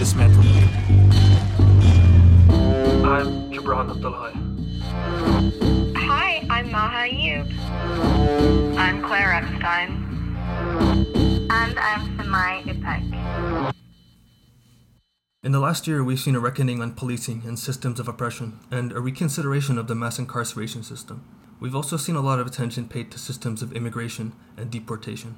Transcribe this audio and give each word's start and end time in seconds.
dismantled. 0.00 0.46
I'm 3.04 3.52
Jabran 3.52 3.90
Abdulhai. 3.92 4.32
Hi, 5.94 6.46
I'm 6.48 6.70
Maha 6.72 7.06
Ayub. 7.06 7.46
I'm 8.78 9.02
Claire 9.02 9.34
Eckstein. 9.34 9.90
And 11.50 11.78
I'm 11.78 12.16
Samai 12.16 12.62
Ipek. 12.64 13.74
In 15.42 15.52
the 15.52 15.60
last 15.60 15.86
year, 15.86 16.02
we've 16.02 16.18
seen 16.18 16.34
a 16.34 16.40
reckoning 16.40 16.80
on 16.80 16.94
policing 16.94 17.42
and 17.46 17.58
systems 17.58 18.00
of 18.00 18.08
oppression, 18.08 18.58
and 18.70 18.92
a 18.92 19.00
reconsideration 19.00 19.76
of 19.76 19.86
the 19.86 19.94
mass 19.94 20.18
incarceration 20.18 20.82
system. 20.82 21.24
We've 21.60 21.76
also 21.76 21.98
seen 21.98 22.16
a 22.16 22.22
lot 22.22 22.40
of 22.40 22.46
attention 22.46 22.88
paid 22.88 23.10
to 23.10 23.18
systems 23.18 23.60
of 23.62 23.74
immigration 23.74 24.32
and 24.56 24.70
deportation. 24.70 25.36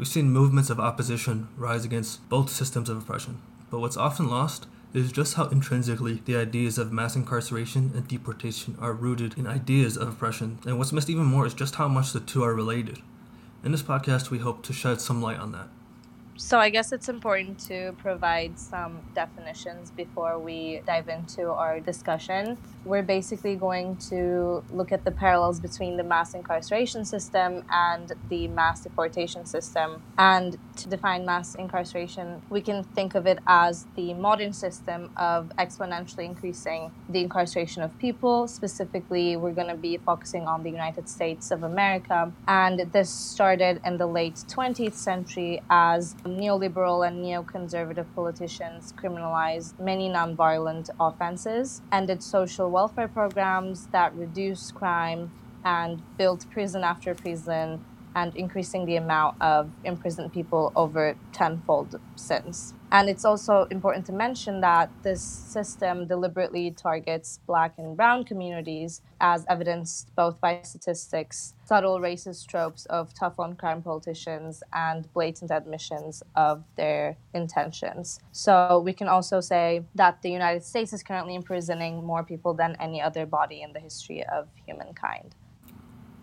We've 0.00 0.08
seen 0.08 0.30
movements 0.30 0.70
of 0.70 0.80
opposition 0.80 1.48
rise 1.58 1.84
against 1.84 2.26
both 2.30 2.48
systems 2.48 2.88
of 2.88 2.96
oppression, 2.96 3.42
but 3.70 3.80
what's 3.80 3.98
often 3.98 4.30
lost 4.30 4.66
is 4.94 5.12
just 5.12 5.34
how 5.34 5.48
intrinsically 5.48 6.22
the 6.24 6.36
ideas 6.36 6.78
of 6.78 6.90
mass 6.90 7.16
incarceration 7.16 7.92
and 7.94 8.08
deportation 8.08 8.78
are 8.80 8.94
rooted 8.94 9.36
in 9.36 9.46
ideas 9.46 9.98
of 9.98 10.08
oppression, 10.08 10.58
and 10.64 10.78
what's 10.78 10.90
missed 10.90 11.10
even 11.10 11.26
more 11.26 11.44
is 11.44 11.52
just 11.52 11.74
how 11.74 11.86
much 11.86 12.14
the 12.14 12.20
two 12.20 12.42
are 12.42 12.54
related. 12.54 13.00
In 13.62 13.72
this 13.72 13.82
podcast, 13.82 14.30
we 14.30 14.38
hope 14.38 14.62
to 14.62 14.72
shed 14.72 15.02
some 15.02 15.20
light 15.20 15.38
on 15.38 15.52
that. 15.52 15.68
So 16.40 16.58
I 16.58 16.70
guess 16.70 16.90
it's 16.90 17.10
important 17.10 17.58
to 17.68 17.94
provide 17.98 18.58
some 18.58 19.02
definitions 19.14 19.90
before 19.90 20.38
we 20.38 20.80
dive 20.86 21.10
into 21.10 21.50
our 21.50 21.80
discussion. 21.80 22.56
We're 22.86 23.02
basically 23.02 23.56
going 23.56 23.96
to 24.08 24.64
look 24.72 24.90
at 24.90 25.04
the 25.04 25.10
parallels 25.10 25.60
between 25.60 25.98
the 25.98 26.02
mass 26.02 26.32
incarceration 26.32 27.04
system 27.04 27.62
and 27.70 28.14
the 28.30 28.48
mass 28.48 28.80
deportation 28.80 29.44
system. 29.44 30.02
And 30.16 30.56
to 30.76 30.88
define 30.88 31.26
mass 31.26 31.54
incarceration, 31.56 32.40
we 32.48 32.62
can 32.62 32.84
think 32.84 33.14
of 33.14 33.26
it 33.26 33.38
as 33.46 33.86
the 33.94 34.14
modern 34.14 34.54
system 34.54 35.10
of 35.18 35.52
exponentially 35.58 36.24
increasing 36.24 36.90
the 37.10 37.20
incarceration 37.20 37.82
of 37.82 37.96
people. 37.98 38.48
Specifically, 38.48 39.36
we're 39.36 39.52
going 39.52 39.68
to 39.68 39.76
be 39.76 39.98
focusing 39.98 40.48
on 40.48 40.62
the 40.62 40.70
United 40.70 41.06
States 41.06 41.50
of 41.50 41.62
America. 41.62 42.32
And 42.48 42.80
this 42.92 43.10
started 43.10 43.82
in 43.84 43.98
the 43.98 44.06
late 44.06 44.36
20th 44.48 44.94
century 44.94 45.60
as 45.68 46.16
neoliberal 46.30 47.06
and 47.06 47.24
neoconservative 47.24 48.06
politicians 48.14 48.94
criminalized 48.96 49.78
many 49.78 50.08
nonviolent 50.08 50.90
offenses, 50.98 51.82
ended 51.92 52.22
social 52.22 52.70
welfare 52.70 53.08
programs 53.08 53.86
that 53.88 54.14
reduced 54.14 54.74
crime, 54.74 55.32
and 55.64 56.02
built 56.16 56.46
prison 56.50 56.82
after 56.84 57.14
prison, 57.14 57.84
and 58.14 58.34
increasing 58.34 58.86
the 58.86 58.96
amount 58.96 59.36
of 59.40 59.70
imprisoned 59.84 60.32
people 60.32 60.72
over 60.74 61.16
tenfold 61.32 62.00
since. 62.16 62.74
And 62.92 63.08
it's 63.08 63.24
also 63.24 63.66
important 63.70 64.04
to 64.06 64.12
mention 64.12 64.60
that 64.62 64.90
this 65.02 65.22
system 65.22 66.08
deliberately 66.08 66.72
targets 66.72 67.38
black 67.46 67.74
and 67.78 67.96
brown 67.96 68.24
communities, 68.24 69.00
as 69.20 69.46
evidenced 69.48 70.14
both 70.16 70.40
by 70.40 70.60
statistics, 70.62 71.54
subtle 71.64 72.00
racist 72.00 72.48
tropes 72.48 72.86
of 72.86 73.14
tough 73.14 73.38
on 73.38 73.54
crime 73.54 73.80
politicians, 73.80 74.62
and 74.72 75.12
blatant 75.12 75.52
admissions 75.52 76.22
of 76.34 76.64
their 76.76 77.16
intentions. 77.32 78.18
So 78.32 78.82
we 78.84 78.92
can 78.92 79.06
also 79.06 79.40
say 79.40 79.84
that 79.94 80.22
the 80.22 80.30
United 80.30 80.64
States 80.64 80.92
is 80.92 81.04
currently 81.04 81.36
imprisoning 81.36 82.04
more 82.04 82.24
people 82.24 82.54
than 82.54 82.76
any 82.80 83.00
other 83.00 83.24
body 83.24 83.62
in 83.62 83.72
the 83.72 83.80
history 83.80 84.24
of 84.24 84.48
humankind. 84.66 85.36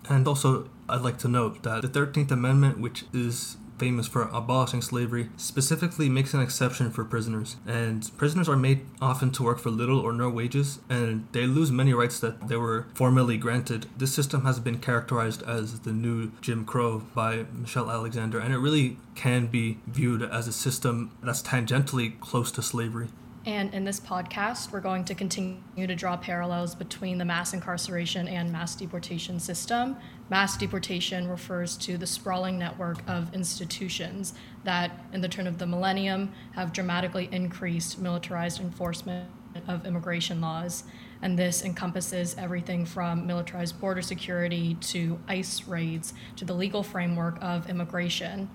And 0.09 0.27
also, 0.27 0.69
I'd 0.89 1.01
like 1.01 1.17
to 1.19 1.27
note 1.27 1.63
that 1.63 1.81
the 1.81 1.87
13th 1.87 2.31
Amendment, 2.31 2.79
which 2.79 3.05
is 3.13 3.57
famous 3.77 4.07
for 4.07 4.23
abolishing 4.23 4.81
slavery, 4.81 5.29
specifically 5.37 6.09
makes 6.09 6.33
an 6.33 6.41
exception 6.41 6.91
for 6.91 7.03
prisoners. 7.03 7.57
And 7.65 8.09
prisoners 8.17 8.49
are 8.49 8.57
made 8.57 8.85
often 9.01 9.31
to 9.31 9.43
work 9.43 9.59
for 9.59 9.69
little 9.69 9.99
or 9.99 10.13
no 10.13 10.29
wages, 10.29 10.79
and 10.89 11.27
they 11.31 11.45
lose 11.45 11.71
many 11.71 11.93
rights 11.93 12.19
that 12.19 12.47
they 12.47 12.57
were 12.57 12.87
formerly 12.93 13.37
granted. 13.37 13.87
This 13.97 14.13
system 14.13 14.43
has 14.45 14.59
been 14.59 14.79
characterized 14.79 15.43
as 15.43 15.81
the 15.81 15.93
new 15.93 16.31
Jim 16.41 16.65
Crow 16.65 17.03
by 17.13 17.45
Michelle 17.53 17.89
Alexander, 17.89 18.39
and 18.39 18.53
it 18.53 18.57
really 18.57 18.97
can 19.15 19.47
be 19.47 19.79
viewed 19.87 20.21
as 20.21 20.47
a 20.47 20.53
system 20.53 21.11
that's 21.23 21.41
tangentially 21.41 22.19
close 22.19 22.51
to 22.51 22.61
slavery. 22.61 23.07
And 23.45 23.73
in 23.73 23.85
this 23.85 24.01
podcast, 24.01 24.73
we're 24.73 24.81
going 24.81 25.05
to 25.05 25.15
continue 25.15 25.61
to 25.77 25.95
draw 25.95 26.17
parallels 26.17 26.75
between 26.75 27.17
the 27.17 27.23
mass 27.23 27.53
incarceration 27.53 28.27
and 28.27 28.51
mass 28.51 28.75
deportation 28.75 29.39
system. 29.39 29.95
Mass 30.29 30.57
deportation 30.57 31.27
refers 31.29 31.77
to 31.77 31.97
the 31.97 32.07
sprawling 32.07 32.59
network 32.59 32.97
of 33.07 33.33
institutions 33.33 34.33
that, 34.65 34.91
in 35.13 35.21
the 35.21 35.29
turn 35.29 35.47
of 35.47 35.57
the 35.57 35.65
millennium, 35.65 36.33
have 36.53 36.73
dramatically 36.73 37.29
increased 37.31 37.99
militarized 37.99 38.59
enforcement 38.59 39.29
of 39.67 39.85
immigration 39.85 40.41
laws. 40.41 40.83
And 41.21 41.39
this 41.39 41.63
encompasses 41.63 42.35
everything 42.37 42.85
from 42.85 43.25
militarized 43.25 43.79
border 43.79 44.01
security 44.01 44.75
to 44.81 45.17
ICE 45.27 45.67
raids 45.67 46.13
to 46.35 46.45
the 46.45 46.53
legal 46.53 46.83
framework 46.83 47.37
of 47.41 47.69
immigration. 47.69 48.49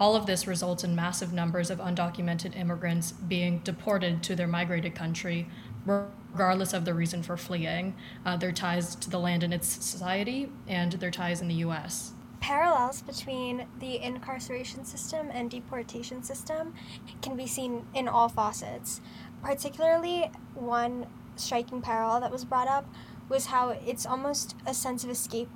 All 0.00 0.16
of 0.16 0.26
this 0.26 0.46
results 0.46 0.82
in 0.82 0.96
massive 0.96 1.32
numbers 1.32 1.70
of 1.70 1.78
undocumented 1.78 2.56
immigrants 2.56 3.12
being 3.12 3.58
deported 3.58 4.22
to 4.24 4.34
their 4.34 4.48
migrated 4.48 4.94
country, 4.94 5.46
regardless 5.86 6.72
of 6.72 6.84
the 6.84 6.94
reason 6.94 7.22
for 7.22 7.36
fleeing, 7.36 7.94
uh, 8.24 8.36
their 8.36 8.52
ties 8.52 8.94
to 8.96 9.10
the 9.10 9.18
land 9.18 9.42
and 9.42 9.52
its 9.52 9.68
society, 9.68 10.50
and 10.66 10.92
their 10.92 11.10
ties 11.10 11.40
in 11.40 11.48
the 11.48 11.54
U.S. 11.54 12.12
Parallels 12.40 13.02
between 13.02 13.66
the 13.78 14.02
incarceration 14.02 14.84
system 14.84 15.30
and 15.32 15.50
deportation 15.50 16.22
system 16.22 16.74
can 17.20 17.36
be 17.36 17.46
seen 17.46 17.86
in 17.94 18.08
all 18.08 18.28
facets. 18.28 19.00
Particularly, 19.42 20.30
one 20.54 21.06
striking 21.36 21.80
parallel 21.80 22.20
that 22.20 22.32
was 22.32 22.44
brought 22.44 22.68
up 22.68 22.86
was 23.28 23.46
how 23.46 23.70
it's 23.70 24.04
almost 24.04 24.56
a 24.66 24.74
sense 24.74 25.04
of 25.04 25.10
escape 25.10 25.48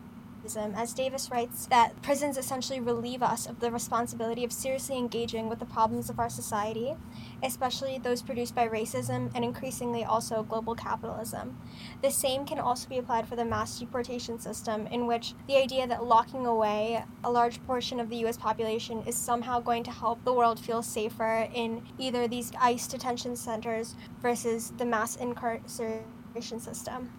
as 0.54 0.92
Davis 0.92 1.30
writes, 1.30 1.66
that 1.66 2.00
prisons 2.02 2.36
essentially 2.36 2.78
relieve 2.78 3.22
us 3.22 3.46
of 3.46 3.58
the 3.60 3.70
responsibility 3.70 4.44
of 4.44 4.52
seriously 4.52 4.98
engaging 4.98 5.48
with 5.48 5.58
the 5.58 5.64
problems 5.64 6.10
of 6.10 6.20
our 6.20 6.28
society, 6.28 6.94
especially 7.42 7.98
those 7.98 8.20
produced 8.20 8.54
by 8.54 8.68
racism 8.68 9.30
and 9.34 9.42
increasingly 9.44 10.04
also 10.04 10.42
global 10.42 10.74
capitalism. 10.74 11.58
The 12.02 12.10
same 12.10 12.44
can 12.44 12.58
also 12.58 12.86
be 12.88 12.98
applied 12.98 13.26
for 13.26 13.34
the 13.34 13.44
mass 13.46 13.78
deportation 13.78 14.38
system, 14.38 14.86
in 14.88 15.06
which 15.06 15.32
the 15.48 15.56
idea 15.56 15.86
that 15.86 16.04
locking 16.04 16.46
away 16.46 17.02
a 17.24 17.30
large 17.30 17.64
portion 17.66 17.98
of 17.98 18.10
the 18.10 18.16
US 18.26 18.36
population 18.36 19.02
is 19.06 19.16
somehow 19.16 19.58
going 19.58 19.84
to 19.84 19.90
help 19.90 20.22
the 20.24 20.34
world 20.34 20.60
feel 20.60 20.82
safer 20.82 21.48
in 21.54 21.82
either 21.98 22.28
these 22.28 22.52
ICE 22.60 22.86
detention 22.86 23.36
centers 23.36 23.94
versus 24.20 24.72
the 24.76 24.84
mass 24.84 25.16
incarceration 25.16 26.60
system. 26.60 27.12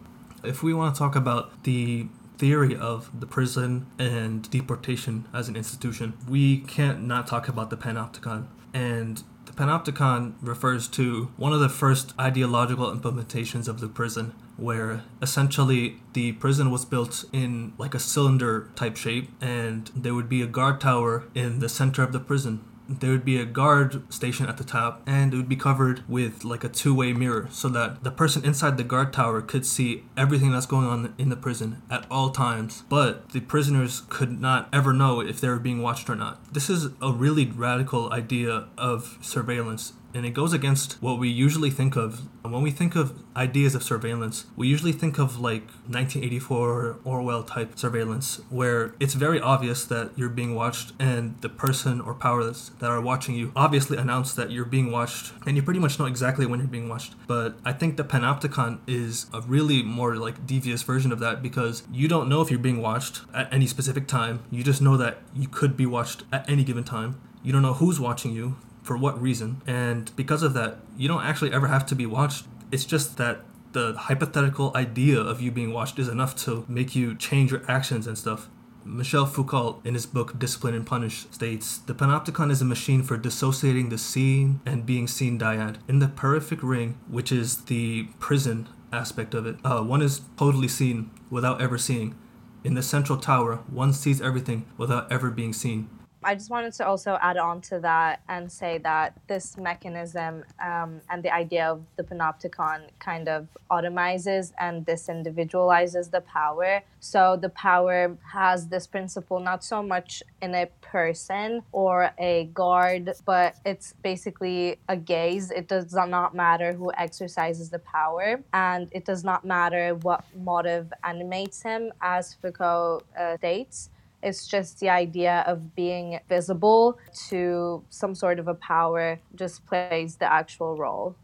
If 0.43 0.61
we 0.61 0.73
want 0.73 0.93
to 0.93 0.99
talk 0.99 1.15
about 1.15 1.63
the 1.63 2.07
theory 2.37 2.75
of 2.75 3.09
the 3.19 3.25
prison 3.25 3.87
and 3.97 4.49
deportation 4.49 5.27
as 5.33 5.47
an 5.47 5.55
institution, 5.55 6.13
we 6.27 6.59
can't 6.59 7.03
not 7.03 7.27
talk 7.27 7.47
about 7.47 7.69
the 7.69 7.77
panopticon. 7.77 8.47
And 8.73 9.23
the 9.45 9.53
panopticon 9.53 10.33
refers 10.41 10.87
to 10.89 11.31
one 11.37 11.53
of 11.53 11.59
the 11.59 11.69
first 11.69 12.13
ideological 12.19 12.93
implementations 12.95 13.67
of 13.67 13.79
the 13.79 13.87
prison, 13.87 14.33
where 14.57 15.03
essentially 15.21 16.01
the 16.13 16.33
prison 16.33 16.69
was 16.69 16.85
built 16.85 17.25
in 17.31 17.73
like 17.77 17.95
a 17.95 17.99
cylinder 17.99 18.69
type 18.75 18.97
shape, 18.97 19.29
and 19.41 19.89
there 19.95 20.13
would 20.13 20.29
be 20.29 20.41
a 20.41 20.47
guard 20.47 20.81
tower 20.81 21.23
in 21.33 21.59
the 21.59 21.69
center 21.69 22.03
of 22.03 22.11
the 22.11 22.19
prison 22.19 22.63
there 22.87 23.11
would 23.11 23.25
be 23.25 23.39
a 23.39 23.45
guard 23.45 24.11
station 24.13 24.47
at 24.47 24.57
the 24.57 24.63
top 24.63 25.01
and 25.05 25.33
it 25.33 25.37
would 25.37 25.49
be 25.49 25.55
covered 25.55 26.03
with 26.07 26.43
like 26.43 26.63
a 26.63 26.69
two-way 26.69 27.13
mirror 27.13 27.47
so 27.51 27.69
that 27.69 28.03
the 28.03 28.11
person 28.11 28.43
inside 28.45 28.77
the 28.77 28.83
guard 28.83 29.13
tower 29.13 29.41
could 29.41 29.65
see 29.65 30.03
everything 30.15 30.51
that's 30.51 30.65
going 30.65 30.87
on 30.87 31.13
in 31.17 31.29
the 31.29 31.35
prison 31.35 31.81
at 31.89 32.05
all 32.09 32.29
times. 32.29 32.83
But 32.89 33.29
the 33.29 33.41
prisoners 33.41 34.03
could 34.09 34.39
not 34.39 34.69
ever 34.71 34.93
know 34.93 35.21
if 35.21 35.41
they 35.41 35.49
were 35.49 35.59
being 35.59 35.81
watched 35.81 36.09
or 36.09 36.15
not. 36.15 36.53
This 36.53 36.69
is 36.69 36.87
a 37.01 37.11
really 37.11 37.45
radical 37.45 38.11
idea 38.11 38.67
of 38.77 39.17
surveillance 39.21 39.93
and 40.13 40.25
it 40.25 40.31
goes 40.31 40.53
against 40.53 40.93
what 41.01 41.19
we 41.19 41.29
usually 41.29 41.69
think 41.69 41.95
of. 41.95 42.21
When 42.43 42.61
we 42.61 42.71
think 42.71 42.95
of 42.95 43.13
ideas 43.35 43.75
of 43.75 43.83
surveillance, 43.83 44.45
we 44.55 44.67
usually 44.67 44.91
think 44.91 45.17
of 45.19 45.39
like 45.39 45.67
1984 45.87 46.99
Orwell 47.03 47.43
type 47.43 47.77
surveillance, 47.77 48.41
where 48.49 48.95
it's 48.99 49.13
very 49.13 49.39
obvious 49.39 49.85
that 49.85 50.11
you're 50.15 50.29
being 50.29 50.55
watched, 50.55 50.93
and 50.99 51.39
the 51.41 51.49
person 51.49 51.99
or 52.01 52.13
powers 52.13 52.71
that 52.79 52.89
are 52.89 53.01
watching 53.01 53.35
you 53.35 53.51
obviously 53.55 53.97
announce 53.97 54.33
that 54.33 54.51
you're 54.51 54.65
being 54.65 54.91
watched, 54.91 55.33
and 55.45 55.55
you 55.57 55.63
pretty 55.63 55.79
much 55.79 55.99
know 55.99 56.05
exactly 56.05 56.45
when 56.45 56.59
you're 56.59 56.67
being 56.67 56.89
watched. 56.89 57.15
But 57.27 57.57
I 57.65 57.73
think 57.73 57.97
the 57.97 58.03
panopticon 58.03 58.79
is 58.87 59.27
a 59.33 59.41
really 59.41 59.83
more 59.83 60.15
like 60.15 60.45
devious 60.47 60.83
version 60.83 61.11
of 61.11 61.19
that 61.19 61.41
because 61.41 61.83
you 61.91 62.07
don't 62.07 62.29
know 62.29 62.41
if 62.41 62.49
you're 62.49 62.59
being 62.59 62.81
watched 62.81 63.21
at 63.33 63.51
any 63.53 63.67
specific 63.67 64.07
time. 64.07 64.43
You 64.51 64.63
just 64.63 64.81
know 64.81 64.97
that 64.97 65.19
you 65.33 65.47
could 65.47 65.75
be 65.75 65.85
watched 65.85 66.23
at 66.31 66.49
any 66.49 66.63
given 66.63 66.83
time. 66.83 67.19
You 67.43 67.53
don't 67.53 67.61
know 67.61 67.73
who's 67.73 67.99
watching 67.99 68.31
you 68.31 68.57
for 68.87 68.97
what 68.97 69.21
reason. 69.21 69.61
And 69.67 70.15
because 70.15 70.41
of 70.41 70.53
that, 70.53 70.79
you 70.97 71.07
don't 71.09 71.23
actually 71.23 71.51
ever 71.51 71.67
have 71.67 71.85
to 71.87 71.95
be 71.95 72.05
watched. 72.05 72.45
It's 72.71 72.85
just 72.85 73.17
that 73.17 73.41
the 73.73 73.93
hypothetical 73.93 74.71
idea 74.75 75.19
of 75.19 75.41
you 75.41 75.51
being 75.51 75.73
watched 75.73 75.99
is 75.99 76.07
enough 76.07 76.35
to 76.45 76.65
make 76.69 76.95
you 76.95 77.13
change 77.13 77.51
your 77.51 77.63
actions 77.69 78.07
and 78.07 78.17
stuff. 78.17 78.49
Michel 78.85 79.25
Foucault, 79.25 79.81
in 79.83 79.93
his 79.93 80.05
book 80.05 80.39
Discipline 80.39 80.73
and 80.73 80.85
Punish, 80.85 81.25
states 81.31 81.79
the 81.79 81.93
panopticon 81.93 82.49
is 82.49 82.61
a 82.61 82.65
machine 82.65 83.03
for 83.03 83.17
dissociating 83.17 83.89
the 83.89 83.97
seen 83.97 84.61
and 84.65 84.85
being 84.85 85.07
seen 85.07 85.37
dyad. 85.37 85.75
In 85.89 85.99
the 85.99 86.07
peripheric 86.07 86.63
ring, 86.63 86.97
which 87.09 87.29
is 87.29 87.65
the 87.65 88.05
prison 88.19 88.69
aspect 88.93 89.33
of 89.33 89.45
it, 89.45 89.57
uh, 89.65 89.83
one 89.83 90.01
is 90.01 90.21
totally 90.37 90.69
seen 90.69 91.11
without 91.29 91.61
ever 91.61 91.77
seeing. 91.77 92.15
In 92.63 92.75
the 92.75 92.81
central 92.81 93.19
tower, 93.19 93.57
one 93.69 93.91
sees 93.91 94.21
everything 94.21 94.65
without 94.77 95.11
ever 95.11 95.29
being 95.29 95.51
seen. 95.51 95.89
I 96.23 96.33
just 96.33 96.49
wanted 96.49 96.73
to 96.73 96.87
also 96.87 97.17
add 97.21 97.37
on 97.37 97.61
to 97.61 97.79
that 97.79 98.21
and 98.27 98.51
say 98.51 98.79
that 98.79 99.13
this 99.27 99.55
mechanism 99.55 100.43
um, 100.59 100.99
and 101.09 101.21
the 101.23 101.33
idea 101.33 101.69
of 101.69 101.83
the 101.95 102.03
panopticon 102.03 102.87
kind 102.99 103.29
of 103.29 103.47
automizes 103.69 104.51
and 104.59 104.85
disindividualizes 104.85 106.09
the 106.09 106.21
power. 106.21 106.81
So 106.99 107.37
the 107.39 107.49
power 107.49 108.17
has 108.33 108.67
this 108.67 108.87
principle 108.87 109.39
not 109.39 109.63
so 109.63 109.83
much 109.83 110.23
in 110.41 110.55
a 110.55 110.65
person 110.81 111.61
or 111.71 112.11
a 112.17 112.49
guard, 112.53 113.13
but 113.25 113.55
it's 113.65 113.93
basically 114.03 114.79
a 114.89 114.97
gaze. 114.97 115.51
It 115.51 115.67
does 115.67 115.93
not 115.93 116.33
matter 116.33 116.73
who 116.73 116.91
exercises 116.97 117.69
the 117.69 117.79
power, 117.79 118.41
and 118.53 118.87
it 118.91 119.05
does 119.05 119.23
not 119.23 119.45
matter 119.45 119.95
what 119.95 120.25
motive 120.35 120.91
animates 121.03 121.61
him, 121.61 121.91
as 122.01 122.33
Foucault 122.33 123.03
uh, 123.17 123.37
states. 123.37 123.89
It's 124.23 124.47
just 124.47 124.79
the 124.79 124.89
idea 124.89 125.43
of 125.47 125.75
being 125.75 126.19
visible 126.27 126.99
to 127.29 127.83
some 127.89 128.15
sort 128.15 128.39
of 128.39 128.47
a 128.47 128.55
power 128.55 129.19
just 129.35 129.65
plays 129.65 130.15
the 130.15 130.31
actual 130.31 130.75
role. 130.75 131.15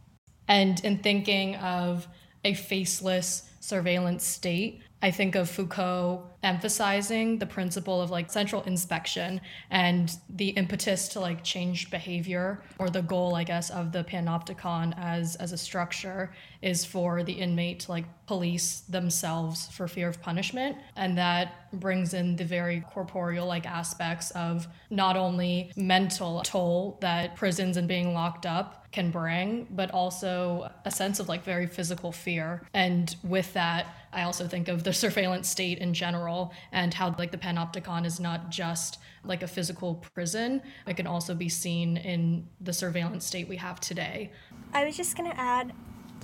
And 0.48 0.84
in 0.84 1.00
thinking 1.00 1.56
of 1.56 2.07
a 2.44 2.54
faceless 2.54 3.50
surveillance 3.60 4.25
state, 4.25 4.81
I 5.03 5.11
think 5.11 5.35
of 5.35 5.50
Foucault 5.50 6.23
emphasizing 6.44 7.38
the 7.38 7.45
principle 7.45 8.01
of 8.01 8.09
like 8.09 8.31
central 8.31 8.63
inspection 8.63 9.41
and 9.69 10.15
the 10.29 10.50
impetus 10.50 11.09
to 11.09 11.19
like 11.19 11.44
change 11.44 11.91
behavior 11.91 12.63
or 12.79 12.89
the 12.89 13.01
goal 13.01 13.35
I 13.35 13.44
guess 13.44 13.69
of 13.69 13.91
the 13.91 14.05
panopticon 14.05 14.94
as 14.97 15.35
as 15.35 15.51
a 15.51 15.57
structure 15.57 16.31
is 16.61 16.85
for 16.85 17.21
the 17.21 17.33
inmate 17.33 17.81
to 17.81 17.91
like 17.91 18.05
police 18.27 18.81
themselves 18.88 19.67
for 19.67 19.89
fear 19.89 20.07
of 20.07 20.21
punishment 20.21 20.77
and 20.95 21.17
that 21.17 21.69
brings 21.73 22.13
in 22.13 22.38
the 22.38 22.45
very 22.45 22.81
corporeal 22.89 23.45
like 23.45 23.65
aspects 23.65 24.31
of 24.31 24.67
not 24.89 25.17
only 25.17 25.71
mental 25.75 26.41
toll 26.44 26.97
that 27.01 27.35
prisons 27.35 27.75
and 27.75 27.89
being 27.89 28.13
locked 28.13 28.45
up 28.45 28.83
can 28.94 29.09
bring, 29.09 29.67
but 29.71 29.91
also 29.91 30.71
a 30.85 30.91
sense 30.91 31.19
of 31.19 31.27
like 31.27 31.44
very 31.44 31.67
physical 31.67 32.11
fear. 32.11 32.61
And 32.73 33.13
with 33.23 33.51
that, 33.53 33.88
I 34.13 34.24
also 34.24 34.48
think 34.48 34.68
of 34.68 34.83
the 34.83 34.94
surveillance 34.94 35.50
state 35.50 35.80
in 35.80 35.94
general 35.94 36.54
and 36.71 36.94
how 36.94 37.15
like 37.18 37.31
the 37.31 37.38
panopticon 37.38 38.06
is 38.06 38.19
not 38.19 38.50
just 38.50 39.00
like 39.24 39.44
a 39.44 39.48
physical 39.48 39.95
prison, 39.95 40.62
it 40.88 40.95
can 40.95 41.07
also 41.07 41.33
be 41.33 41.50
seen 41.50 41.98
in 41.98 42.48
the 42.62 42.74
surveillance 42.74 43.25
state 43.25 43.48
we 43.48 43.57
have 43.57 43.80
today. 43.80 44.31
I 44.74 44.86
was 44.86 44.95
just 44.95 45.18
going 45.18 45.30
to 45.31 45.39
add 45.39 45.74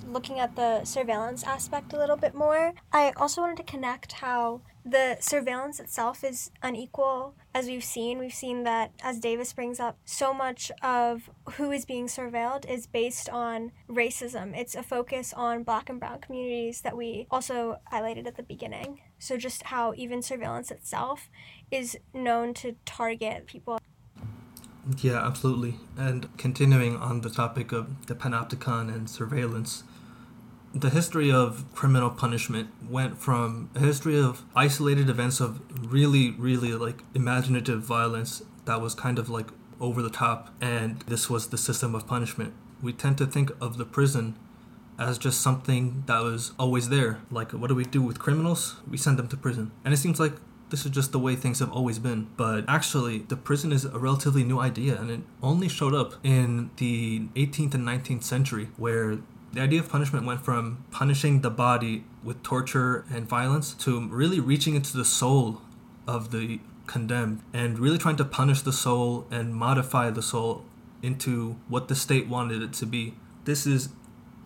looking 0.06 0.38
at 0.40 0.56
the 0.56 0.84
surveillance 0.84 1.44
aspect 1.44 1.92
a 1.92 1.98
little 1.98 2.16
bit 2.16 2.34
more, 2.34 2.72
I 2.92 3.12
also 3.16 3.40
wanted 3.40 3.56
to 3.58 3.62
connect 3.62 4.12
how 4.12 4.62
the 4.84 5.18
surveillance 5.20 5.78
itself 5.78 6.24
is 6.24 6.50
unequal. 6.62 7.34
As 7.54 7.66
we've 7.66 7.84
seen, 7.84 8.18
we've 8.18 8.32
seen 8.32 8.64
that, 8.64 8.92
as 9.02 9.18
Davis 9.18 9.52
brings 9.52 9.78
up, 9.78 9.98
so 10.04 10.32
much 10.32 10.70
of 10.82 11.28
who 11.52 11.70
is 11.70 11.84
being 11.84 12.06
surveilled 12.06 12.68
is 12.68 12.86
based 12.86 13.28
on 13.28 13.72
racism. 13.88 14.56
It's 14.56 14.74
a 14.74 14.82
focus 14.82 15.34
on 15.34 15.64
black 15.64 15.90
and 15.90 16.00
brown 16.00 16.20
communities 16.20 16.80
that 16.80 16.96
we 16.96 17.26
also 17.30 17.78
highlighted 17.92 18.26
at 18.26 18.36
the 18.36 18.42
beginning. 18.42 19.00
So, 19.18 19.36
just 19.36 19.64
how 19.64 19.92
even 19.96 20.22
surveillance 20.22 20.70
itself 20.70 21.28
is 21.70 21.98
known 22.14 22.54
to 22.54 22.76
target 22.86 23.46
people 23.46 23.78
yeah, 24.98 25.24
absolutely. 25.24 25.76
And 25.96 26.34
continuing 26.36 26.96
on 26.96 27.20
the 27.20 27.30
topic 27.30 27.72
of 27.72 28.06
the 28.06 28.14
panopticon 28.14 28.92
and 28.94 29.08
surveillance, 29.08 29.84
the 30.74 30.90
history 30.90 31.30
of 31.32 31.64
criminal 31.74 32.10
punishment 32.10 32.70
went 32.88 33.18
from 33.18 33.70
a 33.74 33.80
history 33.80 34.18
of 34.18 34.42
isolated 34.54 35.08
events 35.08 35.40
of 35.40 35.60
really, 35.92 36.30
really 36.32 36.72
like 36.74 37.02
imaginative 37.14 37.82
violence 37.82 38.42
that 38.66 38.80
was 38.80 38.94
kind 38.94 39.18
of 39.18 39.28
like 39.28 39.48
over 39.80 40.02
the 40.02 40.10
top, 40.10 40.54
and 40.60 41.00
this 41.02 41.30
was 41.30 41.48
the 41.48 41.58
system 41.58 41.94
of 41.94 42.06
punishment. 42.06 42.52
We 42.82 42.92
tend 42.92 43.18
to 43.18 43.26
think 43.26 43.50
of 43.60 43.78
the 43.78 43.84
prison 43.84 44.36
as 44.98 45.16
just 45.16 45.40
something 45.40 46.04
that 46.06 46.22
was 46.22 46.52
always 46.58 46.90
there. 46.90 47.20
Like, 47.30 47.52
what 47.52 47.68
do 47.68 47.74
we 47.74 47.84
do 47.84 48.02
with 48.02 48.18
criminals? 48.18 48.76
We 48.88 48.98
send 48.98 49.18
them 49.18 49.28
to 49.28 49.36
prison. 49.36 49.72
And 49.84 49.94
it 49.94 49.96
seems 49.96 50.20
like 50.20 50.34
this 50.70 50.86
is 50.86 50.92
just 50.92 51.12
the 51.12 51.18
way 51.18 51.36
things 51.36 51.58
have 51.58 51.72
always 51.72 51.98
been. 51.98 52.28
But 52.36 52.64
actually, 52.68 53.18
the 53.18 53.36
prison 53.36 53.72
is 53.72 53.84
a 53.84 53.98
relatively 53.98 54.44
new 54.44 54.58
idea, 54.58 54.98
and 54.98 55.10
it 55.10 55.20
only 55.42 55.68
showed 55.68 55.94
up 55.94 56.14
in 56.22 56.70
the 56.76 57.20
18th 57.36 57.74
and 57.74 57.86
19th 57.86 58.22
century, 58.22 58.68
where 58.76 59.18
the 59.52 59.60
idea 59.60 59.80
of 59.80 59.88
punishment 59.88 60.26
went 60.26 60.40
from 60.44 60.84
punishing 60.90 61.40
the 61.40 61.50
body 61.50 62.04
with 62.22 62.42
torture 62.42 63.04
and 63.12 63.28
violence 63.28 63.74
to 63.74 64.08
really 64.08 64.38
reaching 64.38 64.74
into 64.74 64.96
the 64.96 65.04
soul 65.04 65.60
of 66.06 66.30
the 66.30 66.60
condemned 66.86 67.40
and 67.52 67.78
really 67.78 67.98
trying 67.98 68.16
to 68.16 68.24
punish 68.24 68.62
the 68.62 68.72
soul 68.72 69.26
and 69.30 69.54
modify 69.54 70.10
the 70.10 70.22
soul 70.22 70.64
into 71.02 71.56
what 71.68 71.88
the 71.88 71.94
state 71.94 72.28
wanted 72.28 72.62
it 72.62 72.72
to 72.72 72.86
be. 72.86 73.14
This 73.44 73.66
is 73.66 73.90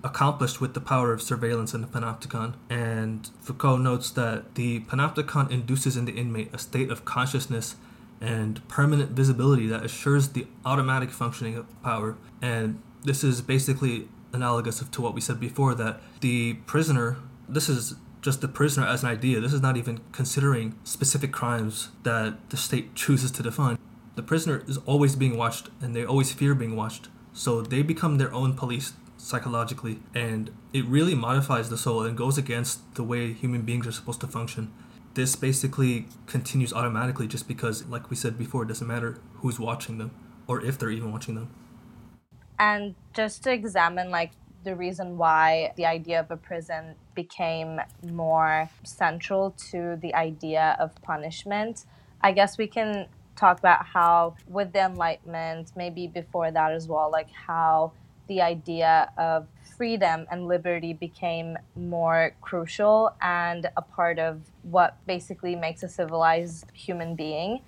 accomplished 0.04 0.60
with 0.60 0.74
the 0.74 0.80
power 0.80 1.12
of 1.12 1.22
surveillance 1.22 1.72
in 1.74 1.80
the 1.80 1.86
panopticon. 1.86 2.54
And 2.68 3.28
Foucault 3.40 3.78
notes 3.78 4.10
that 4.10 4.54
the 4.54 4.80
panopticon 4.80 5.50
induces 5.50 5.96
in 5.96 6.04
the 6.04 6.12
inmate 6.12 6.54
a 6.54 6.58
state 6.58 6.90
of 6.90 7.04
consciousness 7.04 7.76
and 8.20 8.66
permanent 8.68 9.10
visibility 9.10 9.66
that 9.66 9.84
assures 9.84 10.28
the 10.28 10.46
automatic 10.64 11.10
functioning 11.10 11.56
of 11.56 11.82
power. 11.82 12.16
And 12.40 12.80
this 13.02 13.24
is 13.24 13.40
basically 13.40 14.08
analogous 14.32 14.82
to 14.82 15.02
what 15.02 15.14
we 15.14 15.20
said 15.20 15.40
before 15.40 15.74
that 15.74 16.00
the 16.20 16.54
prisoner, 16.66 17.16
this 17.48 17.68
is 17.68 17.94
just 18.20 18.40
the 18.40 18.48
prisoner 18.48 18.86
as 18.86 19.02
an 19.02 19.08
idea. 19.08 19.40
This 19.40 19.52
is 19.52 19.62
not 19.62 19.76
even 19.76 20.00
considering 20.12 20.78
specific 20.84 21.32
crimes 21.32 21.88
that 22.02 22.50
the 22.50 22.56
state 22.56 22.94
chooses 22.94 23.30
to 23.32 23.42
define. 23.42 23.78
The 24.16 24.22
prisoner 24.22 24.62
is 24.68 24.78
always 24.86 25.16
being 25.16 25.36
watched 25.36 25.70
and 25.80 25.94
they 25.96 26.04
always 26.04 26.32
fear 26.32 26.54
being 26.54 26.76
watched. 26.76 27.08
So 27.32 27.62
they 27.62 27.82
become 27.82 28.18
their 28.18 28.32
own 28.32 28.54
police 28.54 28.92
psychologically 29.24 30.00
and 30.14 30.50
it 30.72 30.84
really 30.84 31.14
modifies 31.14 31.70
the 31.70 31.78
soul 31.78 32.02
and 32.02 32.16
goes 32.16 32.36
against 32.38 32.94
the 32.94 33.02
way 33.02 33.32
human 33.32 33.62
beings 33.62 33.86
are 33.86 33.92
supposed 33.92 34.20
to 34.20 34.26
function. 34.26 34.72
This 35.14 35.36
basically 35.36 36.08
continues 36.26 36.72
automatically 36.72 37.28
just 37.28 37.46
because, 37.46 37.86
like 37.86 38.10
we 38.10 38.16
said 38.16 38.36
before, 38.36 38.64
it 38.64 38.68
doesn't 38.68 38.86
matter 38.86 39.18
who's 39.36 39.60
watching 39.60 39.98
them 39.98 40.10
or 40.46 40.60
if 40.64 40.78
they're 40.78 40.90
even 40.90 41.12
watching 41.12 41.36
them 41.36 41.48
and 42.58 42.94
just 43.12 43.42
to 43.44 43.52
examine 43.52 44.10
like 44.10 44.32
the 44.62 44.74
reason 44.74 45.18
why 45.18 45.72
the 45.76 45.84
idea 45.84 46.20
of 46.20 46.30
a 46.30 46.36
prison 46.36 46.94
became 47.14 47.80
more 48.10 48.68
central 48.82 49.50
to 49.52 49.96
the 50.00 50.14
idea 50.14 50.76
of 50.78 50.94
punishment 51.02 51.84
i 52.22 52.32
guess 52.32 52.56
we 52.56 52.66
can 52.66 53.06
talk 53.36 53.58
about 53.58 53.84
how 53.84 54.34
with 54.48 54.72
the 54.72 54.80
enlightenment 54.80 55.72
maybe 55.76 56.06
before 56.06 56.50
that 56.50 56.72
as 56.72 56.86
well 56.88 57.10
like 57.10 57.30
how 57.30 57.92
the 58.28 58.40
idea 58.40 59.10
of 59.18 59.46
freedom 59.76 60.26
and 60.30 60.46
liberty 60.46 60.92
became 60.92 61.56
more 61.76 62.34
crucial 62.40 63.14
and 63.20 63.68
a 63.76 63.82
part 63.82 64.18
of 64.18 64.40
what 64.62 64.96
basically 65.06 65.56
makes 65.56 65.82
a 65.82 65.88
civilized 65.88 66.66
human 66.72 67.14
being 67.14 67.60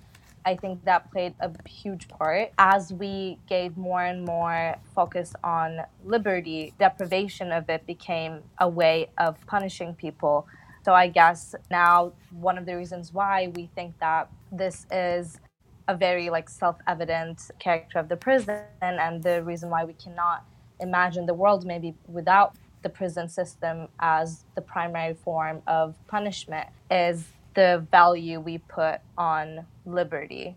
I 0.47 0.55
think 0.55 0.85
that 0.85 1.11
played 1.11 1.33
a 1.41 1.51
huge 1.67 2.07
part. 2.07 2.53
As 2.57 2.93
we 2.93 3.37
gave 3.49 3.75
more 3.75 4.01
and 4.01 4.23
more 4.23 4.77
focus 4.95 5.33
on 5.43 5.81
liberty, 6.05 6.73
deprivation 6.79 7.51
of 7.51 7.69
it 7.69 7.85
became 7.85 8.43
a 8.57 8.69
way 8.69 9.09
of 9.17 9.45
punishing 9.45 9.93
people. 9.93 10.47
So 10.85 10.93
I 10.93 11.09
guess 11.09 11.53
now 11.69 12.13
one 12.31 12.57
of 12.57 12.65
the 12.65 12.77
reasons 12.77 13.13
why 13.13 13.51
we 13.57 13.69
think 13.75 13.99
that 13.99 14.29
this 14.49 14.87
is 14.89 15.41
a 15.87 15.95
very 15.95 16.29
like 16.29 16.49
self-evident 16.49 17.51
character 17.59 17.99
of 17.99 18.09
the 18.09 18.17
prison 18.17 18.63
and 18.81 19.23
the 19.23 19.41
reason 19.43 19.69
why 19.69 19.85
we 19.85 19.93
cannot 19.93 20.43
imagine 20.79 21.25
the 21.25 21.33
world 21.33 21.65
maybe 21.65 21.95
without 22.07 22.55
the 22.83 22.89
prison 22.89 23.27
system 23.27 23.87
as 23.99 24.43
the 24.55 24.61
primary 24.61 25.13
form 25.13 25.61
of 25.67 25.95
punishment 26.07 26.67
is 26.91 27.25
the 27.55 27.85
value 27.91 28.39
we 28.39 28.59
put 28.59 28.99
on 29.17 29.65
liberty. 29.85 30.55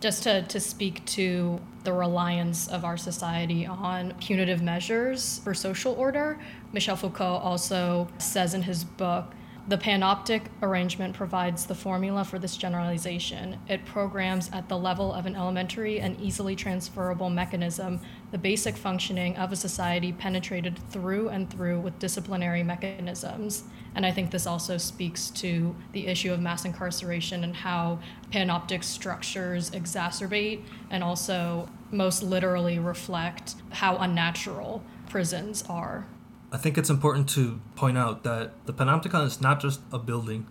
Just 0.00 0.24
to, 0.24 0.42
to 0.42 0.60
speak 0.60 1.04
to 1.06 1.60
the 1.84 1.92
reliance 1.92 2.68
of 2.68 2.84
our 2.84 2.96
society 2.96 3.66
on 3.66 4.12
punitive 4.20 4.60
measures 4.60 5.40
for 5.44 5.54
social 5.54 5.94
order, 5.94 6.38
Michel 6.72 6.96
Foucault 6.96 7.36
also 7.36 8.08
says 8.18 8.52
in 8.52 8.62
his 8.62 8.84
book 8.84 9.32
The 9.68 9.78
panoptic 9.78 10.46
arrangement 10.60 11.14
provides 11.14 11.66
the 11.66 11.74
formula 11.76 12.24
for 12.24 12.40
this 12.40 12.56
generalization. 12.56 13.60
It 13.68 13.84
programs 13.84 14.50
at 14.52 14.68
the 14.68 14.76
level 14.76 15.12
of 15.12 15.24
an 15.24 15.36
elementary 15.36 16.00
and 16.00 16.20
easily 16.20 16.56
transferable 16.56 17.30
mechanism 17.30 18.00
the 18.32 18.38
basic 18.38 18.76
functioning 18.76 19.36
of 19.36 19.52
a 19.52 19.56
society 19.56 20.12
penetrated 20.12 20.80
through 20.90 21.28
and 21.28 21.48
through 21.48 21.78
with 21.78 21.96
disciplinary 22.00 22.64
mechanisms. 22.64 23.62
And 23.94 24.04
I 24.04 24.10
think 24.10 24.32
this 24.32 24.48
also 24.48 24.78
speaks 24.78 25.30
to 25.30 25.76
the 25.92 26.08
issue 26.08 26.32
of 26.32 26.40
mass 26.40 26.64
incarceration 26.64 27.44
and 27.44 27.54
how 27.54 28.00
panoptic 28.32 28.82
structures 28.82 29.70
exacerbate 29.70 30.62
and 30.90 31.04
also 31.04 31.68
most 31.92 32.24
literally 32.24 32.80
reflect 32.80 33.54
how 33.70 33.96
unnatural 33.98 34.82
prisons 35.08 35.62
are. 35.68 36.08
I 36.54 36.58
think 36.58 36.76
it's 36.76 36.90
important 36.90 37.30
to 37.30 37.62
point 37.76 37.96
out 37.96 38.24
that 38.24 38.66
the 38.66 38.74
panopticon 38.74 39.24
is 39.24 39.40
not 39.40 39.58
just 39.58 39.80
a 39.90 39.98
building. 39.98 40.46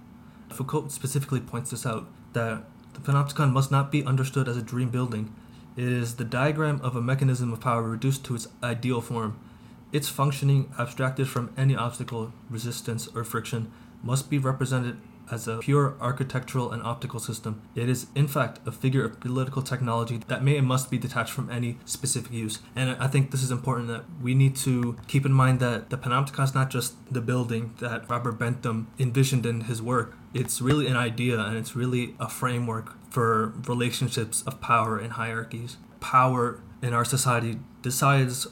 Foucault 0.49 0.87
specifically 0.87 1.39
points 1.39 1.69
this 1.69 1.85
out 1.85 2.07
that 2.33 2.63
the 2.93 2.99
panopticon 2.99 3.51
must 3.51 3.69
not 3.69 3.91
be 3.91 4.03
understood 4.03 4.49
as 4.49 4.57
a 4.57 4.63
dream 4.63 4.89
building. 4.89 5.31
It 5.77 5.83
is 5.83 6.15
the 6.15 6.23
diagram 6.23 6.81
of 6.81 6.95
a 6.95 7.01
mechanism 7.03 7.53
of 7.53 7.59
power 7.59 7.83
reduced 7.83 8.25
to 8.25 8.35
its 8.35 8.47
ideal 8.63 8.99
form. 8.99 9.39
Its 9.91 10.09
functioning, 10.09 10.73
abstracted 10.79 11.29
from 11.29 11.53
any 11.55 11.75
obstacle, 11.75 12.33
resistance, 12.49 13.07
or 13.13 13.23
friction, 13.23 13.71
must 14.01 14.27
be 14.27 14.39
represented 14.39 14.97
as 15.31 15.47
a 15.47 15.57
pure 15.57 15.95
architectural 15.99 16.71
and 16.71 16.83
optical 16.83 17.19
system. 17.19 17.61
It 17.75 17.89
is, 17.89 18.07
in 18.15 18.27
fact, 18.27 18.59
a 18.65 18.71
figure 18.71 19.03
of 19.05 19.19
political 19.19 19.61
technology 19.61 20.21
that 20.27 20.43
may 20.43 20.57
and 20.57 20.67
must 20.67 20.91
be 20.91 20.97
detached 20.97 21.31
from 21.31 21.49
any 21.49 21.77
specific 21.85 22.31
use. 22.31 22.59
And 22.75 22.95
I 22.99 23.07
think 23.07 23.31
this 23.31 23.43
is 23.43 23.51
important 23.51 23.87
that 23.87 24.03
we 24.21 24.33
need 24.35 24.55
to 24.57 24.97
keep 25.07 25.25
in 25.25 25.31
mind 25.31 25.59
that 25.59 25.89
the 25.89 25.97
panopticon 25.97 26.43
is 26.43 26.53
not 26.53 26.69
just 26.69 26.95
the 27.11 27.21
building 27.21 27.73
that 27.79 28.09
Robert 28.09 28.33
Bentham 28.33 28.87
envisioned 28.99 29.45
in 29.45 29.61
his 29.61 29.81
work. 29.81 30.15
It's 30.33 30.61
really 30.61 30.87
an 30.87 30.97
idea 30.97 31.39
and 31.39 31.57
it's 31.57 31.75
really 31.75 32.15
a 32.19 32.29
framework 32.29 32.97
for 33.09 33.53
relationships 33.67 34.41
of 34.43 34.61
power 34.61 34.97
and 34.97 35.13
hierarchies. 35.13 35.77
Power 35.99 36.61
in 36.81 36.93
our 36.93 37.05
society 37.05 37.59
decides 37.81 38.47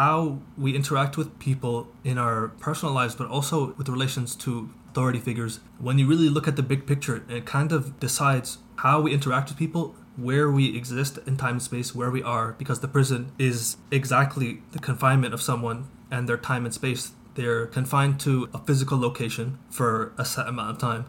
how 0.00 0.38
we 0.56 0.76
interact 0.76 1.16
with 1.16 1.36
people 1.40 1.88
in 2.04 2.16
our 2.16 2.48
personal 2.60 2.94
lives, 2.94 3.16
but 3.16 3.28
also 3.28 3.74
with 3.74 3.88
relations 3.88 4.36
to 4.36 4.70
authority 4.90 5.20
figures. 5.20 5.60
When 5.78 5.98
you 5.98 6.06
really 6.06 6.28
look 6.28 6.48
at 6.48 6.56
the 6.56 6.62
big 6.62 6.86
picture, 6.86 7.22
it 7.28 7.46
kind 7.46 7.72
of 7.72 8.00
decides 8.00 8.58
how 8.76 9.00
we 9.00 9.12
interact 9.12 9.48
with 9.48 9.58
people, 9.58 9.94
where 10.16 10.50
we 10.50 10.76
exist 10.76 11.18
in 11.26 11.36
time 11.36 11.54
and 11.54 11.62
space, 11.62 11.94
where 11.94 12.10
we 12.10 12.22
are, 12.22 12.52
because 12.58 12.80
the 12.80 12.88
prison 12.88 13.32
is 13.38 13.76
exactly 13.90 14.62
the 14.72 14.78
confinement 14.78 15.32
of 15.32 15.40
someone 15.40 15.88
and 16.10 16.28
their 16.28 16.36
time 16.36 16.64
and 16.64 16.74
space. 16.74 17.12
They're 17.36 17.66
confined 17.66 18.18
to 18.20 18.48
a 18.52 18.58
physical 18.58 18.98
location 18.98 19.58
for 19.70 20.12
a 20.18 20.24
set 20.24 20.48
amount 20.48 20.70
of 20.72 20.78
time. 20.78 21.06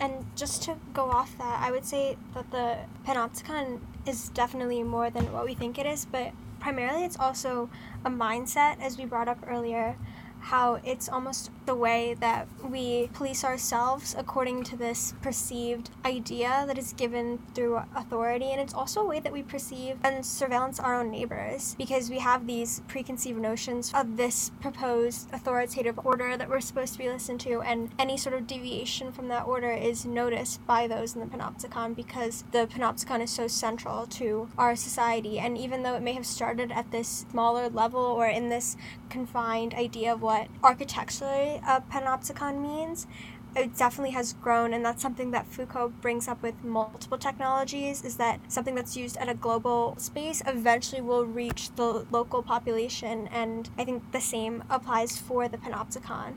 And 0.00 0.24
just 0.36 0.62
to 0.64 0.76
go 0.92 1.10
off 1.10 1.36
that, 1.38 1.60
I 1.60 1.70
would 1.70 1.84
say 1.84 2.16
that 2.34 2.50
the 2.50 2.78
panopticon 3.06 3.80
is 4.06 4.28
definitely 4.30 4.82
more 4.82 5.10
than 5.10 5.32
what 5.32 5.44
we 5.44 5.54
think 5.54 5.78
it 5.78 5.86
is, 5.86 6.04
but 6.04 6.32
primarily 6.60 7.04
it's 7.04 7.18
also 7.18 7.68
a 8.04 8.10
mindset, 8.10 8.80
as 8.80 8.96
we 8.98 9.04
brought 9.04 9.28
up 9.28 9.38
earlier, 9.46 9.96
how 10.44 10.78
it's 10.84 11.08
almost 11.08 11.50
the 11.64 11.74
way 11.74 12.14
that 12.20 12.46
we 12.62 13.08
police 13.14 13.44
ourselves 13.44 14.14
according 14.18 14.62
to 14.62 14.76
this 14.76 15.14
perceived 15.22 15.88
idea 16.04 16.64
that 16.66 16.76
is 16.76 16.92
given 16.92 17.38
through 17.54 17.80
authority. 17.96 18.52
And 18.52 18.60
it's 18.60 18.74
also 18.74 19.00
a 19.00 19.06
way 19.06 19.20
that 19.20 19.32
we 19.32 19.42
perceive 19.42 19.96
and 20.04 20.24
surveillance 20.24 20.78
our 20.78 20.94
own 20.94 21.10
neighbors 21.10 21.74
because 21.78 22.10
we 22.10 22.18
have 22.18 22.46
these 22.46 22.80
preconceived 22.88 23.40
notions 23.40 23.90
of 23.94 24.18
this 24.18 24.50
proposed 24.60 25.32
authoritative 25.32 25.98
order 26.04 26.36
that 26.36 26.50
we're 26.50 26.60
supposed 26.60 26.92
to 26.92 26.98
be 26.98 27.08
listened 27.08 27.40
to. 27.40 27.62
And 27.62 27.90
any 27.98 28.18
sort 28.18 28.34
of 28.34 28.46
deviation 28.46 29.12
from 29.12 29.28
that 29.28 29.46
order 29.46 29.72
is 29.72 30.04
noticed 30.04 30.64
by 30.66 30.86
those 30.86 31.14
in 31.14 31.20
the 31.20 31.26
panopticon 31.26 31.96
because 31.96 32.44
the 32.52 32.66
panopticon 32.66 33.22
is 33.22 33.30
so 33.30 33.48
central 33.48 34.06
to 34.08 34.48
our 34.58 34.76
society. 34.76 35.38
And 35.38 35.56
even 35.56 35.82
though 35.82 35.94
it 35.94 36.02
may 36.02 36.12
have 36.12 36.26
started 36.26 36.70
at 36.70 36.90
this 36.90 37.24
smaller 37.30 37.70
level 37.70 38.02
or 38.02 38.26
in 38.26 38.50
this 38.50 38.76
confined 39.14 39.72
idea 39.74 40.12
of 40.12 40.20
what 40.20 40.48
architecturally 40.64 41.60
a 41.68 41.80
panopticon 41.80 42.60
means, 42.60 43.06
it 43.54 43.76
definitely 43.76 44.10
has 44.10 44.32
grown 44.32 44.74
and 44.74 44.84
that's 44.84 45.00
something 45.00 45.30
that 45.30 45.46
Foucault 45.46 45.92
brings 46.00 46.26
up 46.26 46.42
with 46.42 46.56
multiple 46.64 47.16
technologies 47.16 48.04
is 48.04 48.16
that 48.16 48.40
something 48.48 48.74
that's 48.74 48.96
used 48.96 49.16
at 49.18 49.28
a 49.28 49.34
global 49.34 49.94
space 49.98 50.42
eventually 50.44 51.00
will 51.00 51.24
reach 51.24 51.72
the 51.76 52.04
local 52.10 52.42
population 52.42 53.28
and 53.28 53.70
I 53.78 53.84
think 53.84 54.10
the 54.10 54.20
same 54.20 54.64
applies 54.68 55.16
for 55.16 55.46
the 55.46 55.58
panopticon. 55.58 56.34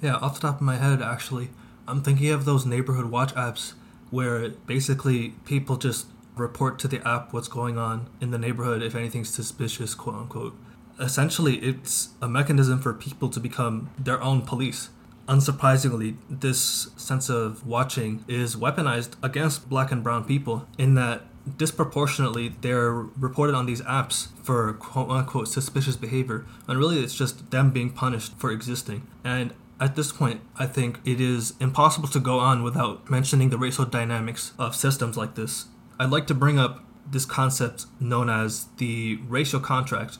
Yeah, 0.00 0.14
off 0.14 0.34
the 0.36 0.42
top 0.46 0.56
of 0.56 0.62
my 0.62 0.76
head 0.76 1.02
actually, 1.02 1.50
I'm 1.88 2.02
thinking 2.02 2.30
of 2.30 2.44
those 2.44 2.64
neighborhood 2.64 3.06
watch 3.06 3.34
apps 3.34 3.72
where 4.12 4.50
basically 4.50 5.30
people 5.44 5.76
just 5.76 6.06
report 6.36 6.78
to 6.78 6.86
the 6.86 7.06
app 7.06 7.32
what's 7.32 7.48
going 7.48 7.76
on 7.76 8.08
in 8.20 8.30
the 8.30 8.38
neighborhood 8.38 8.80
if 8.80 8.94
anything's 8.94 9.30
suspicious, 9.30 9.96
quote 9.96 10.14
unquote 10.14 10.56
essentially 11.02 11.56
it's 11.56 12.10
a 12.22 12.28
mechanism 12.28 12.80
for 12.80 12.94
people 12.94 13.28
to 13.28 13.40
become 13.40 13.90
their 13.98 14.22
own 14.22 14.42
police. 14.42 14.90
Unsurprisingly, 15.28 16.16
this 16.30 16.88
sense 16.96 17.28
of 17.28 17.66
watching 17.66 18.24
is 18.28 18.56
weaponized 18.56 19.14
against 19.22 19.68
black 19.68 19.92
and 19.92 20.02
brown 20.02 20.24
people 20.24 20.66
in 20.78 20.94
that 20.94 21.22
disproportionately 21.58 22.54
they're 22.60 22.92
reported 22.92 23.54
on 23.54 23.66
these 23.66 23.82
apps 23.82 24.28
for 24.44 24.72
quote 24.74 25.10
unquote 25.10 25.48
suspicious 25.48 25.96
behavior 25.96 26.46
and 26.68 26.78
really 26.78 27.00
it's 27.00 27.14
just 27.14 27.50
them 27.50 27.72
being 27.72 27.90
punished 27.90 28.32
for 28.36 28.52
existing 28.52 29.04
and 29.24 29.52
at 29.80 29.96
this 29.96 30.12
point 30.12 30.40
i 30.56 30.66
think 30.66 31.00
it 31.04 31.20
is 31.20 31.54
impossible 31.58 32.06
to 32.06 32.20
go 32.20 32.38
on 32.38 32.62
without 32.62 33.10
mentioning 33.10 33.50
the 33.50 33.58
racial 33.58 33.84
dynamics 33.84 34.52
of 34.56 34.76
systems 34.76 35.16
like 35.16 35.34
this 35.34 35.66
i'd 35.98 36.10
like 36.10 36.28
to 36.28 36.34
bring 36.34 36.60
up 36.60 36.84
this 37.10 37.24
concept 37.24 37.86
known 37.98 38.30
as 38.30 38.66
the 38.76 39.18
racial 39.26 39.58
contract 39.58 40.18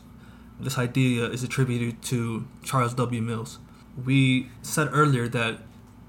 this 0.60 0.78
idea 0.78 1.26
is 1.26 1.42
attributed 1.42 2.02
to 2.02 2.46
Charles 2.62 2.94
W. 2.94 3.20
Mills. 3.20 3.58
We 4.04 4.48
said 4.62 4.88
earlier 4.92 5.28
that 5.28 5.58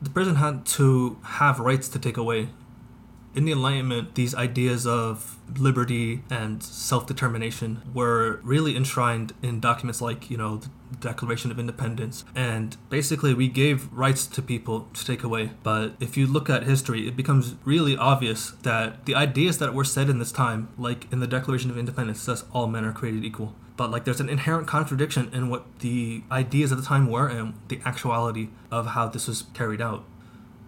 the 0.02 0.10
prison 0.10 0.36
had 0.36 0.66
to 0.66 1.18
have 1.24 1.60
rights 1.60 1.88
to 1.90 2.00
take 2.00 2.18
away. 2.18 2.50
In 3.36 3.46
the 3.46 3.52
Enlightenment, 3.52 4.14
these 4.14 4.36
ideas 4.36 4.86
of 4.86 5.40
liberty 5.58 6.22
and 6.30 6.62
self 6.62 7.08
determination 7.08 7.82
were 7.92 8.40
really 8.44 8.76
enshrined 8.76 9.34
in 9.42 9.60
documents 9.60 10.02
like, 10.02 10.30
you 10.30 10.38
know, 10.38 10.58
the 10.58 10.70
Declaration 11.00 11.50
of 11.50 11.58
Independence. 11.58 12.26
And 12.36 12.78
basically, 12.92 13.34
we 13.34 13.48
gave 13.48 13.92
rights 13.92 14.28
to 14.28 14.42
people 14.44 14.88
to 14.94 15.04
take 15.04 15.24
away. 15.24 15.52
But 15.64 15.94
if 16.00 16.16
you 16.16 16.28
look 16.28 16.48
at 16.48 16.64
history, 16.64 17.08
it 17.08 17.16
becomes 17.16 17.56
really 17.66 17.98
obvious 17.98 18.52
that 18.62 19.06
the 19.06 19.16
ideas 19.16 19.58
that 19.58 19.74
were 19.74 19.84
said 19.84 20.10
in 20.10 20.20
this 20.20 20.32
time, 20.32 20.70
like 20.78 21.12
in 21.12 21.20
the 21.20 21.28
Declaration 21.28 21.72
of 21.72 21.78
Independence, 21.78 22.22
says 22.22 22.46
all 22.54 22.68
men 22.68 22.86
are 22.86 22.94
created 22.94 23.26
equal 23.26 23.56
but 23.76 23.92
like 23.92 24.06
there's 24.06 24.20
an 24.20 24.30
inherent 24.30 24.68
contradiction 24.68 25.30
in 25.34 25.50
what 25.50 25.80
the 25.80 26.24
ideas 26.32 26.72
at 26.72 26.78
the 26.78 26.84
time 26.84 27.10
were 27.10 27.28
and 27.28 27.54
the 27.68 27.80
actuality 27.86 28.50
of 28.72 28.88
how 28.88 29.08
this 29.08 29.28
was 29.28 29.46
carried 29.54 29.82
out. 29.82 30.04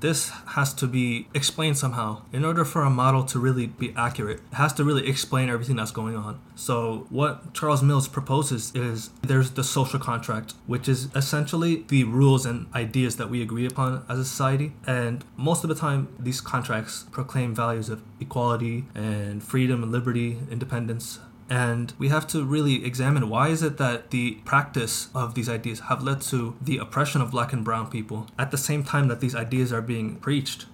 This 0.02 0.30
has 0.30 0.74
to 0.76 0.88
be 0.88 1.28
explained 1.34 1.78
somehow. 1.78 2.24
In 2.34 2.44
order 2.44 2.66
for 2.66 2.84
a 2.84 2.90
model 2.90 3.24
to 3.24 3.40
really 3.40 3.68
be 3.68 3.94
accurate, 3.96 4.42
it 4.52 4.56
has 4.56 4.74
to 4.74 4.84
really 4.84 5.08
explain 5.08 5.50
everything 5.50 5.78
that's 5.78 5.92
going 5.92 6.16
on. 6.16 6.40
So, 6.54 7.08
what 7.10 7.54
Charles 7.54 7.82
Mills 7.82 8.08
proposes 8.08 8.76
is 8.76 9.10
there's 9.24 9.52
the 9.52 9.64
social 9.64 10.00
contract, 10.00 10.54
which 10.68 10.90
is 10.90 11.08
essentially 11.16 11.86
the 11.88 12.04
rules 12.04 12.46
and 12.46 12.68
ideas 12.76 13.16
that 13.16 13.30
we 13.30 13.42
agree 13.42 13.66
upon 13.66 14.06
as 14.10 14.20
a 14.20 14.26
society. 14.26 14.74
And 14.86 15.24
most 15.38 15.64
of 15.64 15.70
the 15.70 15.76
time, 15.76 16.10
these 16.20 16.42
contracts 16.42 17.06
proclaim 17.12 17.56
values 17.56 17.90
of 17.90 18.04
equality 18.20 18.86
and 18.94 19.42
freedom 19.42 19.82
and 19.82 19.92
liberty, 19.92 20.38
independence, 20.52 21.20
and 21.50 21.94
we 21.98 22.10
have 22.10 22.26
to 22.28 22.44
really 22.44 22.86
examine 22.86 23.30
why 23.30 23.50
is 23.50 23.62
it 23.62 23.78
that 23.78 24.12
the 24.12 24.32
practice 24.46 25.10
of 25.14 25.36
these 25.36 25.50
ideas 25.50 25.82
have 25.82 26.04
led 26.04 26.22
to 26.22 26.56
the 26.62 26.78
oppression 26.78 27.22
of 27.22 27.32
black 27.32 27.54
and 27.54 27.64
brown 27.64 27.90
people 27.90 28.28
at 28.38 28.52
the 28.52 28.58
same 28.58 28.84
time 28.84 29.08
that 29.08 29.20
these 29.20 29.36
ideas 29.36 29.72
are 29.72 29.82
being 29.82 30.16
preached 30.16 30.66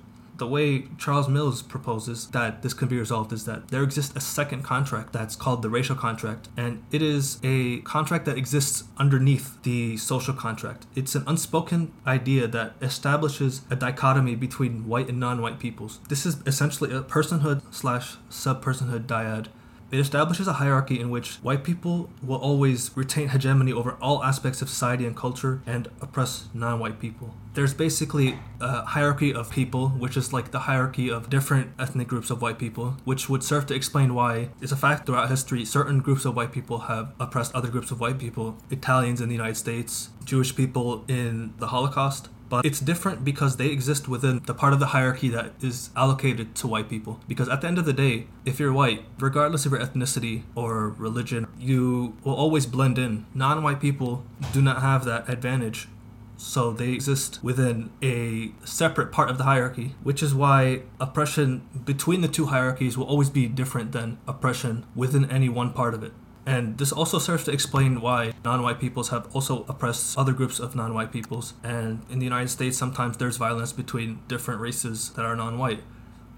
the 0.42 0.48
way 0.48 0.86
Charles 0.98 1.30
Mills 1.30 1.62
proposes 1.62 2.25
that 2.30 2.63
this 2.63 2.74
can 2.74 2.88
be 2.88 2.98
resolved 2.98 3.32
is 3.32 3.46
that 3.46 3.68
there 3.68 3.84
exists 3.84 4.12
a 4.16 4.20
second 4.20 4.63
contract 4.63 5.13
that's 5.13 5.36
called 5.36 5.62
the 5.62 5.70
racial 5.70 5.96
contract, 5.96 6.50
and 6.58 6.84
it 6.92 7.04
is 7.04 7.38
a 7.44 7.82
contract 7.82 8.25
that 8.25 8.40
exists 8.40 8.86
underneath 8.98 9.62
the 9.62 9.98
social 9.98 10.34
contract. 10.34 10.88
It's 10.96 11.13
an 11.13 11.25
unspoken 11.28 11.94
idea 12.08 12.48
that 12.48 12.74
establishes 12.82 13.62
a 13.70 13.75
dichotomy 13.75 14.34
between 14.34 14.88
white 14.88 15.10
and 15.10 15.20
non 15.20 15.44
white 15.44 15.60
peoples. 15.60 16.00
This 16.10 16.25
is 16.25 16.38
essentially 16.48 16.92
a 16.92 17.04
personhood 17.04 17.62
slash 17.70 18.16
sub 18.32 18.66
personhood 18.66 19.06
dyad 19.06 19.46
it 19.91 20.00
establishes 20.00 20.48
a 20.48 20.53
hierarchy 20.53 21.00
in 21.00 21.10
which 21.10 21.36
white 21.38 21.63
people 21.63 22.10
will 22.24 22.38
always 22.38 22.91
retain 22.95 23.29
hegemony 23.29 23.74
over 23.74 23.98
all 24.01 24.24
aspects 24.24 24.62
of 24.62 24.69
society 24.69 25.05
and 25.05 25.15
culture 25.15 25.62
and 25.65 25.89
oppress 26.01 26.48
non 26.53 26.79
white 26.79 27.00
people. 27.00 27.33
There's 27.53 27.74
basically 27.74 28.39
a 28.62 28.86
hierarchy 28.86 29.33
of 29.33 29.51
people, 29.51 29.89
which 29.89 30.15
is 30.15 30.31
like 30.31 30.51
the 30.51 30.60
hierarchy 30.60 31.12
of 31.12 31.29
different 31.29 31.71
ethnic 31.77 32.07
groups 32.07 32.29
of 32.29 32.41
white 32.41 32.57
people, 32.57 32.95
which 33.03 33.27
would 33.27 33.43
serve 33.43 33.65
to 33.65 33.74
explain 33.74 34.13
why 34.13 34.50
it's 34.62 34.71
a 34.71 34.77
fact 34.77 35.05
throughout 35.05 35.29
history 35.29 35.65
certain 35.65 36.00
groups 36.00 36.24
of 36.24 36.36
white 36.36 36.53
people 36.53 36.79
have 36.79 37.13
oppressed 37.19 37.53
other 37.53 37.67
groups 37.67 37.91
of 37.91 38.00
white 38.00 38.17
people. 38.17 38.57
Italians 38.69 39.19
in 39.19 39.27
the 39.27 39.36
United 39.36 39.57
States, 39.57 40.10
Jewish 40.24 40.55
people 40.55 41.03
in 41.10 41.53
the 41.57 41.67
Holocaust, 41.67 42.29
but 42.51 42.65
it's 42.65 42.81
different 42.81 43.24
because 43.24 43.55
they 43.55 43.67
exist 43.67 44.10
within 44.10 44.41
the 44.46 44.53
part 44.53 44.74
of 44.74 44.79
the 44.81 44.88
hierarchy 44.88 45.29
that 45.29 45.53
is 45.62 45.89
allocated 45.96 46.53
to 46.55 46.67
white 46.67 46.89
people. 46.89 47.22
Because 47.25 47.48
at 47.48 47.62
the 47.62 47.67
end 47.67 47.77
of 47.77 47.86
the 47.86 47.93
day, 47.93 48.27
if 48.46 48.60
you're 48.60 48.74
white, 48.74 49.05
regardless 49.17 49.65
of 49.65 49.72
your 49.72 49.79
ethnicity 49.79 50.43
or 50.53 50.89
religion, 50.89 51.48
you 51.58 52.17
will 52.25 52.36
always 52.36 52.65
blend 52.65 52.98
in. 52.98 53.25
Non 53.34 53.63
white 53.63 53.79
people 53.79 54.25
do 54.51 54.62
not 54.62 54.81
have 54.81 55.05
that 55.05 55.29
advantage 55.29 55.88
so 56.36 56.72
they 56.72 56.89
exist 56.89 57.39
within 57.43 57.91
a 58.01 58.51
separate 58.65 59.12
part 59.12 59.29
of 59.29 59.38
the 59.38 59.43
hierarchy, 59.43 59.93
which 60.01 60.24
is 60.24 60.34
why 60.34 60.81
oppression 61.00 61.62
between 61.86 62.22
the 62.22 62.27
two 62.27 62.48
hierarchies 62.48 62.98
will 62.98 63.05
always 63.05 63.29
be 63.29 63.48
different 63.48 63.91
than 63.91 64.17
oppression 64.27 64.84
within 64.96 65.29
any 65.29 65.50
one 65.50 65.72
part 65.72 65.93
of 65.93 66.03
it. 66.03 66.12
And 66.51 66.77
this 66.77 66.91
also 66.91 67.17
serves 67.17 67.46
to 67.46 67.51
explain 67.51 68.01
why 68.01 68.34
non 68.43 68.62
white 68.62 68.77
peoples 68.77 69.08
have 69.08 69.34
also 69.34 69.63
oppressed 69.70 70.17
other 70.17 70.34
groups 70.34 70.60
of 70.60 70.75
non 70.75 70.93
white 70.93 71.13
peoples. 71.13 71.53
And 71.63 72.01
in 72.10 72.20
the 72.20 72.25
United 72.25 72.50
States, 72.50 72.77
sometimes 72.77 73.15
there's 73.15 73.38
violence 73.38 73.72
between 73.72 74.20
different 74.27 74.60
races 74.60 75.12
that 75.12 75.24
are 75.24 75.36
non 75.36 75.58
white. 75.58 75.81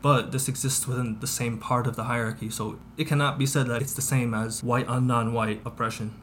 But 0.03 0.31
this 0.31 0.47
exists 0.47 0.87
within 0.87 1.19
the 1.19 1.25
same 1.25 1.57
part 1.57 1.87
of 1.87 1.95
the 1.95 2.03
hierarchy, 2.03 2.51
so 2.51 2.77
it 2.95 3.07
cannot 3.07 3.39
be 3.39 3.47
said 3.47 3.65
that 3.67 3.81
it's 3.81 3.95
the 3.95 4.03
same 4.03 4.35
as 4.35 4.61
white 4.61 4.87
on 4.87 5.07
non 5.07 5.33
white 5.33 5.61
oppression. 5.65 6.13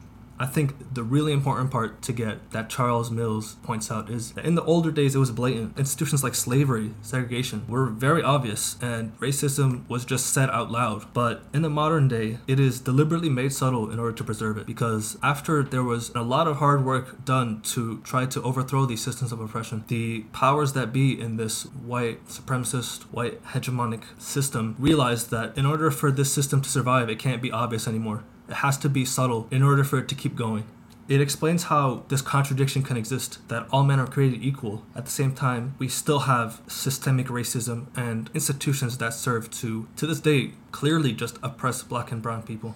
I 0.41 0.47
think 0.47 0.95
the 0.95 1.03
really 1.03 1.33
important 1.33 1.69
part 1.69 2.01
to 2.01 2.11
get 2.11 2.49
that 2.49 2.67
Charles 2.67 3.11
Mills 3.11 3.57
points 3.61 3.91
out 3.91 4.09
is 4.09 4.31
that 4.31 4.43
in 4.43 4.55
the 4.55 4.63
older 4.63 4.91
days 4.91 5.13
it 5.13 5.19
was 5.19 5.29
blatant. 5.29 5.77
Institutions 5.77 6.23
like 6.23 6.33
slavery, 6.33 6.93
segregation 7.03 7.63
were 7.67 7.85
very 7.85 8.23
obvious 8.23 8.75
and 8.81 9.17
racism 9.19 9.87
was 9.87 10.03
just 10.03 10.33
said 10.33 10.49
out 10.49 10.71
loud. 10.71 11.05
But 11.13 11.43
in 11.53 11.61
the 11.61 11.69
modern 11.69 12.07
day, 12.07 12.39
it 12.47 12.59
is 12.59 12.79
deliberately 12.79 13.29
made 13.29 13.53
subtle 13.53 13.91
in 13.91 13.99
order 13.99 14.17
to 14.17 14.23
preserve 14.23 14.57
it 14.57 14.65
because 14.65 15.15
after 15.21 15.61
there 15.61 15.83
was 15.83 16.09
a 16.15 16.23
lot 16.23 16.47
of 16.47 16.57
hard 16.57 16.83
work 16.83 17.23
done 17.23 17.61
to 17.61 17.99
try 17.99 18.25
to 18.25 18.41
overthrow 18.41 18.87
these 18.87 19.03
systems 19.03 19.31
of 19.31 19.39
oppression, 19.39 19.83
the 19.89 20.21
powers 20.33 20.73
that 20.73 20.91
be 20.91 21.19
in 21.19 21.37
this 21.37 21.63
white 21.65 22.25
supremacist, 22.25 23.03
white 23.03 23.43
hegemonic 23.43 24.03
system 24.19 24.75
realized 24.79 25.29
that 25.29 25.55
in 25.55 25.67
order 25.67 25.91
for 25.91 26.11
this 26.11 26.33
system 26.33 26.61
to 26.61 26.69
survive, 26.69 27.09
it 27.09 27.19
can't 27.19 27.43
be 27.43 27.51
obvious 27.51 27.87
anymore. 27.87 28.23
It 28.51 28.55
has 28.55 28.77
to 28.79 28.89
be 28.89 29.05
subtle 29.05 29.47
in 29.49 29.63
order 29.63 29.85
for 29.85 29.97
it 29.99 30.09
to 30.09 30.15
keep 30.15 30.35
going. 30.35 30.65
It 31.07 31.21
explains 31.21 31.63
how 31.63 32.03
this 32.09 32.21
contradiction 32.21 32.83
can 32.83 32.97
exist 32.97 33.39
that 33.47 33.65
all 33.71 33.83
men 33.83 33.99
are 33.99 34.07
created 34.07 34.43
equal. 34.43 34.83
At 34.93 35.05
the 35.05 35.11
same 35.11 35.33
time, 35.33 35.75
we 35.79 35.87
still 35.87 36.19
have 36.19 36.61
systemic 36.67 37.27
racism 37.27 37.87
and 37.95 38.29
institutions 38.33 38.97
that 38.97 39.13
serve 39.13 39.49
to, 39.51 39.87
to 39.95 40.05
this 40.05 40.19
day, 40.19 40.51
clearly 40.71 41.13
just 41.13 41.37
oppress 41.41 41.81
black 41.81 42.11
and 42.11 42.21
brown 42.21 42.43
people. 42.43 42.75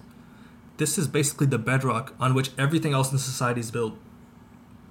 This 0.77 0.97
is 0.97 1.07
basically 1.07 1.47
the 1.47 1.57
bedrock 1.57 2.13
on 2.19 2.33
which 2.33 2.51
everything 2.57 2.93
else 2.93 3.11
in 3.11 3.17
society 3.17 3.59
is 3.59 3.69
built. 3.69 3.97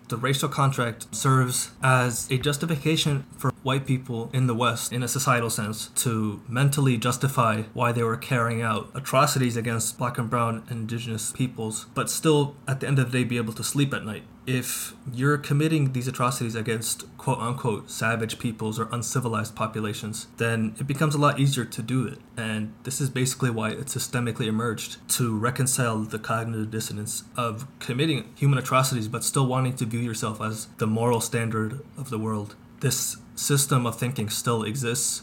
The 0.08 0.16
racial 0.18 0.48
contract 0.48 1.14
serves 1.14 1.70
as 1.82 2.30
a 2.30 2.36
justification 2.36 3.24
for 3.38 3.52
white 3.62 3.86
people 3.86 4.30
in 4.32 4.46
the 4.46 4.54
West, 4.54 4.92
in 4.92 5.02
a 5.02 5.08
societal 5.08 5.48
sense, 5.48 5.88
to 5.96 6.42
mentally 6.46 6.98
justify 6.98 7.62
why 7.72 7.92
they 7.92 8.02
were 8.02 8.16
carrying 8.16 8.60
out 8.60 8.90
atrocities 8.94 9.56
against 9.56 9.96
black 9.96 10.18
and 10.18 10.28
brown 10.28 10.62
indigenous 10.70 11.32
peoples, 11.32 11.86
but 11.94 12.10
still, 12.10 12.54
at 12.68 12.80
the 12.80 12.86
end 12.86 12.98
of 12.98 13.10
the 13.10 13.18
day, 13.18 13.24
be 13.24 13.38
able 13.38 13.54
to 13.54 13.64
sleep 13.64 13.94
at 13.94 14.04
night 14.04 14.24
if 14.46 14.94
you're 15.12 15.38
committing 15.38 15.92
these 15.92 16.08
atrocities 16.08 16.54
against 16.54 17.04
quote 17.16 17.38
unquote 17.38 17.90
savage 17.90 18.38
peoples 18.38 18.78
or 18.78 18.88
uncivilized 18.92 19.54
populations, 19.54 20.26
then 20.36 20.74
it 20.78 20.86
becomes 20.86 21.14
a 21.14 21.18
lot 21.18 21.38
easier 21.38 21.64
to 21.64 21.82
do 21.82 22.06
it. 22.06 22.18
And 22.36 22.74
this 22.84 23.00
is 23.00 23.10
basically 23.10 23.50
why 23.50 23.70
it 23.70 23.86
systemically 23.86 24.46
emerged 24.46 24.96
to 25.10 25.36
reconcile 25.38 26.00
the 26.00 26.18
cognitive 26.18 26.70
dissonance 26.70 27.24
of 27.36 27.66
committing 27.78 28.30
human 28.34 28.58
atrocities 28.58 29.08
but 29.08 29.24
still 29.24 29.46
wanting 29.46 29.76
to 29.76 29.86
view 29.86 30.00
yourself 30.00 30.40
as 30.40 30.66
the 30.78 30.86
moral 30.86 31.20
standard 31.20 31.80
of 31.96 32.10
the 32.10 32.18
world. 32.18 32.54
This 32.80 33.16
system 33.34 33.86
of 33.86 33.98
thinking 33.98 34.28
still 34.28 34.62
exists 34.62 35.22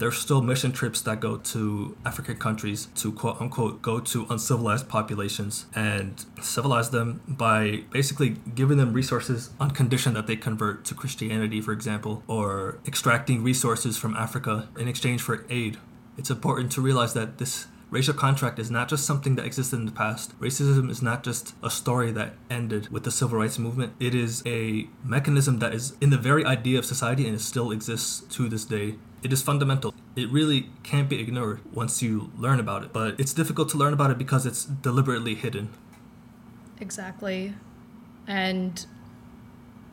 there's 0.00 0.16
still 0.16 0.40
mission 0.40 0.72
trips 0.72 1.02
that 1.02 1.20
go 1.20 1.36
to 1.36 1.96
African 2.06 2.36
countries 2.36 2.88
to 2.96 3.12
quote 3.12 3.38
unquote 3.40 3.82
go 3.82 4.00
to 4.00 4.26
uncivilized 4.30 4.88
populations 4.88 5.66
and 5.74 6.24
civilize 6.40 6.88
them 6.88 7.20
by 7.28 7.84
basically 7.90 8.36
giving 8.54 8.78
them 8.78 8.94
resources 8.94 9.50
on 9.60 9.70
condition 9.70 10.14
that 10.14 10.26
they 10.26 10.36
convert 10.36 10.86
to 10.86 10.94
Christianity, 10.94 11.60
for 11.60 11.72
example, 11.72 12.22
or 12.26 12.78
extracting 12.86 13.44
resources 13.44 13.98
from 13.98 14.16
Africa 14.16 14.68
in 14.78 14.88
exchange 14.88 15.20
for 15.20 15.44
aid. 15.50 15.76
It's 16.16 16.30
important 16.30 16.72
to 16.72 16.80
realize 16.80 17.12
that 17.12 17.36
this 17.36 17.66
racial 17.90 18.14
contract 18.14 18.58
is 18.58 18.70
not 18.70 18.88
just 18.88 19.04
something 19.04 19.34
that 19.34 19.44
existed 19.44 19.76
in 19.76 19.84
the 19.84 19.92
past. 19.92 20.38
Racism 20.40 20.90
is 20.90 21.02
not 21.02 21.22
just 21.22 21.54
a 21.62 21.70
story 21.70 22.10
that 22.12 22.36
ended 22.48 22.88
with 22.88 23.04
the 23.04 23.10
civil 23.10 23.38
rights 23.38 23.58
movement. 23.58 23.92
It 24.00 24.14
is 24.14 24.42
a 24.46 24.88
mechanism 25.04 25.58
that 25.58 25.74
is 25.74 25.94
in 26.00 26.10
the 26.10 26.16
very 26.16 26.44
idea 26.44 26.78
of 26.78 26.86
society 26.86 27.26
and 27.26 27.34
it 27.34 27.40
still 27.40 27.70
exists 27.70 28.20
to 28.36 28.48
this 28.48 28.64
day. 28.64 28.94
It 29.22 29.32
is 29.32 29.42
fundamental. 29.42 29.94
It 30.16 30.30
really 30.30 30.70
can't 30.82 31.08
be 31.08 31.20
ignored 31.20 31.60
once 31.72 32.02
you 32.02 32.32
learn 32.38 32.58
about 32.58 32.84
it, 32.84 32.92
but 32.92 33.20
it's 33.20 33.34
difficult 33.34 33.68
to 33.70 33.76
learn 33.76 33.92
about 33.92 34.10
it 34.10 34.18
because 34.18 34.46
it's 34.46 34.64
deliberately 34.64 35.34
hidden. 35.34 35.70
Exactly. 36.80 37.54
And 38.26 38.86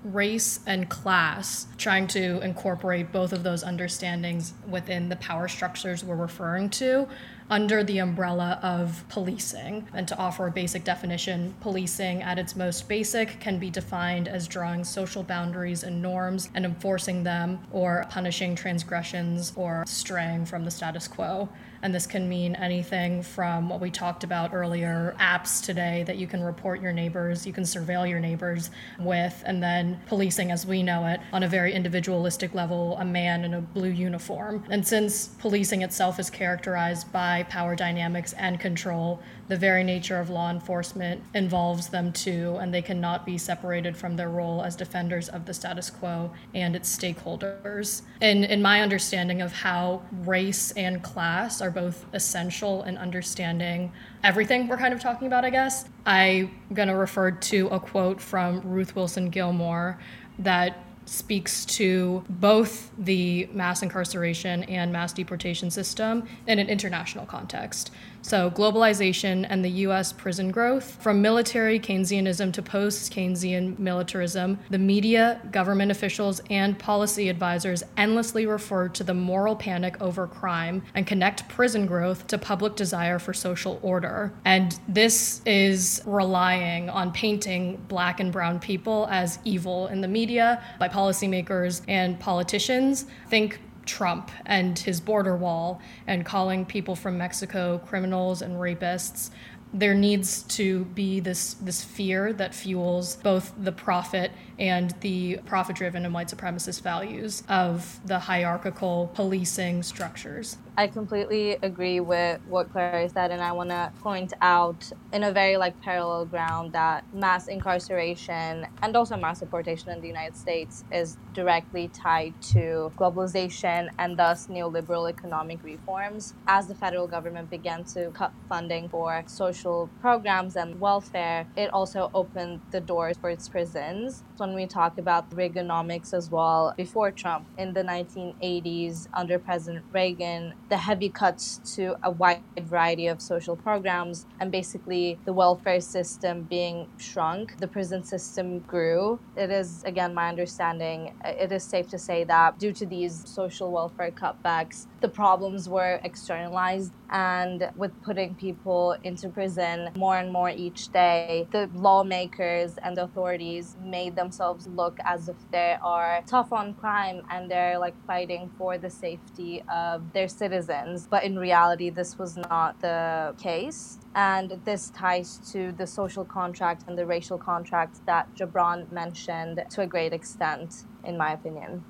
race 0.04 0.60
and 0.66 0.90
class, 0.90 1.68
trying 1.78 2.08
to 2.08 2.40
incorporate 2.42 3.12
both 3.12 3.34
of 3.34 3.44
those 3.44 3.64
understandings 3.64 4.54
within 4.68 5.10
the 5.10 5.16
power 5.18 5.48
structures 5.48 6.04
we're 6.04 6.16
referring 6.16 6.70
to 6.70 7.08
under 7.50 7.84
the 7.84 7.98
umbrella 8.00 8.60
of 8.62 9.04
policing. 9.10 9.88
And 9.94 10.08
to 10.08 10.18
offer 10.18 10.48
a 10.48 10.52
basic 10.52 10.84
definition, 10.84 11.56
policing 11.62 12.22
at 12.22 12.38
its 12.38 12.56
most 12.56 12.88
basic 12.88 13.40
can 13.40 13.58
be 13.58 13.70
defined 13.70 14.28
as 14.28 14.48
drawing 14.48 14.84
social 14.84 15.24
boundaries 15.24 15.84
and 15.84 16.02
norms 16.02 16.50
and 16.56 16.66
enforcing 16.66 17.24
them 17.24 17.60
or 17.72 18.06
punishing 18.10 18.56
transgressions 18.56 19.54
or 19.56 19.84
straying 19.88 20.46
from 20.46 20.66
the 20.66 20.72
status 20.72 21.08
quo. 21.08 21.50
And 21.82 21.94
this 21.94 22.08
can 22.08 22.28
mean 22.28 22.56
anything 22.56 23.22
from 23.22 23.70
what 23.70 23.80
we 23.80 23.92
talked 23.92 24.24
about 24.24 24.54
earlier 24.54 25.16
apps 25.20 25.64
today 25.64 26.04
that 26.08 26.18
you 26.18 26.28
can 26.28 26.42
report 26.42 26.82
your 26.82 26.92
neighbors, 26.92 27.46
you 27.46 27.54
can 27.54 27.64
surveil 27.64 28.10
your 28.10 28.20
neighbors 28.20 28.72
with, 29.00 29.44
and 29.46 29.62
then 29.62 30.00
policing 30.08 30.52
as 30.52 30.66
we 30.66 30.84
know 30.84 31.06
it 31.08 31.20
on 31.34 31.44
a 31.44 31.48
very 31.48 31.74
individualistic 31.74 32.54
level, 32.54 32.98
a 32.98 33.06
man 33.06 33.46
in 33.46 33.54
a 33.54 33.62
blue 33.62 33.90
uniform. 33.90 34.64
And 34.70 34.86
since 34.86 35.28
policing 35.28 35.82
itself 35.82 36.20
is 36.20 36.30
characterized 36.30 37.12
by 37.12 37.44
power 37.44 37.76
dynamics 37.76 38.34
and 38.34 38.60
control, 38.60 39.22
the 39.48 39.56
very 39.56 39.84
nature 39.84 40.20
of 40.20 40.30
law 40.30 40.50
enforcement 40.50 41.24
involves 41.34 41.88
them 41.88 42.12
too, 42.12 42.58
and 42.60 42.74
they 42.74 42.82
cannot 42.82 43.26
be 43.26 43.38
separated 43.38 43.96
from 43.96 44.16
their 44.16 44.30
role 44.30 44.62
as 44.62 44.76
defenders 44.76 45.30
of 45.30 45.46
the 45.46 45.54
status 45.54 45.90
quo 45.90 46.32
and 46.54 46.76
its 46.76 46.96
stakeholders. 46.96 48.02
In, 48.22 48.44
in 48.44 48.62
my 48.62 48.82
understanding 48.82 49.42
of 49.42 49.54
how 49.54 50.02
race 50.26 50.72
and 50.72 51.02
class 51.02 51.62
are 51.62 51.72
both 51.72 52.06
essential 52.14 52.84
in 52.84 52.98
understanding 52.98 53.92
everything 54.24 54.68
we're 54.68 54.78
kind 54.78 54.94
of 54.94 55.00
talking 55.00 55.28
about, 55.28 55.46
I 55.46 55.50
guess, 55.50 55.86
I'm 56.06 56.52
going 56.74 56.90
to 56.90 56.96
refer 56.96 57.32
to 57.32 57.68
a 57.68 57.80
quote 57.80 58.20
from 58.20 58.62
Ruth 58.62 58.96
Wilson 58.96 59.30
Gilmore 59.30 60.00
that 60.40 60.84
speaks 61.08 61.66
to 61.66 62.24
both 62.30 62.92
the 62.98 63.48
mass 63.54 63.82
incarceration 63.82 64.64
and 64.64 64.92
mass 64.92 65.14
deportation 65.14 65.72
system 65.72 66.28
in 66.48 66.60
an 66.60 66.68
international 66.68 67.26
context. 67.26 67.92
So, 68.28 68.52
globalization 68.52 69.48
and 69.50 69.64
the 69.64 69.70
US 69.88 70.12
prison 70.12 70.52
growth, 70.52 71.02
from 71.02 71.22
military 71.22 71.80
Keynesianism 71.80 72.52
to 72.52 72.62
post 72.62 73.14
Keynesian 73.14 73.80
militarism, 73.80 74.60
the 74.70 74.78
media, 74.78 75.40
government 75.54 75.92
officials, 75.92 76.42
and 76.50 76.78
policy 76.78 77.30
advisors 77.30 77.84
endlessly 77.96 78.46
refer 78.46 78.90
to 78.90 79.06
the 79.06 79.14
moral 79.14 79.56
panic 79.56 79.96
over 80.02 80.28
crime 80.28 80.84
and 80.94 81.08
connect 81.08 81.48
prison 81.48 81.86
growth 81.86 82.28
to 82.28 82.38
public 82.38 82.76
desire 82.76 83.18
for 83.18 83.34
social 83.34 83.80
order. 83.82 84.34
And 84.44 84.78
this 84.90 85.42
is 85.46 86.02
relying 86.06 86.90
on 86.90 87.14
painting 87.14 87.82
black 87.88 88.20
and 88.20 88.30
brown 88.30 88.60
people 88.60 89.08
as 89.10 89.40
evil 89.46 89.88
in 89.88 90.02
the 90.02 90.08
media 90.10 90.62
by 90.80 90.90
policymakers 90.90 91.82
and 91.88 92.20
politicians. 92.20 93.06
Think 93.30 93.62
Trump 93.88 94.32
and 94.46 94.78
his 94.78 95.00
border 95.02 95.36
wall 95.36 95.82
and 96.06 96.26
calling 96.26 96.66
people 96.66 96.96
from 96.96 97.18
Mexico 97.18 97.80
criminals 97.86 98.42
and 98.42 98.56
rapists. 98.56 99.32
There 99.74 99.96
needs 99.96 100.44
to 100.44 100.86
be 100.86 101.20
this 101.20 101.56
this 101.56 101.84
fear 101.84 102.32
that 102.34 102.56
fuels 102.56 103.18
both 103.18 103.54
the 103.58 103.72
profit 103.72 104.32
and 104.58 104.92
the 105.02 105.40
profit 105.46 105.76
driven 105.76 106.06
and 106.06 106.14
white 106.14 106.30
supremacist 106.30 106.82
values 106.82 107.44
of 107.50 108.00
the 108.06 108.20
hierarchical 108.20 109.12
policing 109.14 109.84
structures. 109.84 110.58
I 110.80 110.86
completely 110.86 111.58
agree 111.64 112.00
with 112.00 112.40
what 112.48 112.72
Claire 112.72 113.10
said, 113.10 113.32
and 113.32 113.42
I 113.42 113.52
want 113.52 113.72
to 113.72 113.92
point 114.04 114.34
out 114.44 114.92
in 115.12 115.24
a 115.24 115.32
very 115.32 115.58
like 115.58 115.82
parallel 115.82 116.26
ground 116.26 116.74
that 116.74 117.04
mass 117.12 117.48
incarceration 117.48 118.68
and 118.84 118.96
also 118.96 119.18
mass 119.18 119.40
deportation 119.40 119.90
in 119.90 120.02
the 120.02 120.08
United 120.08 120.38
States 120.38 120.84
is 120.92 121.18
directly 121.34 121.88
tied 121.88 122.40
to 122.54 122.92
globalization 122.96 123.90
and 123.98 124.18
thus 124.18 124.48
neoliberal 124.48 125.10
economic 125.10 125.64
reforms. 125.64 126.36
As 126.48 126.68
the 126.68 126.76
federal 126.76 127.08
government 127.08 127.50
began 127.50 127.84
to 127.96 128.12
cut 128.12 128.32
funding 128.48 128.88
for 128.88 129.24
social 129.26 129.90
programs 130.00 130.56
and 130.56 130.80
welfare, 130.80 131.48
it 131.56 131.74
also 131.74 132.12
opened 132.14 132.62
the 132.70 132.82
doors 132.82 133.18
for 133.18 133.32
its 133.32 133.50
prisons. 133.50 134.22
When 134.38 134.54
we 134.54 134.68
talk 134.68 135.00
about 135.00 135.32
Reaganomics 135.32 136.14
as 136.14 136.30
well, 136.30 136.76
before 136.78 137.10
Trump 137.10 137.48
in 137.58 137.74
the 137.74 137.82
1980s 137.82 139.08
under 139.12 139.40
President 139.40 139.84
Reagan, 139.92 140.54
the 140.70 140.78
heavy 140.78 141.10
cuts 141.10 141.60
to 141.76 141.96
a 142.04 142.12
wide 142.12 142.44
variety 142.60 143.08
of 143.08 143.22
social 143.22 143.56
programs 143.56 144.26
and 144.40 144.52
basically 144.52 145.20
the 145.26 145.34
welfare 145.34 145.82
system 145.82 146.44
being 146.44 146.88
shrunk, 146.98 147.56
the 147.60 147.68
prison 147.68 148.04
system 148.04 148.60
grew. 148.60 149.20
It 149.36 149.52
is, 149.52 149.84
again, 149.84 150.14
my 150.14 150.30
understanding, 150.30 151.14
uh, 151.24 151.30
it 151.40 151.52
is 151.52 151.64
safe 151.64 151.88
to 151.90 152.00
say 152.00 152.24
that 152.26 152.60
due 152.60 152.74
to 152.74 152.86
these 152.86 153.24
social 153.30 153.72
welfare 153.72 154.12
cutbacks, 154.12 154.88
the 155.02 155.10
problems 155.10 155.70
were 155.70 156.00
externalized 156.04 156.94
and 157.10 157.70
with 157.76 157.92
putting 158.04 158.36
people 158.36 158.96
into 159.04 159.30
prison 159.30 159.90
more 159.96 160.18
and 160.18 160.32
more 160.32 160.50
each 160.50 160.92
day 160.92 161.48
the 161.52 161.70
lawmakers 161.74 162.78
and 162.84 162.98
authorities 162.98 163.76
made 163.84 164.16
themselves 164.16 164.68
look 164.68 164.98
as 165.04 165.30
if 165.30 165.36
they 165.52 165.78
are 165.82 166.22
tough 166.26 166.52
on 166.52 166.74
crime 166.74 167.22
and 167.30 167.50
they're 167.50 167.80
like 167.80 167.96
fighting 168.06 168.50
for 168.58 168.78
the 168.78 168.90
safety 168.90 169.64
of 169.72 170.14
their 170.14 170.28
citizens. 170.28 171.08
But 171.10 171.24
in 171.24 171.38
reality 171.38 171.90
this 171.90 172.18
was 172.18 172.38
not 172.38 172.82
the 172.82 173.36
case. 173.38 174.00
And 174.16 174.60
this 174.66 174.90
ties 174.90 175.40
to 175.52 175.72
the 175.72 175.88
social 175.88 176.26
contract 176.26 176.84
and 176.88 176.98
the 176.98 177.06
racial 177.06 177.38
contract 177.38 178.06
that 178.06 178.34
Jabran 178.36 178.92
mentioned 178.92 179.64
to 179.70 179.82
a 179.82 179.88
great 179.88 180.14
extent 180.14 180.86
in 181.04 181.18
my 181.18 181.32
opinion. 181.34 181.84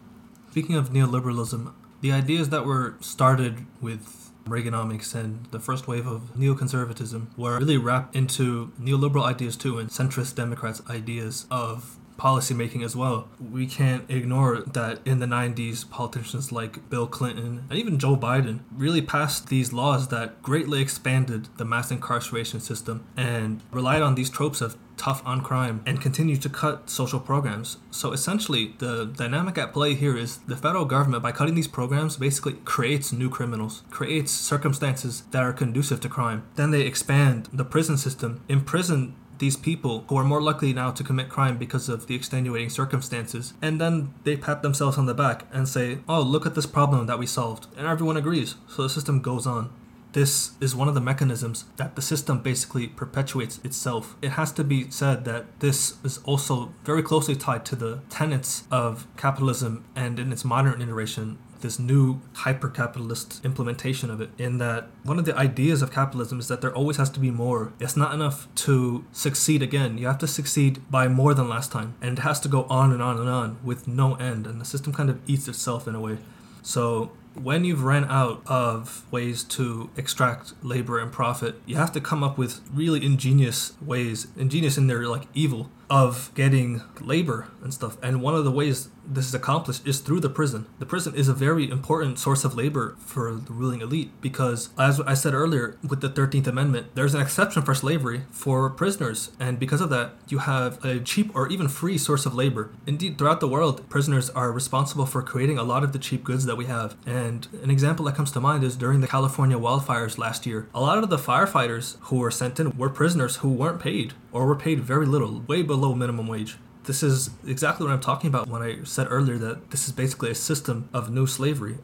Speaking 0.52 0.76
of 0.76 0.90
neoliberalism 0.90 1.74
the 2.02 2.12
ideas 2.12 2.50
that 2.50 2.66
were 2.66 2.96
started 3.00 3.66
with 3.82 4.27
Reaganomics 4.48 5.14
and 5.16 5.46
the 5.52 5.60
first 5.60 5.88
wave 5.88 6.08
of 6.08 6.34
neoconservatism 6.36 7.28
were 7.38 7.60
really 7.60 7.78
wrapped 7.78 8.16
into 8.16 8.72
neoliberal 8.80 9.24
ideas 9.24 9.56
too 9.56 9.78
and 9.80 9.90
centrist 9.90 10.36
Democrats' 10.36 10.82
ideas 10.90 11.46
of 11.52 11.98
policymaking 12.18 12.84
as 12.84 12.96
well. 12.96 13.30
We 13.40 13.68
can't 13.68 14.10
ignore 14.10 14.62
that 14.62 15.00
in 15.06 15.20
the 15.20 15.26
90s, 15.26 15.90
politicians 15.90 16.52
like 16.52 16.90
Bill 16.90 17.08
Clinton 17.08 17.66
and 17.70 17.78
even 17.78 18.00
Joe 18.00 18.16
Biden 18.16 18.62
really 18.72 19.02
passed 19.02 19.48
these 19.48 19.72
laws 19.72 20.08
that 20.10 20.42
greatly 20.42 20.82
expanded 20.82 21.50
the 21.58 21.66
mass 21.66 21.92
incarceration 21.92 22.60
system 22.60 23.06
and 23.16 23.62
relied 23.72 24.02
on 24.02 24.16
these 24.16 24.30
tropes 24.30 24.62
of 24.62 24.78
tough 24.98 25.22
on 25.26 25.42
crime 25.42 25.82
and 25.86 26.02
continue 26.02 26.36
to 26.38 26.50
cut 26.50 26.90
social 26.90 27.20
programs. 27.20 27.78
So 27.92 28.12
essentially, 28.12 28.74
the 28.80 29.06
dynamic 29.06 29.58
at 29.58 29.72
play 29.72 29.94
here 29.94 30.18
is 30.18 30.38
the 30.40 30.58
federal 30.58 30.86
government, 30.86 31.24
by 31.24 31.32
cutting 31.32 31.56
these 31.56 31.68
programs, 31.68 32.18
basically 32.18 32.54
creates 32.66 33.14
new 33.14 33.30
criminals, 33.30 33.84
creates 33.92 34.32
circumstances 34.32 35.24
that 35.32 35.44
are 35.44 35.54
conducive 35.54 36.02
to 36.02 36.10
crime. 36.10 36.48
Then 36.56 36.72
they 36.72 36.82
expand 36.82 37.50
the 37.54 37.66
prison 37.66 37.98
system, 37.98 38.42
imprison 38.50 39.16
these 39.40 39.56
people 39.56 40.06
who 40.08 40.18
are 40.18 40.24
more 40.24 40.42
likely 40.42 40.74
now 40.74 40.92
to 40.92 41.04
commit 41.04 41.30
crime 41.30 41.58
because 41.58 41.90
of 41.90 42.08
the 42.08 42.16
extenuating 42.16 42.70
circumstances. 42.70 43.54
And 43.62 43.80
then 43.80 44.14
they 44.24 44.38
pat 44.38 44.62
themselves 44.62 44.98
on 44.98 45.06
the 45.06 45.14
back 45.14 45.46
and 45.52 45.68
say, 45.68 46.00
oh, 46.08 46.22
look 46.22 46.46
at 46.46 46.56
this 46.56 46.66
problem 46.66 47.08
that 47.08 47.20
we 47.20 47.26
solved. 47.26 47.68
And 47.78 47.88
everyone 47.88 48.18
agrees. 48.18 48.56
So 48.68 48.84
the 48.84 48.90
system 48.90 49.22
goes 49.22 49.46
on 49.46 49.70
this 50.18 50.54
is 50.60 50.76
one 50.76 50.88
of 50.88 50.96
the 50.96 51.02
mechanisms 51.02 51.66
that 51.76 51.96
the 51.96 52.02
system 52.02 52.40
basically 52.40 52.88
perpetuates 52.88 53.60
itself. 53.64 54.16
It 54.20 54.32
has 54.32 54.52
to 54.54 54.64
be 54.64 54.90
said 54.90 55.26
that 55.26 55.60
this 55.60 56.04
is 56.04 56.18
also 56.24 56.74
very 56.84 57.04
closely 57.04 57.36
tied 57.36 57.66
to 57.66 57.76
the 57.76 58.00
tenets 58.10 58.64
of 58.72 59.06
capitalism 59.16 59.86
and 59.96 60.18
in 60.18 60.32
its 60.32 60.44
modern 60.44 60.82
iteration 60.82 61.38
this 61.62 61.80
new 61.80 62.22
hyper 62.34 62.70
capitalist 62.70 63.44
implementation 63.44 64.10
of 64.10 64.22
it 64.22 64.30
in 64.38 64.58
that 64.58 64.88
one 65.04 65.20
of 65.20 65.26
the 65.26 65.36
ideas 65.36 65.82
of 65.82 65.92
capitalism 65.92 66.40
is 66.40 66.48
that 66.48 66.62
there 66.62 66.74
always 66.74 66.98
has 66.98 67.10
to 67.12 67.20
be 67.20 67.32
more. 67.32 67.74
It's 67.80 67.98
not 67.98 68.14
enough 68.14 68.48
to 68.56 69.06
succeed 69.12 69.62
again. 69.62 69.98
You 69.98 70.08
have 70.08 70.18
to 70.20 70.28
succeed 70.28 70.82
by 70.90 71.08
more 71.08 71.34
than 71.34 71.50
last 71.50 71.72
time. 71.72 71.96
And 72.02 72.18
it 72.18 72.22
has 72.22 72.40
to 72.42 72.50
go 72.50 72.64
on 72.64 72.92
and 72.92 73.02
on 73.02 73.20
and 73.20 73.30
on 73.30 73.58
with 73.64 73.88
no 73.88 74.16
end. 74.16 74.48
And 74.48 74.60
the 74.62 74.66
system 74.66 74.94
kind 74.94 75.10
of 75.10 75.20
eats 75.28 75.48
itself 75.48 75.88
in 75.88 75.96
a 75.96 76.00
way. 76.00 76.18
So 76.62 77.12
when 77.34 77.64
you've 77.64 77.84
ran 77.84 78.06
out 78.06 78.42
of 78.48 79.06
ways 79.12 79.44
to 79.44 79.90
extract 79.96 80.54
labor 80.64 81.00
and 81.00 81.12
profit, 81.12 81.62
you 81.66 81.76
have 81.76 81.92
to 81.94 82.02
come 82.02 82.24
up 82.24 82.38
with 82.38 82.62
really 82.74 83.06
ingenious 83.06 83.74
ways, 83.82 84.28
ingenious 84.36 84.78
in 84.78 84.88
their 84.88 85.08
like 85.08 85.28
evil 85.34 85.70
of 85.90 86.32
getting 86.36 86.82
labor 87.00 87.48
and 87.64 87.74
stuff. 87.74 87.98
And 88.04 88.22
one 88.22 88.36
of 88.36 88.44
the 88.44 88.52
ways 88.52 88.90
this 89.06 89.28
is 89.28 89.34
accomplished 89.34 89.88
is 89.88 90.00
through 90.00 90.20
the 90.20 90.30
prison. 90.30 90.66
The 90.80 90.86
prison 90.86 91.16
is 91.16 91.30
a 91.30 91.34
very 91.34 91.70
important 91.70 92.20
source 92.20 92.44
of 92.44 92.56
labor 92.56 92.96
for 93.00 93.34
the 93.34 93.54
ruling 93.54 93.82
elite 93.82 94.12
because, 94.22 94.70
as 94.78 95.00
I 95.02 95.14
said 95.14 95.34
earlier, 95.34 95.78
with 95.88 96.02
the 96.02 96.10
13th 96.10 96.48
Amendment, 96.48 96.88
there's 96.96 97.14
an 97.14 97.22
exception 97.22 97.62
for 97.62 97.74
slavery 97.74 98.24
for 98.32 98.70
prisoners. 98.70 99.32
And 99.40 99.60
because 99.60 99.82
of 99.82 99.90
that, 99.92 100.12
you 100.28 100.40
have 100.40 100.84
a 100.84 101.00
cheap 101.00 101.34
or 101.36 101.48
even 101.48 101.68
free 101.70 101.98
source 101.98 102.26
of 102.26 102.36
labor. 102.36 102.70
Indeed, 102.86 103.18
throughout 103.18 103.40
the 103.40 103.48
world, 103.48 103.88
prisoners 103.90 104.30
are 104.32 104.52
responsible 104.52 105.06
for 105.06 105.22
creating 105.22 105.58
a 105.58 105.64
lot 105.64 105.84
of 105.84 105.94
the 105.94 106.00
cheap 106.00 106.24
goods 106.24 106.46
that 106.46 106.58
we 106.58 106.66
have. 106.66 106.96
And 107.06 107.48
an 107.64 107.72
example 107.72 108.06
that 108.06 108.16
comes 108.16 108.32
to 108.32 108.42
mind 108.42 108.64
is 108.64 108.76
during 108.76 109.02
the 109.02 109.08
California 109.08 109.58
wildfires 109.58 110.18
last 110.18 110.46
year. 110.46 110.68
A 110.74 110.82
lot 110.82 110.98
of 110.98 111.10
the 111.10 111.18
firefighters 111.18 111.98
who 112.02 112.18
were 112.18 112.32
sent 112.32 112.60
in 112.60 112.78
were 112.78 112.90
prisoners 112.90 113.38
who 113.38 113.50
weren't 113.50 113.80
paid 113.80 114.14
or 114.38 114.46
were 114.46 114.56
paid 114.56 114.80
very 114.80 115.08
little, 115.08 115.42
way 115.48 115.64
below 115.64 115.96
minimum 115.96 116.28
wage. 116.28 116.58
This 116.84 117.02
is 117.02 117.32
exactly 117.46 117.86
what 117.86 117.92
I'm 117.92 118.00
talking 118.00 118.28
about 118.28 118.48
when 118.48 118.62
I 118.62 118.84
said 118.84 119.08
earlier 119.10 119.38
that 119.40 119.72
this 119.72 119.88
is 119.88 119.92
basically 119.92 120.30
a 120.30 120.36
system 120.36 120.88
of 120.94 121.10
new 121.10 121.26
slavery. 121.26 121.80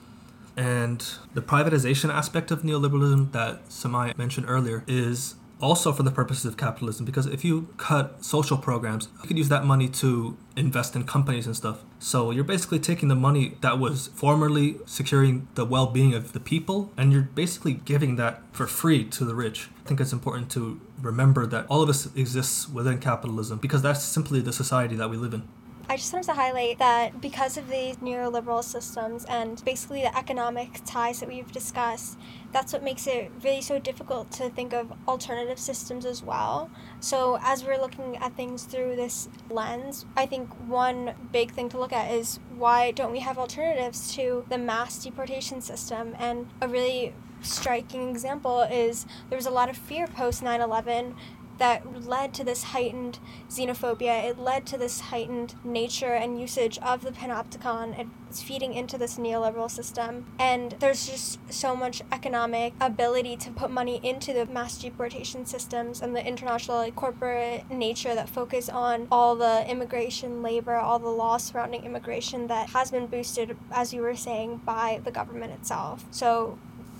And 0.55 1.03
the 1.33 1.41
privatization 1.41 2.13
aspect 2.13 2.51
of 2.51 2.61
neoliberalism 2.61 3.31
that 3.31 3.67
Samai 3.69 4.15
mentioned 4.17 4.45
earlier 4.47 4.83
is 4.87 5.33
also 5.59 5.91
for 5.91 6.03
the 6.03 6.11
purposes 6.11 6.45
of 6.45 6.55
capitalism 6.57 7.05
because 7.05 7.25
if 7.25 7.43
you 7.43 7.69
cut 7.77 8.23
social 8.23 8.57
programs 8.57 9.07
you 9.21 9.27
could 9.29 9.37
use 9.37 9.47
that 9.47 9.63
money 9.63 9.87
to 9.87 10.35
invest 10.57 10.93
in 10.93 11.05
companies 11.05 11.45
and 11.45 11.55
stuff 11.55 11.79
so 12.03 12.31
you're 12.31 12.43
basically 12.43 12.79
taking 12.79 13.07
the 13.07 13.15
money 13.15 13.55
that 13.61 13.79
was 13.79 14.07
formerly 14.07 14.75
securing 14.85 15.47
the 15.55 15.63
well-being 15.63 16.13
of 16.13 16.33
the 16.33 16.39
people 16.41 16.91
and 16.97 17.13
you're 17.13 17.21
basically 17.21 17.75
giving 17.75 18.17
that 18.17 18.41
for 18.51 18.67
free 18.67 19.05
to 19.05 19.23
the 19.23 19.33
rich. 19.33 19.69
I 19.85 19.87
think 19.87 20.01
it's 20.01 20.11
important 20.11 20.51
to 20.51 20.81
remember 21.01 21.45
that 21.45 21.65
all 21.69 21.81
of 21.81 21.87
us 21.87 22.13
exists 22.13 22.67
within 22.67 22.99
capitalism 22.99 23.57
because 23.57 23.81
that's 23.81 24.03
simply 24.03 24.41
the 24.41 24.51
society 24.51 24.97
that 24.97 25.09
we 25.09 25.15
live 25.15 25.33
in 25.33 25.47
I 25.89 25.97
just 25.97 26.13
wanted 26.13 26.27
to 26.27 26.33
highlight 26.33 26.79
that 26.79 27.19
because 27.19 27.57
of 27.57 27.67
these 27.67 27.97
neoliberal 27.97 28.63
systems 28.63 29.25
and 29.25 29.63
basically 29.65 30.01
the 30.01 30.17
economic 30.17 30.79
ties 30.85 31.19
that 31.19 31.27
we've 31.27 31.51
discussed, 31.51 32.17
that's 32.53 32.71
what 32.71 32.83
makes 32.83 33.05
it 33.05 33.31
really 33.43 33.61
so 33.61 33.79
difficult 33.79 34.31
to 34.31 34.49
think 34.49 34.73
of 34.73 34.93
alternative 35.07 35.59
systems 35.59 36.05
as 36.05 36.23
well. 36.23 36.71
So, 37.01 37.37
as 37.41 37.65
we're 37.65 37.79
looking 37.79 38.15
at 38.17 38.35
things 38.35 38.63
through 38.63 38.95
this 38.95 39.27
lens, 39.49 40.05
I 40.15 40.25
think 40.25 40.49
one 40.67 41.15
big 41.31 41.51
thing 41.51 41.67
to 41.69 41.79
look 41.79 41.91
at 41.91 42.11
is 42.11 42.39
why 42.55 42.91
don't 42.91 43.11
we 43.11 43.19
have 43.19 43.37
alternatives 43.37 44.15
to 44.15 44.45
the 44.49 44.57
mass 44.57 45.03
deportation 45.03 45.61
system? 45.61 46.15
And 46.17 46.49
a 46.61 46.67
really 46.67 47.13
striking 47.41 48.09
example 48.09 48.61
is 48.61 49.05
there 49.29 49.37
was 49.37 49.45
a 49.45 49.51
lot 49.51 49.69
of 49.69 49.75
fear 49.75 50.07
post 50.07 50.41
9 50.41 50.61
11 50.61 51.15
that 51.57 52.05
led 52.05 52.33
to 52.35 52.43
this 52.43 52.63
heightened 52.63 53.19
xenophobia. 53.49 54.25
It 54.25 54.39
led 54.39 54.65
to 54.67 54.77
this 54.77 54.99
heightened 54.99 55.55
nature 55.63 56.13
and 56.13 56.39
usage 56.39 56.77
of 56.79 57.01
the 57.01 57.11
panopticon. 57.11 58.09
It's 58.29 58.41
feeding 58.41 58.73
into 58.73 58.97
this 58.97 59.17
neoliberal 59.17 59.69
system. 59.69 60.25
And 60.39 60.75
there's 60.79 61.07
just 61.07 61.39
so 61.53 61.75
much 61.75 62.01
economic 62.11 62.73
ability 62.81 63.37
to 63.37 63.51
put 63.51 63.69
money 63.69 63.99
into 64.03 64.33
the 64.33 64.45
mass 64.45 64.77
deportation 64.77 65.45
systems 65.45 66.01
and 66.01 66.15
the 66.15 66.25
international 66.25 66.77
like, 66.77 66.95
corporate 66.95 67.69
nature 67.69 68.15
that 68.15 68.29
focus 68.29 68.69
on 68.69 69.07
all 69.11 69.35
the 69.35 69.69
immigration, 69.69 70.41
labor, 70.41 70.75
all 70.75 70.99
the 70.99 71.09
laws 71.09 71.43
surrounding 71.43 71.83
immigration 71.83 72.47
that 72.47 72.69
has 72.69 72.91
been 72.91 73.07
boosted, 73.07 73.55
as 73.71 73.93
you 73.93 74.01
were 74.01 74.15
saying, 74.15 74.61
by 74.65 74.99
the 75.03 75.11
government 75.11 75.53
itself. 75.53 76.05
So 76.11 76.57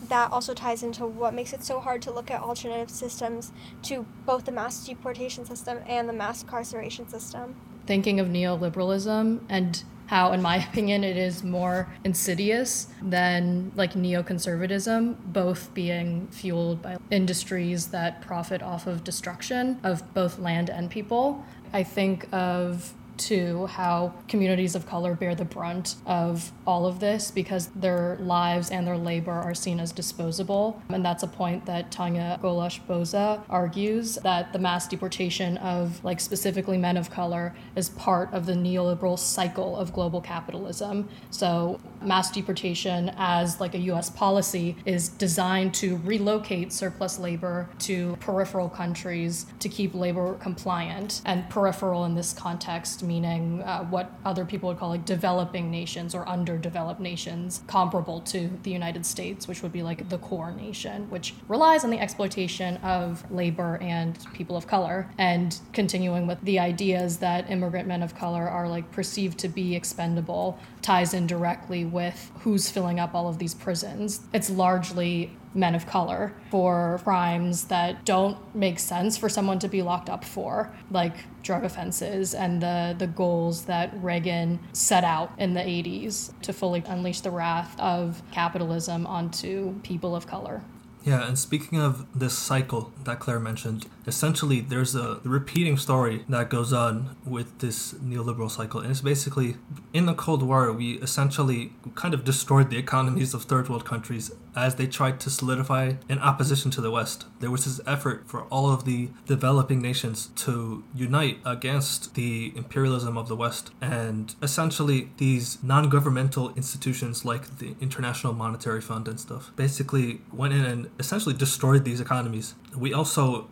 that 0.09 0.31
also 0.31 0.53
ties 0.53 0.83
into 0.83 1.05
what 1.05 1.33
makes 1.33 1.53
it 1.53 1.63
so 1.63 1.79
hard 1.79 2.01
to 2.03 2.11
look 2.11 2.29
at 2.31 2.41
alternative 2.41 2.89
systems 2.89 3.51
to 3.83 4.05
both 4.25 4.45
the 4.45 4.51
mass 4.51 4.85
deportation 4.85 5.45
system 5.45 5.79
and 5.87 6.07
the 6.07 6.13
mass 6.13 6.43
incarceration 6.43 7.07
system. 7.07 7.55
Thinking 7.85 8.19
of 8.19 8.27
neoliberalism 8.27 9.41
and 9.49 9.83
how, 10.07 10.31
in 10.31 10.41
my 10.41 10.57
opinion, 10.69 11.03
it 11.03 11.17
is 11.17 11.43
more 11.43 11.91
insidious 12.03 12.87
than 13.01 13.71
like 13.75 13.93
neoconservatism, 13.93 15.17
both 15.25 15.73
being 15.73 16.27
fueled 16.27 16.81
by 16.81 16.97
industries 17.09 17.87
that 17.87 18.21
profit 18.21 18.61
off 18.61 18.87
of 18.87 19.03
destruction 19.03 19.79
of 19.83 20.13
both 20.13 20.39
land 20.39 20.69
and 20.69 20.89
people. 20.89 21.43
I 21.73 21.83
think 21.83 22.27
of 22.31 22.93
to 23.17 23.67
how 23.67 24.13
communities 24.27 24.75
of 24.75 24.85
color 24.87 25.15
bear 25.15 25.35
the 25.35 25.45
brunt 25.45 25.95
of 26.05 26.51
all 26.65 26.85
of 26.85 26.99
this 26.99 27.31
because 27.31 27.67
their 27.67 28.17
lives 28.19 28.71
and 28.71 28.87
their 28.87 28.97
labor 28.97 29.31
are 29.31 29.53
seen 29.53 29.79
as 29.79 29.91
disposable. 29.91 30.81
And 30.89 31.05
that's 31.05 31.23
a 31.23 31.27
point 31.27 31.65
that 31.65 31.91
Tanya 31.91 32.39
Golash-Boza 32.41 33.43
argues 33.49 34.15
that 34.15 34.53
the 34.53 34.59
mass 34.59 34.87
deportation 34.87 35.57
of, 35.57 36.03
like, 36.03 36.19
specifically 36.19 36.77
men 36.77 36.97
of 36.97 37.09
color 37.09 37.55
is 37.75 37.89
part 37.89 38.33
of 38.33 38.45
the 38.45 38.53
neoliberal 38.53 39.17
cycle 39.17 39.75
of 39.77 39.93
global 39.93 40.21
capitalism. 40.21 41.09
So, 41.29 41.79
mass 42.01 42.31
deportation 42.31 43.11
as, 43.17 43.59
like, 43.59 43.75
a 43.75 43.79
US 43.79 44.09
policy 44.09 44.75
is 44.85 45.09
designed 45.09 45.73
to 45.75 45.97
relocate 45.97 46.73
surplus 46.73 47.19
labor 47.19 47.69
to 47.79 48.15
peripheral 48.19 48.69
countries 48.69 49.45
to 49.59 49.69
keep 49.69 49.93
labor 49.93 50.33
compliant. 50.35 51.21
And 51.25 51.49
peripheral 51.49 52.05
in 52.05 52.15
this 52.15 52.33
context 52.33 53.02
meaning 53.03 53.61
uh, 53.61 53.83
what 53.85 54.11
other 54.25 54.45
people 54.45 54.69
would 54.69 54.79
call 54.79 54.89
like 54.89 55.05
developing 55.05 55.69
nations 55.69 56.15
or 56.15 56.27
underdeveloped 56.27 56.99
nations, 56.99 57.63
comparable 57.67 58.21
to 58.21 58.49
the 58.63 58.71
United 58.71 59.05
States, 59.05 59.47
which 59.47 59.61
would 59.61 59.71
be 59.71 59.83
like 59.83 60.09
the 60.09 60.17
core 60.17 60.51
nation, 60.51 61.09
which 61.09 61.33
relies 61.47 61.83
on 61.83 61.89
the 61.89 61.99
exploitation 61.99 62.77
of 62.77 63.29
labor 63.31 63.77
and 63.81 64.17
people 64.33 64.55
of 64.55 64.67
color. 64.67 65.11
And 65.17 65.57
continuing 65.73 66.27
with 66.27 66.41
the 66.41 66.59
ideas 66.59 67.17
that 67.17 67.49
immigrant 67.49 67.87
men 67.87 68.01
of 68.01 68.15
color 68.15 68.47
are 68.47 68.67
like 68.67 68.91
perceived 68.91 69.37
to 69.39 69.47
be 69.47 69.75
expendable 69.75 70.57
ties 70.81 71.13
in 71.13 71.27
directly 71.27 71.85
with 71.85 72.31
who's 72.39 72.69
filling 72.69 72.99
up 72.99 73.13
all 73.13 73.27
of 73.27 73.39
these 73.39 73.53
prisons. 73.53 74.21
It's 74.33 74.49
largely 74.49 75.37
men 75.53 75.75
of 75.75 75.85
color 75.85 76.33
for 76.49 76.99
crimes 77.03 77.65
that 77.65 78.05
don't 78.05 78.37
make 78.55 78.79
sense 78.79 79.17
for 79.17 79.29
someone 79.29 79.59
to 79.59 79.67
be 79.67 79.81
locked 79.81 80.09
up 80.09 80.23
for, 80.23 80.75
like 80.91 81.15
drug 81.43 81.63
offenses 81.63 82.33
and 82.33 82.61
the, 82.61 82.95
the 82.97 83.07
goals 83.07 83.65
that 83.65 83.91
Reagan 84.01 84.59
set 84.73 85.03
out 85.03 85.31
in 85.37 85.53
the 85.53 85.61
80s 85.61 86.33
to 86.41 86.53
fully 86.53 86.83
unleash 86.85 87.21
the 87.21 87.31
wrath 87.31 87.79
of 87.79 88.21
capitalism 88.31 89.05
onto 89.05 89.79
people 89.81 90.15
of 90.15 90.27
color. 90.27 90.63
Yeah, 91.05 91.27
and 91.27 91.37
speaking 91.37 91.81
of 91.81 92.07
this 92.17 92.37
cycle 92.37 92.93
that 93.03 93.19
Claire 93.19 93.39
mentioned, 93.39 93.87
essentially 94.07 94.61
there's 94.61 94.95
a 94.95 95.19
repeating 95.25 95.77
story 95.77 96.23
that 96.29 96.49
goes 96.49 96.71
on 96.71 97.17
with 97.25 97.59
this 97.59 97.93
neoliberal 97.95 98.49
cycle. 98.49 98.79
And 98.79 98.89
it's 98.89 99.01
basically 99.01 99.57
in 99.91 100.05
the 100.05 100.13
Cold 100.13 100.43
War, 100.43 100.71
we 100.71 100.93
essentially 100.99 101.73
kind 101.95 102.13
of 102.13 102.23
destroyed 102.23 102.69
the 102.69 102.77
economies 102.77 103.33
of 103.33 103.43
third 103.43 103.67
world 103.67 103.83
countries 103.83 104.31
as 104.55 104.75
they 104.75 104.87
tried 104.87 105.19
to 105.21 105.29
solidify 105.29 105.93
in 106.09 106.19
opposition 106.19 106.71
to 106.71 106.81
the 106.81 106.91
West. 106.91 107.25
There 107.39 107.51
was 107.51 107.65
this 107.65 107.81
effort 107.87 108.27
for 108.27 108.43
all 108.43 108.71
of 108.71 108.85
the 108.85 109.09
developing 109.25 109.81
nations 109.81 110.29
to 110.37 110.83
unite 110.95 111.39
against 111.45 112.15
the 112.15 112.53
imperialism 112.55 113.17
of 113.17 113.27
the 113.27 113.35
West. 113.35 113.71
And 113.81 114.35
essentially, 114.41 115.11
these 115.17 115.61
non 115.63 115.89
governmental 115.89 116.53
institutions 116.55 117.25
like 117.25 117.59
the 117.59 117.75
International 117.81 118.33
Monetary 118.33 118.81
Fund 118.81 119.07
and 119.07 119.19
stuff 119.19 119.51
basically 119.55 120.21
went 120.31 120.53
in 120.53 120.65
and 120.65 120.89
essentially 120.99 121.35
destroyed 121.35 121.83
these 121.85 121.99
economies. 121.99 122.55
We 122.75 122.93
also 122.93 123.49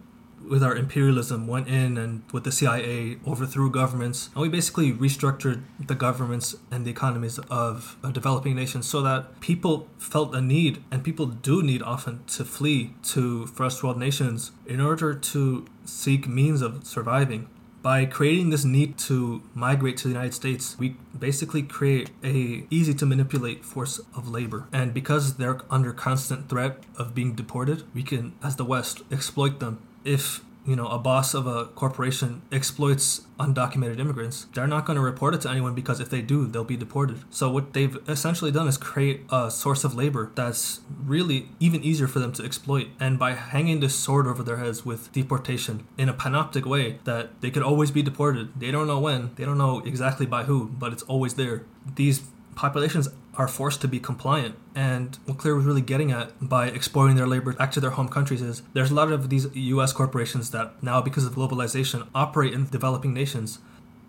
with 0.52 0.62
our 0.62 0.76
imperialism 0.76 1.48
went 1.48 1.70
in 1.70 1.98
and 1.98 2.24
with 2.34 2.44
the 2.44 2.52
CIA 2.52 3.18
overthrew 3.26 3.72
governments 3.72 4.30
and 4.36 4.42
we 4.42 4.50
basically 4.50 4.92
restructured 4.92 5.64
the 5.80 5.96
governments 5.96 6.56
and 6.70 6.86
the 6.86 6.92
economies 6.92 7.40
of 7.50 7.96
developing 8.12 8.54
nations 8.54 8.86
so 8.86 9.02
that 9.02 9.40
people 9.40 9.88
felt 9.98 10.36
a 10.36 10.42
need 10.42 10.84
and 10.92 11.06
people 11.06 11.26
do 11.26 11.64
need 11.64 11.82
often 11.82 12.26
to 12.28 12.44
flee 12.44 12.94
to 13.02 13.48
first 13.48 13.82
world 13.82 13.98
nations 13.98 14.52
in 14.66 14.82
order 14.82 15.14
to 15.14 15.66
seek 15.86 16.28
means 16.28 16.62
of 16.62 16.86
surviving 16.86 17.48
by 17.82 18.06
creating 18.06 18.50
this 18.52 18.66
need 18.66 18.96
to 18.96 19.42
migrate 19.56 19.98
to 19.98 20.04
the 20.04 20.14
United 20.14 20.36
States, 20.36 20.78
we 20.78 20.98
basically 21.18 21.64
create 21.64 22.12
a 22.24 22.68
easy 22.70 22.94
to 22.94 23.08
manipulate 23.08 23.66
force 23.66 24.00
of 24.16 24.30
labor. 24.30 24.68
And 24.72 24.94
because 24.94 25.38
they're 25.38 25.62
under 25.68 25.92
constant 25.92 26.48
threat 26.48 26.84
of 26.96 27.16
being 27.16 27.34
deported, 27.34 27.82
we 27.96 28.04
can, 28.04 28.34
as 28.44 28.58
the 28.58 28.66
West, 28.66 29.02
exploit 29.12 29.60
them 29.60 29.82
if 30.04 30.42
you 30.66 30.76
know 30.76 30.88
a 30.88 31.00
boss 31.00 31.34
of 31.34 31.48
a 31.48 31.66
corporation 31.66 32.42
exploits 32.52 33.22
undocumented 33.40 34.00
immigrants 34.00 34.46
they're 34.54 34.68
not 34.68 34.86
going 34.86 34.96
to 34.96 35.02
report 35.02 35.34
it 35.34 35.42
to 35.42 35.50
anyone 35.50 35.74
because 35.74 36.00
if 36.00 36.10
they 36.10 36.22
do 36.22 36.46
they'll 36.48 36.64
be 36.64 36.78
deported. 36.78 37.20
So 37.30 37.50
what 37.50 37.74
they've 37.74 37.98
essentially 38.08 38.52
done 38.52 38.68
is 38.68 38.78
create 38.78 39.22
a 39.32 39.50
source 39.50 39.84
of 39.84 39.96
labor 39.96 40.32
that's 40.36 40.82
really 41.04 41.50
even 41.60 41.84
easier 41.84 42.08
for 42.08 42.20
them 42.20 42.32
to 42.34 42.44
exploit. 42.44 42.90
And 43.00 43.18
by 43.18 43.34
hanging 43.34 43.80
this 43.80 43.96
sword 43.96 44.28
over 44.28 44.44
their 44.44 44.58
heads 44.58 44.86
with 44.86 45.12
deportation 45.12 45.88
in 45.98 46.10
a 46.10 46.14
panoptic 46.14 46.66
way 46.66 47.00
that 47.06 47.42
they 47.42 47.50
could 47.50 47.64
always 47.64 47.90
be 47.92 48.04
deported 48.04 48.60
they 48.60 48.72
don't 48.72 48.88
know 48.88 49.00
when 49.00 49.32
they 49.36 49.46
don't 49.46 49.58
know 49.58 49.80
exactly 49.80 50.26
by 50.26 50.44
who 50.44 50.68
but 50.68 50.94
it's 50.94 51.04
always 51.04 51.34
there. 51.36 51.66
These 51.96 52.22
populations 52.56 53.08
are 53.36 53.48
forced 53.48 53.82
to 53.82 53.88
be 53.88 54.00
compliant. 54.00 54.56
And 54.76 55.18
what 55.26 55.38
Claire 55.38 55.56
was 55.56 55.66
really 55.66 55.82
getting 55.82 56.12
at 56.12 56.32
by 56.42 56.68
exporting 56.68 57.16
their 57.16 57.28
labor 57.28 57.54
back 57.54 57.72
to 57.74 57.80
their 57.80 57.92
home 57.92 58.10
countries 58.10 58.42
is 58.42 58.62
there's 58.74 58.92
a 58.92 58.94
lot 58.94 59.12
of 59.12 59.30
these 59.30 59.48
US 59.56 59.94
corporations 59.94 60.52
that 60.52 60.82
now, 60.84 61.02
because 61.02 61.26
of 61.26 61.34
globalization, 61.34 62.08
operate 62.14 62.54
in 62.54 62.68
developing 62.68 63.14
nations. 63.14 63.60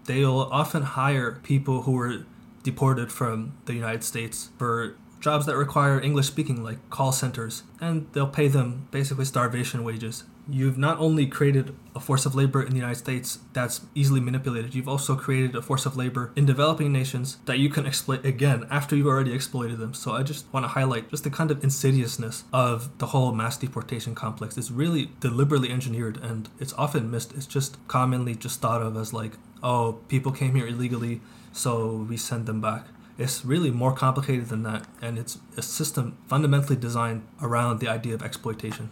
They'll 0.04 0.48
often 0.50 0.82
hire 0.82 1.40
people 1.42 1.82
who 1.82 1.92
were 1.92 2.26
deported 2.64 3.12
from 3.12 3.54
the 3.66 3.74
United 3.74 4.02
States 4.02 4.50
for 4.58 4.96
jobs 5.20 5.46
that 5.46 5.56
require 5.56 6.00
English 6.00 6.26
speaking, 6.26 6.64
like 6.64 6.78
call 6.90 7.12
centers, 7.12 7.62
and 7.80 8.08
they'll 8.12 8.26
pay 8.26 8.48
them 8.48 8.88
basically 8.90 9.24
starvation 9.24 9.84
wages 9.84 10.24
you've 10.48 10.78
not 10.78 10.98
only 10.98 11.26
created 11.26 11.74
a 11.94 12.00
force 12.00 12.26
of 12.26 12.34
labor 12.34 12.62
in 12.62 12.70
the 12.70 12.76
United 12.76 12.96
States 12.96 13.38
that's 13.52 13.82
easily 13.94 14.20
manipulated, 14.20 14.74
you've 14.74 14.88
also 14.88 15.14
created 15.14 15.54
a 15.54 15.62
force 15.62 15.86
of 15.86 15.96
labor 15.96 16.32
in 16.34 16.46
developing 16.46 16.92
nations 16.92 17.38
that 17.44 17.58
you 17.58 17.68
can 17.68 17.86
exploit 17.86 18.24
again 18.24 18.66
after 18.70 18.96
you've 18.96 19.06
already 19.06 19.32
exploited 19.32 19.78
them. 19.78 19.94
So 19.94 20.12
I 20.12 20.22
just 20.22 20.52
want 20.52 20.64
to 20.64 20.68
highlight 20.68 21.10
just 21.10 21.24
the 21.24 21.30
kind 21.30 21.50
of 21.50 21.62
insidiousness 21.62 22.44
of 22.52 22.96
the 22.98 23.06
whole 23.06 23.32
mass 23.32 23.56
deportation 23.56 24.14
complex. 24.14 24.58
It's 24.58 24.70
really 24.70 25.10
deliberately 25.20 25.70
engineered 25.70 26.16
and 26.16 26.48
it's 26.58 26.72
often 26.74 27.10
missed. 27.10 27.32
It's 27.34 27.46
just 27.46 27.76
commonly 27.88 28.34
just 28.34 28.60
thought 28.60 28.82
of 28.82 28.96
as 28.96 29.12
like, 29.12 29.32
oh, 29.62 30.00
people 30.08 30.32
came 30.32 30.54
here 30.54 30.66
illegally, 30.66 31.20
so 31.52 32.06
we 32.08 32.16
send 32.16 32.46
them 32.46 32.60
back. 32.60 32.86
It's 33.18 33.44
really 33.44 33.70
more 33.70 33.94
complicated 33.94 34.48
than 34.48 34.62
that, 34.62 34.86
and 35.00 35.18
it's 35.18 35.38
a 35.56 35.62
system 35.62 36.16
fundamentally 36.26 36.76
designed 36.76 37.24
around 37.40 37.78
the 37.78 37.86
idea 37.86 38.14
of 38.14 38.22
exploitation. 38.22 38.88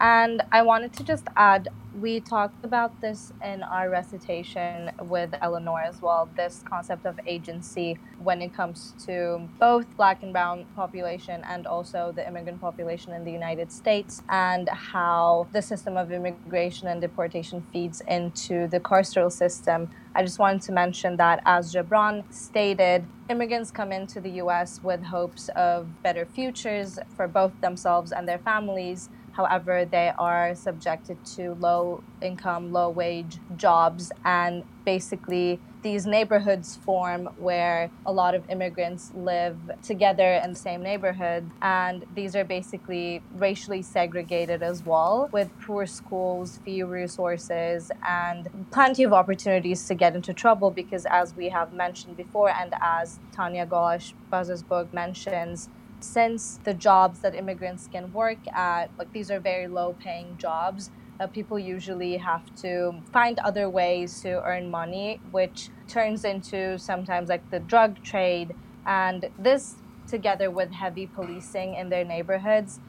And 0.00 0.42
I 0.52 0.62
wanted 0.62 0.92
to 0.94 1.04
just 1.04 1.26
add, 1.36 1.68
we 1.98 2.20
talked 2.20 2.62
about 2.62 3.00
this 3.00 3.32
in 3.42 3.62
our 3.62 3.88
recitation 3.88 4.90
with 5.00 5.30
Eleanor 5.40 5.80
as 5.80 6.02
well 6.02 6.28
this 6.36 6.62
concept 6.68 7.06
of 7.06 7.18
agency 7.26 7.98
when 8.22 8.42
it 8.42 8.52
comes 8.52 8.94
to 9.06 9.48
both 9.58 9.86
black 9.96 10.22
and 10.22 10.34
brown 10.34 10.66
population 10.76 11.42
and 11.48 11.66
also 11.66 12.12
the 12.14 12.26
immigrant 12.28 12.60
population 12.60 13.14
in 13.14 13.24
the 13.24 13.30
United 13.32 13.72
States, 13.72 14.22
and 14.28 14.68
how 14.68 15.46
the 15.52 15.62
system 15.62 15.96
of 15.96 16.12
immigration 16.12 16.88
and 16.88 17.00
deportation 17.00 17.62
feeds 17.72 18.02
into 18.02 18.68
the 18.68 18.80
carceral 18.80 19.32
system. 19.32 19.88
I 20.14 20.22
just 20.22 20.38
wanted 20.38 20.60
to 20.62 20.72
mention 20.72 21.16
that, 21.16 21.40
as 21.46 21.74
Jabran 21.74 22.30
stated, 22.32 23.06
immigrants 23.30 23.70
come 23.70 23.92
into 23.92 24.20
the 24.20 24.30
US 24.42 24.82
with 24.82 25.02
hopes 25.02 25.48
of 25.56 26.02
better 26.02 26.26
futures 26.26 26.98
for 27.16 27.26
both 27.26 27.58
themselves 27.62 28.12
and 28.12 28.28
their 28.28 28.38
families 28.38 29.08
However, 29.36 29.84
they 29.84 30.12
are 30.18 30.54
subjected 30.54 31.22
to 31.36 31.54
low 31.60 32.02
income, 32.22 32.72
low 32.72 32.88
wage 32.88 33.36
jobs, 33.56 34.10
and 34.24 34.64
basically 34.86 35.60
these 35.82 36.06
neighborhoods 36.06 36.76
form 36.76 37.28
where 37.36 37.90
a 38.06 38.12
lot 38.12 38.34
of 38.34 38.48
immigrants 38.48 39.12
live 39.14 39.56
together 39.82 40.40
in 40.42 40.50
the 40.50 40.58
same 40.58 40.82
neighborhood. 40.82 41.48
And 41.60 42.04
these 42.14 42.34
are 42.34 42.44
basically 42.44 43.22
racially 43.34 43.82
segregated 43.82 44.62
as 44.62 44.84
well, 44.86 45.28
with 45.32 45.50
poor 45.60 45.84
schools, 45.86 46.58
few 46.64 46.86
resources, 46.86 47.92
and 48.08 48.48
plenty 48.72 49.04
of 49.04 49.12
opportunities 49.12 49.86
to 49.86 49.94
get 49.94 50.16
into 50.16 50.32
trouble 50.32 50.70
because, 50.70 51.06
as 51.06 51.36
we 51.36 51.50
have 51.50 51.72
mentioned 51.72 52.16
before, 52.16 52.50
and 52.50 52.74
as 52.80 53.20
Tanya 53.32 53.66
Boza's 53.66 54.62
book 54.62 54.92
mentions, 54.94 55.68
since 56.00 56.60
the 56.64 56.74
jobs 56.74 57.20
that 57.20 57.34
immigrants 57.34 57.88
can 57.90 58.12
work 58.12 58.38
at, 58.54 58.90
like 58.98 59.12
these 59.12 59.30
are 59.30 59.40
very 59.40 59.68
low 59.68 59.94
paying 60.00 60.36
jobs, 60.38 60.90
uh, 61.18 61.26
people 61.26 61.58
usually 61.58 62.16
have 62.18 62.54
to 62.56 63.02
find 63.12 63.38
other 63.38 63.70
ways 63.70 64.20
to 64.20 64.42
earn 64.44 64.70
money, 64.70 65.20
which 65.30 65.70
turns 65.88 66.24
into 66.24 66.78
sometimes 66.78 67.28
like 67.28 67.50
the 67.50 67.60
drug 67.60 68.02
trade. 68.02 68.54
And 68.84 69.28
this, 69.38 69.76
together 70.06 70.50
with 70.50 70.70
heavy 70.70 71.06
policing 71.06 71.74
in 71.74 71.88
their 71.88 72.04
neighborhoods, 72.04 72.80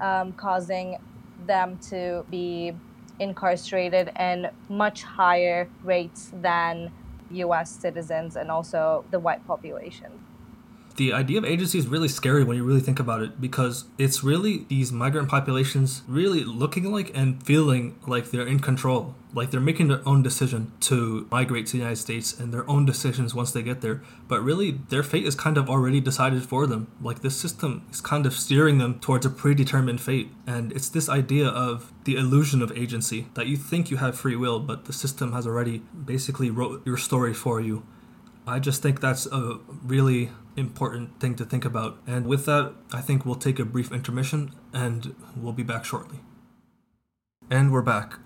um, 0.00 0.32
causing 0.32 0.98
them 1.46 1.78
to 1.90 2.24
be 2.30 2.72
incarcerated 3.18 4.12
in 4.18 4.48
much 4.68 5.02
higher 5.02 5.68
rates 5.82 6.30
than 6.34 6.92
US 7.30 7.70
citizens 7.70 8.36
and 8.36 8.50
also 8.50 9.04
the 9.10 9.18
white 9.18 9.46
population. 9.46 10.21
The 10.96 11.12
idea 11.12 11.38
of 11.38 11.44
agency 11.44 11.78
is 11.78 11.86
really 11.86 12.08
scary 12.08 12.44
when 12.44 12.56
you 12.56 12.64
really 12.64 12.80
think 12.80 13.00
about 13.00 13.22
it 13.22 13.40
because 13.40 13.86
it's 13.96 14.22
really 14.22 14.66
these 14.68 14.92
migrant 14.92 15.28
populations 15.28 16.02
really 16.06 16.44
looking 16.44 16.92
like 16.92 17.10
and 17.16 17.42
feeling 17.42 17.98
like 18.06 18.30
they're 18.30 18.46
in 18.46 18.60
control. 18.60 19.14
Like 19.32 19.50
they're 19.50 19.60
making 19.60 19.88
their 19.88 20.06
own 20.06 20.22
decision 20.22 20.72
to 20.80 21.26
migrate 21.30 21.66
to 21.66 21.72
the 21.72 21.78
United 21.78 21.96
States 21.96 22.38
and 22.38 22.52
their 22.52 22.68
own 22.68 22.84
decisions 22.84 23.34
once 23.34 23.52
they 23.52 23.62
get 23.62 23.80
there. 23.80 24.02
But 24.28 24.42
really, 24.42 24.72
their 24.90 25.02
fate 25.02 25.24
is 25.24 25.34
kind 25.34 25.56
of 25.56 25.70
already 25.70 26.00
decided 26.00 26.42
for 26.42 26.66
them. 26.66 26.92
Like 27.00 27.22
this 27.22 27.40
system 27.40 27.86
is 27.90 28.02
kind 28.02 28.26
of 28.26 28.34
steering 28.34 28.76
them 28.76 29.00
towards 29.00 29.24
a 29.24 29.30
predetermined 29.30 30.02
fate. 30.02 30.30
And 30.46 30.72
it's 30.72 30.90
this 30.90 31.08
idea 31.08 31.48
of 31.48 31.90
the 32.04 32.16
illusion 32.16 32.60
of 32.60 32.76
agency 32.76 33.28
that 33.32 33.46
you 33.46 33.56
think 33.56 33.90
you 33.90 33.96
have 33.96 34.18
free 34.18 34.36
will, 34.36 34.60
but 34.60 34.84
the 34.84 34.92
system 34.92 35.32
has 35.32 35.46
already 35.46 35.78
basically 35.78 36.50
wrote 36.50 36.86
your 36.86 36.98
story 36.98 37.32
for 37.32 37.62
you. 37.62 37.86
I 38.46 38.58
just 38.58 38.82
think 38.82 39.00
that's 39.00 39.26
a 39.26 39.60
really 39.82 40.30
important 40.56 41.20
thing 41.20 41.34
to 41.36 41.44
think 41.44 41.64
about. 41.64 41.98
And 42.06 42.26
with 42.26 42.46
that, 42.46 42.74
I 42.92 43.00
think 43.00 43.24
we'll 43.24 43.36
take 43.36 43.58
a 43.58 43.64
brief 43.64 43.92
intermission 43.92 44.54
and 44.72 45.14
we'll 45.36 45.52
be 45.52 45.62
back 45.62 45.84
shortly. 45.84 46.20
And 47.50 47.72
we're 47.72 47.82
back. 47.82 48.18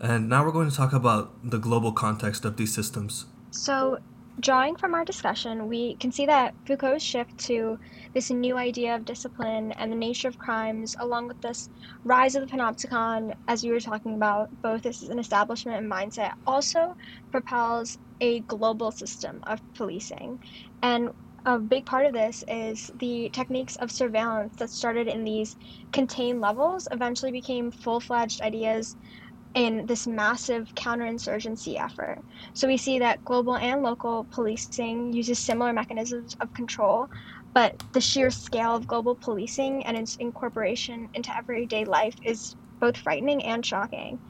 And 0.00 0.28
now 0.28 0.44
we're 0.44 0.52
going 0.52 0.70
to 0.70 0.76
talk 0.76 0.92
about 0.92 1.48
the 1.48 1.58
global 1.58 1.92
context 1.92 2.44
of 2.44 2.56
these 2.56 2.74
systems. 2.74 3.26
So, 3.50 3.98
drawing 4.40 4.74
from 4.76 4.94
our 4.94 5.04
discussion, 5.04 5.68
we 5.68 5.94
can 5.96 6.10
see 6.10 6.26
that 6.26 6.54
Foucault's 6.66 7.04
shift 7.04 7.38
to 7.38 7.78
this 8.14 8.30
new 8.30 8.56
idea 8.56 8.96
of 8.96 9.04
discipline 9.04 9.72
and 9.72 9.92
the 9.92 9.96
nature 9.96 10.26
of 10.26 10.38
crimes, 10.38 10.96
along 10.98 11.28
with 11.28 11.40
this 11.40 11.68
rise 12.04 12.34
of 12.34 12.46
the 12.46 12.52
panopticon, 12.52 13.34
as 13.46 13.62
you 13.62 13.72
were 13.72 13.80
talking 13.80 14.14
about, 14.14 14.50
both 14.62 14.86
as 14.86 15.02
an 15.04 15.18
establishment 15.18 15.78
and 15.78 15.90
mindset, 15.90 16.32
also 16.46 16.96
propels 17.30 17.98
a 18.20 18.40
global 18.40 18.90
system 18.90 19.40
of 19.44 19.60
policing. 19.74 20.42
And 20.82 21.10
a 21.44 21.58
big 21.58 21.86
part 21.86 22.06
of 22.06 22.12
this 22.12 22.44
is 22.48 22.90
the 22.94 23.30
techniques 23.32 23.76
of 23.76 23.90
surveillance 23.90 24.54
that 24.58 24.70
started 24.70 25.08
in 25.08 25.24
these 25.24 25.56
contained 25.92 26.40
levels 26.40 26.86
eventually 26.92 27.32
became 27.32 27.70
full 27.72 28.00
fledged 28.00 28.40
ideas 28.42 28.96
in 29.54 29.86
this 29.86 30.06
massive 30.06 30.74
counterinsurgency 30.76 31.78
effort. 31.82 32.20
So 32.54 32.68
we 32.68 32.76
see 32.78 32.98
that 33.00 33.24
global 33.24 33.56
and 33.56 33.82
local 33.82 34.26
policing 34.32 35.12
uses 35.12 35.40
similar 35.40 35.72
mechanisms 35.72 36.34
of 36.40 36.52
control, 36.54 37.08
but 37.54 37.76
the 37.92 38.00
sheer 38.00 38.30
scale 38.30 38.76
of 38.76 38.86
global 38.86 39.16
policing 39.16 39.84
and 39.86 39.96
its 39.96 40.16
incorporation 40.16 41.08
into 41.14 41.36
everyday 41.36 41.84
life 41.84 42.16
is 42.24 42.56
both 42.80 42.96
frightening 42.96 43.44
and 43.44 43.66
shocking. 43.66 44.20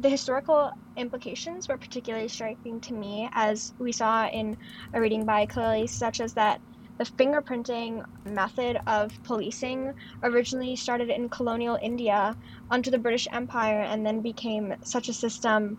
The 0.00 0.08
historical 0.08 0.70
implications 0.96 1.68
were 1.68 1.76
particularly 1.76 2.28
striking 2.28 2.80
to 2.80 2.94
me, 2.94 3.28
as 3.32 3.70
we 3.78 3.92
saw 3.92 4.26
in 4.26 4.56
a 4.94 5.00
reading 5.00 5.26
by 5.26 5.44
Khalili, 5.44 5.88
such 5.90 6.20
as 6.20 6.32
that 6.34 6.62
the 6.98 7.04
fingerprinting 7.04 8.02
method 8.24 8.80
of 8.86 9.12
policing 9.24 9.92
originally 10.22 10.74
started 10.76 11.10
in 11.10 11.28
colonial 11.28 11.78
India 11.82 12.34
under 12.70 12.90
the 12.90 12.98
British 12.98 13.28
Empire 13.30 13.82
and 13.82 14.06
then 14.06 14.22
became 14.22 14.74
such 14.82 15.08
a 15.10 15.12
system 15.12 15.78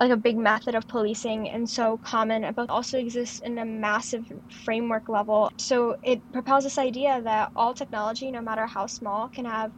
like 0.00 0.10
a 0.10 0.16
big 0.16 0.36
method 0.36 0.74
of 0.74 0.88
policing 0.88 1.48
and 1.48 1.70
so 1.70 1.96
common, 1.98 2.52
but 2.54 2.70
also 2.70 2.98
exists 2.98 3.38
in 3.38 3.56
a 3.58 3.64
massive 3.64 4.24
framework 4.64 5.08
level. 5.08 5.50
So 5.58 5.96
it 6.02 6.24
propels 6.32 6.64
this 6.64 6.78
idea 6.78 7.22
that 7.22 7.50
all 7.54 7.74
technology, 7.74 8.32
no 8.32 8.40
matter 8.42 8.66
how 8.66 8.86
small, 8.86 9.28
can 9.28 9.44
have 9.44 9.72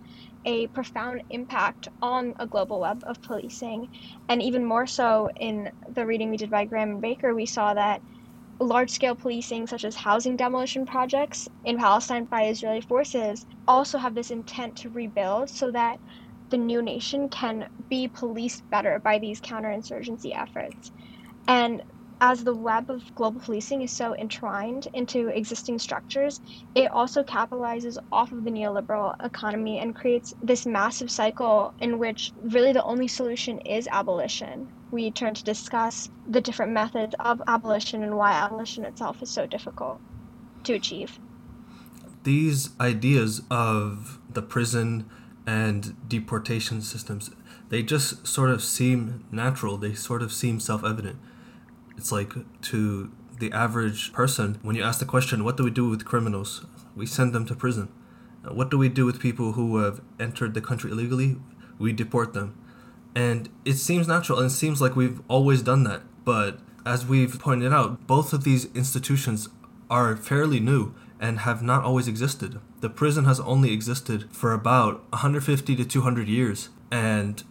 a 0.44 0.66
profound 0.68 1.22
impact 1.30 1.88
on 2.00 2.34
a 2.38 2.46
global 2.46 2.80
web 2.80 3.00
of 3.06 3.20
policing. 3.22 3.88
And 4.28 4.42
even 4.42 4.64
more 4.64 4.86
so 4.86 5.28
in 5.36 5.70
the 5.88 6.06
reading 6.06 6.30
we 6.30 6.36
did 6.36 6.50
by 6.50 6.64
Graham 6.66 6.90
and 6.90 7.00
Baker, 7.02 7.34
we 7.34 7.46
saw 7.46 7.74
that 7.74 8.02
large 8.60 8.90
scale 8.90 9.16
policing, 9.16 9.66
such 9.66 9.84
as 9.84 9.96
housing 9.96 10.36
demolition 10.36 10.86
projects 10.86 11.48
in 11.64 11.78
Palestine 11.78 12.26
by 12.26 12.44
Israeli 12.44 12.80
forces, 12.80 13.44
also 13.66 13.98
have 13.98 14.14
this 14.14 14.30
intent 14.30 14.76
to 14.76 14.90
rebuild 14.90 15.50
so 15.50 15.70
that 15.72 15.98
the 16.50 16.58
new 16.58 16.82
nation 16.82 17.28
can 17.28 17.66
be 17.90 18.08
policed 18.08 18.62
better 18.70 19.00
by 19.02 19.18
these 19.18 19.40
counterinsurgency 19.40 20.32
efforts. 20.36 20.92
And 21.48 21.82
as 22.22 22.44
the 22.44 22.54
web 22.54 22.88
of 22.88 23.12
global 23.16 23.40
policing 23.40 23.82
is 23.82 23.90
so 23.90 24.14
entwined 24.14 24.86
into 24.94 25.26
existing 25.26 25.76
structures, 25.76 26.40
it 26.76 26.88
also 26.92 27.24
capitalizes 27.24 27.98
off 28.12 28.30
of 28.30 28.44
the 28.44 28.50
neoliberal 28.50 29.12
economy 29.24 29.80
and 29.80 29.92
creates 29.92 30.32
this 30.40 30.64
massive 30.64 31.10
cycle 31.10 31.74
in 31.80 31.98
which 31.98 32.30
really 32.44 32.72
the 32.72 32.84
only 32.84 33.08
solution 33.08 33.58
is 33.62 33.88
abolition. 33.90 34.68
We 34.92 35.10
turn 35.10 35.34
to 35.34 35.42
discuss 35.42 36.10
the 36.28 36.40
different 36.40 36.70
methods 36.70 37.16
of 37.18 37.42
abolition 37.48 38.04
and 38.04 38.16
why 38.16 38.34
abolition 38.34 38.84
itself 38.84 39.20
is 39.20 39.28
so 39.28 39.44
difficult 39.44 40.00
to 40.62 40.74
achieve. 40.74 41.18
These 42.22 42.70
ideas 42.78 43.42
of 43.50 44.20
the 44.30 44.42
prison 44.42 45.10
and 45.44 45.96
deportation 46.08 46.82
systems, 46.82 47.32
they 47.68 47.82
just 47.82 48.28
sort 48.28 48.50
of 48.50 48.62
seem 48.62 49.24
natural, 49.32 49.76
they 49.76 49.94
sort 49.94 50.22
of 50.22 50.32
seem 50.32 50.60
self 50.60 50.84
evident 50.84 51.18
it's 52.02 52.10
like 52.10 52.34
to 52.62 53.12
the 53.38 53.52
average 53.52 54.12
person, 54.12 54.58
when 54.62 54.74
you 54.74 54.82
ask 54.82 54.98
the 54.98 55.04
question, 55.04 55.44
what 55.44 55.56
do 55.56 55.62
we 55.62 55.70
do 55.70 55.88
with 55.88 56.04
criminals? 56.04 56.66
We 56.96 57.06
send 57.06 57.32
them 57.32 57.46
to 57.46 57.54
prison. 57.54 57.90
Uh, 58.44 58.52
what 58.52 58.72
do 58.72 58.76
we 58.76 58.88
do 58.88 59.06
with 59.06 59.20
people 59.20 59.52
who 59.52 59.76
have 59.76 60.00
entered 60.18 60.54
the 60.54 60.60
country 60.60 60.90
illegally? 60.90 61.36
We 61.78 61.92
deport 61.92 62.34
them. 62.34 62.58
And 63.14 63.48
it 63.64 63.74
seems 63.74 64.08
natural 64.08 64.38
and 64.38 64.48
it 64.48 64.54
seems 64.54 64.80
like 64.80 64.96
we've 64.96 65.20
always 65.28 65.62
done 65.62 65.84
that. 65.84 66.02
But 66.24 66.58
as 66.84 67.06
we've 67.06 67.38
pointed 67.38 67.72
out, 67.72 68.04
both 68.08 68.32
of 68.32 68.42
these 68.42 68.64
institutions 68.74 69.48
are 69.88 70.16
fairly 70.16 70.58
new 70.58 70.96
and 71.20 71.38
have 71.40 71.62
not 71.62 71.84
always 71.84 72.08
existed. 72.08 72.58
The 72.80 72.90
prison 72.90 73.26
has 73.26 73.38
only 73.38 73.72
existed 73.72 74.28
for 74.32 74.52
about 74.52 75.04
150 75.10 75.76
to 75.76 75.84
200 75.84 76.26
years, 76.26 76.68
and 76.90 77.44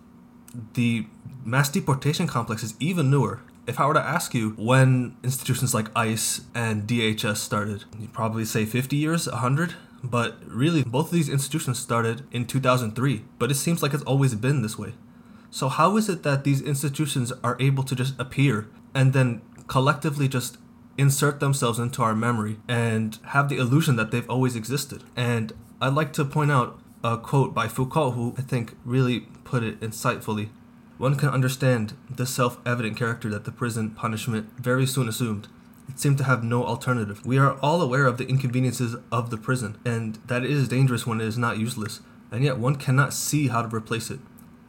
the 0.74 1.08
mass 1.46 1.70
deportation 1.70 2.28
complex 2.28 2.64
is 2.64 2.76
even 2.82 3.10
newer 3.10 3.44
if 3.67 3.80
I 3.80 3.86
were 3.86 3.93
to 3.93 4.02
ask 4.02 4.34
you 4.34 4.52
when 4.52 5.15
institutions 5.24 5.74
like 5.74 5.88
ICE 5.95 6.41
and 6.56 6.88
DHS 6.88 7.38
started, 7.38 7.86
you'd 8.00 8.13
probably 8.13 8.45
say 8.45 8.65
50 8.65 8.95
years, 8.95 9.28
100. 9.28 9.76
But 10.04 10.39
really, 10.47 10.84
both 10.84 11.08
of 11.08 11.12
these 11.12 11.30
institutions 11.30 11.78
started 11.78 12.24
in 12.32 12.45
2003. 12.45 13.24
But 13.38 13.52
it 13.52 13.56
seems 13.56 13.84
like 13.84 13.93
it's 13.93 14.04
always 14.04 14.34
been 14.34 14.63
this 14.63 14.78
way. 14.78 14.93
So, 15.52 15.69
how 15.69 15.95
is 15.97 16.10
it 16.10 16.24
that 16.24 16.43
these 16.43 16.62
institutions 16.62 17.32
are 17.43 17.58
able 17.60 17.84
to 17.84 17.95
just 17.95 18.19
appear 18.19 18.67
and 18.95 19.13
then 19.13 19.41
collectively 19.67 20.28
just 20.28 20.58
insert 20.97 21.39
themselves 21.39 21.78
into 21.78 22.02
our 22.02 22.15
memory 22.15 22.58
and 22.67 23.19
have 23.28 23.47
the 23.50 23.58
illusion 23.58 23.95
that 23.97 24.10
they've 24.10 24.30
always 24.30 24.56
existed? 24.56 25.04
And 25.15 25.54
I'd 25.80 25.93
like 25.93 26.13
to 26.13 26.26
point 26.26 26.52
out 26.52 26.80
a 27.04 27.17
quote 27.17 27.54
by 27.54 27.67
Foucault, 27.67 28.12
who 28.12 28.34
I 28.38 28.41
think 28.41 28.76
really 28.84 29.21
put 29.43 29.63
it 29.63 29.80
insightfully 29.82 30.50
one 31.02 31.16
can 31.16 31.30
understand 31.30 31.98
the 32.12 32.28
self 32.28 32.60
evident 32.64 32.96
character 32.96 33.28
that 33.28 33.44
the 33.44 33.52
prison 33.52 33.90
punishment 33.90 34.48
very 34.60 34.86
soon 34.86 35.10
assumed. 35.10 35.48
It 35.90 36.00
seemed 36.00 36.20
to 36.20 36.26
have 36.26 36.44
no 36.44 36.64
alternative. 36.64 37.26
We 37.26 37.40
are 37.40 37.58
all 37.60 37.82
aware 37.82 38.06
of 38.06 38.20
the 38.20 38.28
inconveniences 38.28 38.96
of 39.12 39.32
the 39.32 39.38
prison, 39.38 39.80
and 39.84 40.20
that 40.28 40.44
it 40.44 40.52
is 40.52 40.68
dangerous 40.68 41.08
when 41.08 41.20
it 41.20 41.26
is 41.26 41.40
not 41.40 41.58
useless, 41.58 42.02
and 42.32 42.44
yet 42.44 42.60
one 42.60 42.76
cannot 42.76 43.16
see 43.16 43.48
how 43.48 43.64
to 43.64 43.76
replace 43.76 44.12
it. 44.12 44.20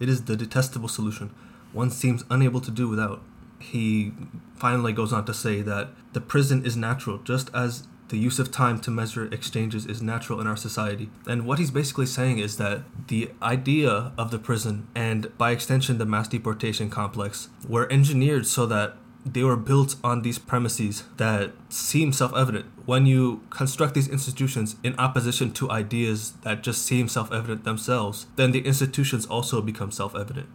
It 0.00 0.08
is 0.08 0.24
the 0.24 0.34
detestable 0.34 0.88
solution. 0.88 1.34
One 1.74 1.90
seems 1.90 2.24
unable 2.30 2.62
to 2.62 2.70
do 2.70 2.88
without. 2.88 3.22
He 3.58 4.12
finally 4.56 4.94
goes 4.94 5.12
on 5.12 5.26
to 5.26 5.34
say 5.34 5.60
that 5.60 5.90
the 6.14 6.22
prison 6.22 6.64
is 6.64 6.78
natural, 6.78 7.18
just 7.18 7.50
as 7.54 7.86
the 8.12 8.18
use 8.18 8.38
of 8.38 8.52
time 8.52 8.78
to 8.78 8.90
measure 8.90 9.24
exchanges 9.32 9.86
is 9.86 10.02
natural 10.02 10.38
in 10.38 10.46
our 10.46 10.56
society. 10.56 11.08
And 11.26 11.46
what 11.46 11.58
he's 11.58 11.70
basically 11.70 12.04
saying 12.04 12.40
is 12.40 12.58
that 12.58 12.82
the 13.08 13.30
idea 13.40 14.12
of 14.18 14.30
the 14.30 14.38
prison 14.38 14.86
and 14.94 15.36
by 15.38 15.50
extension 15.50 15.96
the 15.96 16.04
mass 16.04 16.28
deportation 16.28 16.90
complex 16.90 17.48
were 17.66 17.90
engineered 17.90 18.46
so 18.46 18.66
that 18.66 18.96
they 19.24 19.42
were 19.42 19.56
built 19.56 19.96
on 20.04 20.20
these 20.20 20.38
premises 20.38 21.04
that 21.16 21.52
seem 21.70 22.12
self 22.12 22.36
evident. 22.36 22.66
When 22.84 23.06
you 23.06 23.44
construct 23.48 23.94
these 23.94 24.08
institutions 24.08 24.76
in 24.82 24.94
opposition 24.98 25.52
to 25.52 25.70
ideas 25.70 26.32
that 26.42 26.62
just 26.62 26.84
seem 26.84 27.08
self 27.08 27.32
evident 27.32 27.64
themselves, 27.64 28.26
then 28.36 28.50
the 28.50 28.66
institutions 28.66 29.24
also 29.24 29.62
become 29.62 29.90
self 29.90 30.14
evident. 30.14 30.48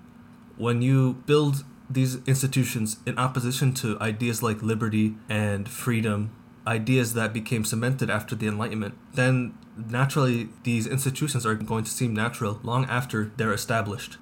When 0.57 0.83
you 0.83 1.23
build 1.25 1.63
these 1.89 2.17
institutions 2.27 2.97
in 3.07 3.17
opposition 3.17 3.73
to 3.73 3.99
ideas 3.99 4.43
like 4.43 4.61
liberty 4.61 5.15
and 5.27 5.67
freedom 5.67 6.29
ideas 6.67 7.13
that 7.13 7.33
became 7.33 7.63
cemented 7.63 8.09
after 8.09 8.35
the 8.35 8.47
Enlightenment, 8.47 8.95
then 9.13 9.57
naturally 9.75 10.49
these 10.63 10.85
institutions 10.85 11.45
are 11.45 11.55
going 11.55 11.85
to 11.85 11.89
seem 11.89 12.13
natural 12.13 12.59
long 12.61 12.85
after 12.85 13.31
they're 13.37 13.53
established. 13.53 14.17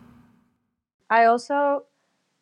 I 1.09 1.25
also 1.25 1.85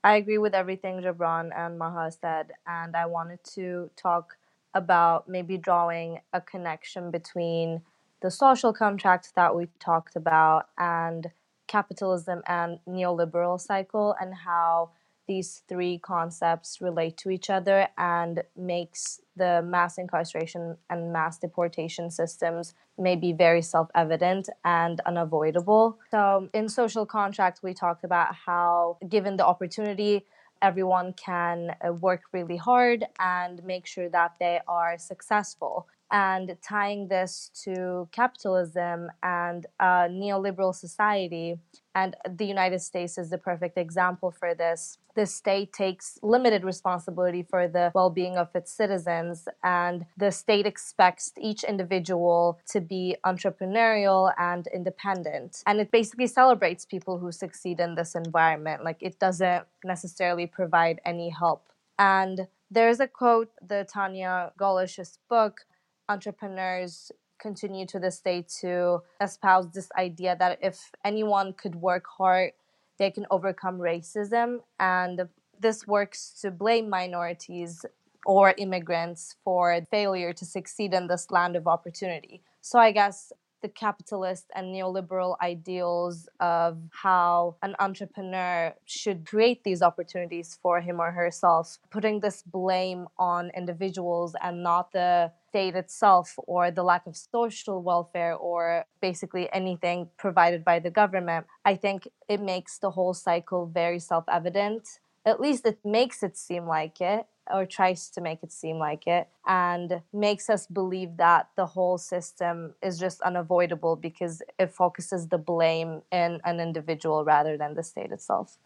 I 0.04 0.16
agree 0.16 0.38
with 0.38 0.54
everything 0.54 1.02
Jabran 1.02 1.52
and 1.56 1.80
Maha 1.80 2.12
said, 2.12 2.52
and 2.68 2.96
I 2.96 3.06
wanted 3.06 3.42
to 3.56 3.90
talk 3.96 4.36
about 4.74 5.30
maybe 5.30 5.58
drawing 5.58 6.20
a 6.34 6.42
connection 6.42 7.10
between 7.10 7.82
the 8.22 8.30
social 8.30 8.74
contract 8.74 9.34
that 9.36 9.56
we 9.56 9.68
talked 9.80 10.16
about 10.16 10.68
and 10.78 11.32
capitalism 11.68 12.42
and 12.48 12.80
neoliberal 12.88 13.60
cycle 13.60 14.16
and 14.20 14.34
how 14.34 14.90
these 15.28 15.64
three 15.68 16.00
concepts 16.00 16.80
relate 16.82 17.18
to 17.18 17.30
each 17.30 17.50
other 17.50 17.88
and 17.98 18.44
makes 18.58 19.22
the 19.36 19.62
mass 19.64 19.98
incarceration 19.98 20.78
and 20.90 21.12
mass 21.12 21.38
deportation 21.38 22.12
systems 22.12 22.74
may 22.98 23.16
be 23.16 23.34
very 23.34 23.62
self 23.62 23.90
evident 23.96 24.50
and 24.64 25.00
unavoidable. 25.06 25.98
So, 26.12 26.50
in 26.54 26.70
social 26.70 27.06
contract, 27.06 27.62
we 27.64 27.74
talked 27.74 28.04
about 28.04 28.36
how, 28.36 28.98
given 29.10 29.38
the 29.38 29.46
opportunity, 29.46 30.26
everyone 30.62 31.14
can 31.14 31.76
uh, 31.86 31.92
work 31.94 32.22
really 32.32 32.58
hard 32.58 33.06
and 33.20 33.64
make 33.64 33.86
sure 33.86 34.10
that 34.10 34.34
they 34.40 34.60
are 34.68 34.98
successful. 34.98 35.88
And 36.12 36.56
tying 36.62 37.08
this 37.08 37.50
to 37.64 38.08
capitalism 38.12 39.10
and 39.24 39.66
neoliberal 39.82 40.76
society, 40.76 41.56
and 41.96 42.16
the 42.38 42.46
United 42.46 42.82
States 42.82 43.18
is 43.18 43.32
the 43.32 43.40
perfect 43.40 43.78
example 43.80 44.32
for 44.32 44.54
this. 44.54 45.00
The 45.16 45.26
state 45.26 45.74
takes 45.74 46.18
limited 46.24 46.64
responsibility 46.64 47.44
for 47.44 47.68
the 47.68 47.92
well 47.94 48.10
being 48.10 48.38
of 48.38 48.50
its 48.56 48.72
citizens, 48.72 49.48
and 49.64 50.06
the 50.18 50.32
state 50.32 50.66
expects 50.66 51.32
each 51.40 51.64
individual 51.64 52.60
to 52.70 52.82
be 52.82 53.18
entrepreneurial 53.26 54.34
and 54.38 54.68
independent. 54.74 55.62
And 55.68 55.80
it 55.80 55.92
basically 55.92 56.28
celebrates 56.28 56.86
people 56.86 57.20
who 57.20 57.32
succeed 57.32 57.80
in 57.80 57.96
this 57.96 58.16
environment. 58.16 58.84
Like, 58.84 58.98
it 59.02 59.20
doesn't 59.20 59.66
necessarily 59.84 60.48
provide 60.48 61.00
any 61.06 61.30
help. 61.30 61.68
And 62.00 62.48
there's 62.72 63.00
a 63.00 63.08
quote, 63.08 63.52
the 63.62 63.88
Tanya 63.92 64.52
Golash's 64.60 65.20
book, 65.30 65.62
Entrepreneurs 66.10 67.12
continue 67.40 67.86
to 67.86 68.00
this 68.00 68.20
day 68.20 68.46
to 68.62 69.02
espouse 69.22 69.70
this 69.72 69.90
idea 69.98 70.36
that 70.40 70.58
if 70.62 70.92
anyone 71.04 71.54
could 71.54 71.76
work 71.76 72.06
hard, 72.18 72.52
they 72.98 73.12
can 73.12 73.26
overcome 73.32 73.80
racism. 73.80 74.60
And 74.80 75.28
this 75.60 75.88
works 75.88 76.40
to 76.42 76.52
blame 76.52 76.90
minorities 76.90 77.86
or 78.26 78.54
immigrants 78.58 79.36
for 79.44 79.80
failure 79.92 80.34
to 80.34 80.46
succeed 80.46 80.94
in 80.94 81.08
this 81.08 81.30
land 81.32 81.56
of 81.56 81.68
opportunity. 81.68 82.42
So 82.62 82.80
I 82.80 82.92
guess 82.92 83.34
the 83.64 83.70
capitalist 83.70 84.46
and 84.54 84.68
neoliberal 84.76 85.36
ideals 85.42 86.30
of 86.40 86.78
how 86.92 87.56
an 87.64 87.76
entrepreneur 87.80 88.74
should 88.86 89.26
create 89.26 89.64
these 89.64 89.82
opportunities 89.82 90.60
for 90.62 90.82
him 90.82 91.00
or 91.00 91.12
herself, 91.12 91.80
putting 91.90 92.20
this 92.20 92.44
blame 92.44 93.08
on 93.18 93.50
individuals 93.58 94.36
and 94.44 94.62
not 94.62 94.92
the 94.92 95.32
state 95.50 95.76
itself 95.76 96.36
or 96.46 96.70
the 96.70 96.84
lack 96.84 97.08
of 97.08 97.16
social 97.16 97.82
welfare 97.82 98.36
or 98.36 98.86
basically 99.02 99.52
anything 99.54 100.10
provided 100.18 100.64
by 100.64 100.78
the 100.80 100.92
government, 100.92 101.48
I 101.64 101.76
think 101.76 102.08
it 102.28 102.42
makes 102.42 102.78
the 102.78 102.92
whole 102.92 103.14
cycle 103.14 103.66
very 103.66 104.00
self 104.00 104.26
evident. 104.28 105.00
At 105.26 105.40
least 105.40 105.66
it 105.66 105.80
makes 105.86 106.22
it 106.22 106.38
seem 106.38 106.68
like 106.68 107.00
it 107.00 107.26
or 107.52 107.66
tries 107.66 108.10
to 108.10 108.22
make 108.22 108.44
it 108.44 108.52
seem 108.52 108.78
like 108.78 109.08
it 109.08 109.28
and 109.46 110.02
makes 110.14 110.50
us 110.50 110.68
believe 110.68 111.18
that 111.18 111.50
the 111.56 111.66
whole 111.66 111.98
system 111.98 112.74
is 112.82 113.00
just 113.00 113.22
unavoidable 113.22 113.96
because 113.96 114.42
it 114.58 114.72
focuses 114.72 115.28
the 115.28 115.38
blame 115.38 116.02
in 116.12 116.40
an 116.46 116.60
individual 116.60 117.26
rather 117.26 117.58
than 117.58 117.74
the 117.74 117.84
state 117.84 118.12
itself. 118.12 118.58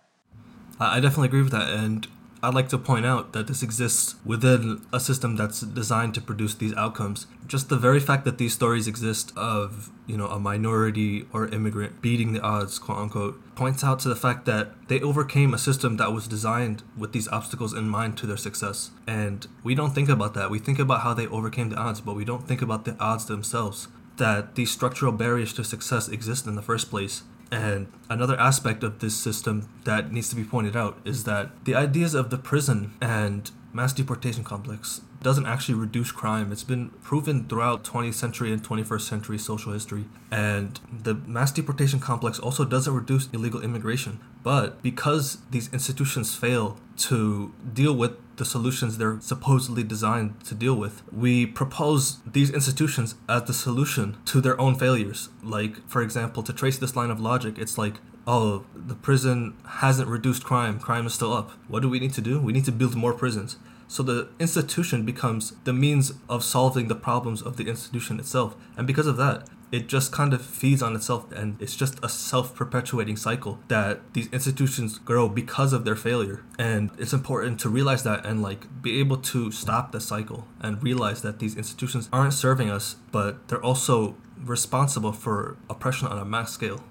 I 0.79 0.99
definitely 0.99 1.27
agree 1.27 1.41
with 1.41 1.51
that. 1.51 1.69
And 1.69 2.07
I'd 2.43 2.53
like 2.53 2.69
to 2.69 2.77
point 2.77 3.05
out 3.05 3.33
that 3.33 3.47
this 3.47 3.63
exists 3.63 4.15
within 4.23 4.85
a 4.93 4.99
system 4.99 5.35
that's 5.35 5.61
designed 5.61 6.13
to 6.15 6.21
produce 6.21 6.53
these 6.53 6.73
outcomes. 6.75 7.25
Just 7.47 7.69
the 7.69 7.77
very 7.77 7.99
fact 7.99 8.25
that 8.25 8.37
these 8.37 8.53
stories 8.53 8.87
exist 8.87 9.33
of, 9.35 9.89
you 10.05 10.17
know, 10.17 10.27
a 10.27 10.39
minority 10.39 11.25
or 11.33 11.47
immigrant 11.47 12.01
beating 12.01 12.33
the 12.33 12.41
odds, 12.41 12.77
quote 12.77 12.99
unquote, 12.99 13.55
points 13.55 13.83
out 13.83 13.99
to 14.01 14.09
the 14.09 14.15
fact 14.15 14.45
that 14.45 14.73
they 14.87 15.01
overcame 15.01 15.53
a 15.53 15.57
system 15.57 15.97
that 15.97 16.13
was 16.13 16.27
designed 16.27 16.83
with 16.95 17.11
these 17.11 17.27
obstacles 17.29 17.73
in 17.73 17.89
mind 17.89 18.17
to 18.17 18.27
their 18.27 18.37
success. 18.37 18.91
And 19.07 19.47
we 19.63 19.73
don't 19.73 19.95
think 19.95 20.09
about 20.09 20.35
that. 20.35 20.51
We 20.51 20.59
think 20.59 20.77
about 20.77 21.01
how 21.01 21.15
they 21.15 21.27
overcame 21.27 21.69
the 21.69 21.77
odds, 21.77 22.01
but 22.01 22.15
we 22.15 22.25
don't 22.25 22.47
think 22.47 22.61
about 22.61 22.85
the 22.85 22.95
odds 22.99 23.25
themselves. 23.25 23.87
That 24.17 24.55
these 24.55 24.71
structural 24.71 25.11
barriers 25.11 25.53
to 25.53 25.63
success 25.63 26.07
exist 26.07 26.45
in 26.45 26.55
the 26.55 26.61
first 26.61 26.89
place 26.89 27.23
and 27.51 27.87
another 28.09 28.39
aspect 28.39 28.83
of 28.83 28.99
this 28.99 29.15
system 29.15 29.69
that 29.83 30.11
needs 30.11 30.29
to 30.29 30.35
be 30.35 30.43
pointed 30.43 30.75
out 30.75 30.97
is 31.05 31.23
that 31.23 31.51
the 31.65 31.75
ideas 31.75 32.13
of 32.13 32.29
the 32.29 32.37
prison 32.37 32.93
and 33.01 33.51
mass 33.73 33.93
deportation 33.93 34.43
complex 34.43 35.01
doesn't 35.21 35.45
actually 35.45 35.75
reduce 35.75 36.11
crime. 36.11 36.51
It's 36.51 36.63
been 36.63 36.89
proven 37.01 37.47
throughout 37.47 37.83
20th 37.83 38.13
century 38.13 38.51
and 38.51 38.63
21st 38.63 39.01
century 39.01 39.37
social 39.37 39.73
history. 39.73 40.05
And 40.31 40.79
the 40.91 41.15
mass 41.15 41.51
deportation 41.51 41.99
complex 41.99 42.39
also 42.39 42.65
doesn't 42.65 42.93
reduce 42.93 43.27
illegal 43.33 43.61
immigration. 43.61 44.19
But 44.43 44.81
because 44.83 45.39
these 45.49 45.71
institutions 45.73 46.35
fail 46.35 46.77
to 46.97 47.53
deal 47.73 47.93
with 47.93 48.13
the 48.37 48.45
solutions 48.45 48.97
they're 48.97 49.19
supposedly 49.19 49.83
designed 49.83 50.43
to 50.45 50.55
deal 50.55 50.75
with. 50.75 51.01
We 51.11 51.45
propose 51.45 52.19
these 52.25 52.51
institutions 52.51 53.15
as 53.27 53.43
the 53.43 53.53
solution 53.53 54.17
to 54.25 54.41
their 54.41 54.59
own 54.59 54.75
failures. 54.75 55.29
Like, 55.43 55.87
for 55.87 56.01
example, 56.01 56.43
to 56.43 56.53
trace 56.53 56.77
this 56.77 56.95
line 56.95 57.09
of 57.09 57.19
logic, 57.19 57.57
it's 57.57 57.77
like, 57.77 57.95
oh, 58.27 58.65
the 58.75 58.95
prison 58.95 59.55
hasn't 59.65 60.09
reduced 60.09 60.43
crime, 60.43 60.79
crime 60.79 61.07
is 61.07 61.13
still 61.13 61.33
up. 61.33 61.51
What 61.67 61.81
do 61.81 61.89
we 61.89 61.99
need 61.99 62.13
to 62.13 62.21
do? 62.21 62.39
We 62.39 62.53
need 62.53 62.65
to 62.65 62.71
build 62.71 62.95
more 62.95 63.13
prisons. 63.13 63.57
So 63.87 64.03
the 64.03 64.29
institution 64.37 65.05
becomes 65.05 65.53
the 65.63 65.71
means 65.71 66.13
of 66.27 66.43
solving 66.43 66.89
the 66.89 66.95
problems 66.95 67.41
of 67.41 67.55
the 67.55 67.69
institution 67.69 68.19
itself. 68.19 68.55
And 68.75 68.85
because 68.85 69.07
of 69.07 69.15
that, 69.17 69.47
it 69.71 69.87
just 69.87 70.11
kind 70.11 70.33
of 70.33 70.41
feeds 70.41 70.81
on 70.81 70.95
itself 70.95 71.31
and 71.31 71.61
it's 71.61 71.75
just 71.75 71.99
a 72.03 72.09
self-perpetuating 72.09 73.17
cycle 73.17 73.59
that 73.67 74.13
these 74.13 74.27
institutions 74.31 74.97
grow 74.97 75.27
because 75.27 75.73
of 75.73 75.83
their 75.83 75.95
failure. 75.95 76.43
And 76.57 76.91
it's 76.97 77.13
important 77.13 77.59
to 77.61 77.69
realize 77.69 78.03
that 78.03 78.25
and 78.25 78.41
like 78.41 78.81
be 78.81 78.99
able 78.99 79.17
to 79.17 79.51
stop 79.51 79.91
the 79.91 79.99
cycle 79.99 80.47
and 80.61 80.81
realize 80.81 81.21
that 81.21 81.39
these 81.39 81.55
institutions 81.55 82.09
aren't 82.13 82.33
serving 82.33 82.69
us 82.69 82.95
but 83.11 83.47
they're 83.47 83.63
also 83.63 84.15
responsible 84.43 85.11
for 85.11 85.57
oppression 85.69 86.07
on 86.07 86.17
a 86.17 86.25
mass 86.25 86.51
scale. 86.51 86.83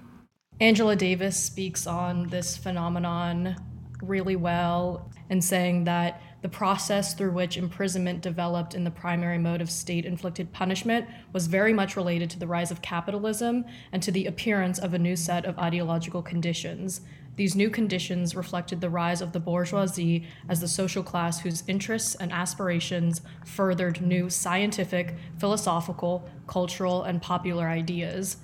Angela 0.59 0.95
davis 0.95 1.41
speaks 1.41 1.87
on 1.87 2.27
this 2.27 2.57
phenomenon 2.57 3.55
really 4.01 4.35
well 4.35 5.11
and 5.29 5.43
saying 5.43 5.83
that 5.85 6.21
the 6.41 6.49
process 6.49 7.13
through 7.13 7.31
which 7.31 7.57
imprisonment 7.57 8.21
developed 8.21 8.75
in 8.75 8.83
the 8.83 8.91
primary 8.91 9.37
mode 9.37 9.61
of 9.61 9.71
state 9.71 10.05
inflicted 10.05 10.53
punishment 10.53 11.07
was 11.33 11.47
very 11.47 11.73
much 11.73 11.95
related 11.95 12.29
to 12.29 12.39
the 12.39 12.47
rise 12.47 12.71
of 12.71 12.81
capitalism 12.81 13.65
and 13.91 14.03
to 14.03 14.11
the 14.11 14.27
appearance 14.27 14.77
of 14.77 14.93
a 14.93 14.99
new 14.99 15.15
set 15.15 15.45
of 15.45 15.57
ideological 15.57 16.21
conditions. 16.21 17.01
These 17.37 17.55
new 17.55 17.69
conditions 17.69 18.35
reflected 18.35 18.81
the 18.81 18.89
rise 18.89 19.21
of 19.21 19.31
the 19.31 19.39
bourgeoisie 19.39 20.27
as 20.49 20.59
the 20.59 20.67
social 20.67 21.03
class 21.03 21.39
whose 21.39 21.63
interests 21.67 22.15
and 22.15 22.31
aspirations 22.31 23.21
furthered 23.45 24.01
new 24.01 24.29
scientific, 24.29 25.15
philosophical, 25.37 26.27
cultural, 26.47 27.03
and 27.03 27.21
popular 27.21 27.67
ideas. 27.67 28.37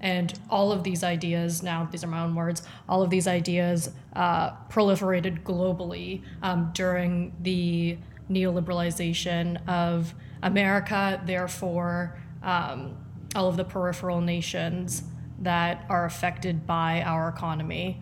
And 0.00 0.38
all 0.48 0.70
of 0.70 0.84
these 0.84 1.02
ideas, 1.02 1.62
now 1.62 1.88
these 1.90 2.04
are 2.04 2.08
my 2.08 2.22
own 2.22 2.34
words, 2.34 2.62
all 2.88 3.02
of 3.02 3.10
these 3.10 3.26
ideas 3.26 3.90
uh, 4.14 4.52
proliferated 4.68 5.42
globally 5.42 6.22
um, 6.42 6.70
during 6.72 7.34
the 7.40 7.98
neoliberalization 8.30 9.66
of 9.68 10.14
America, 10.42 11.20
therefore, 11.24 12.18
um, 12.42 12.96
all 13.34 13.48
of 13.48 13.56
the 13.56 13.64
peripheral 13.64 14.20
nations 14.20 15.02
that 15.40 15.84
are 15.88 16.04
affected 16.04 16.66
by 16.66 17.02
our 17.02 17.28
economy, 17.28 18.00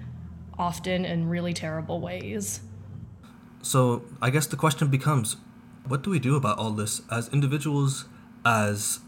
often 0.58 1.04
in 1.04 1.28
really 1.28 1.52
terrible 1.52 2.00
ways. 2.00 2.60
So, 3.62 4.04
I 4.22 4.30
guess 4.30 4.46
the 4.46 4.56
question 4.56 4.88
becomes 4.88 5.36
what 5.86 6.02
do 6.02 6.10
we 6.10 6.18
do 6.18 6.36
about 6.36 6.58
all 6.58 6.70
this 6.70 7.02
as 7.10 7.28
individuals, 7.28 8.06
as 8.44 9.00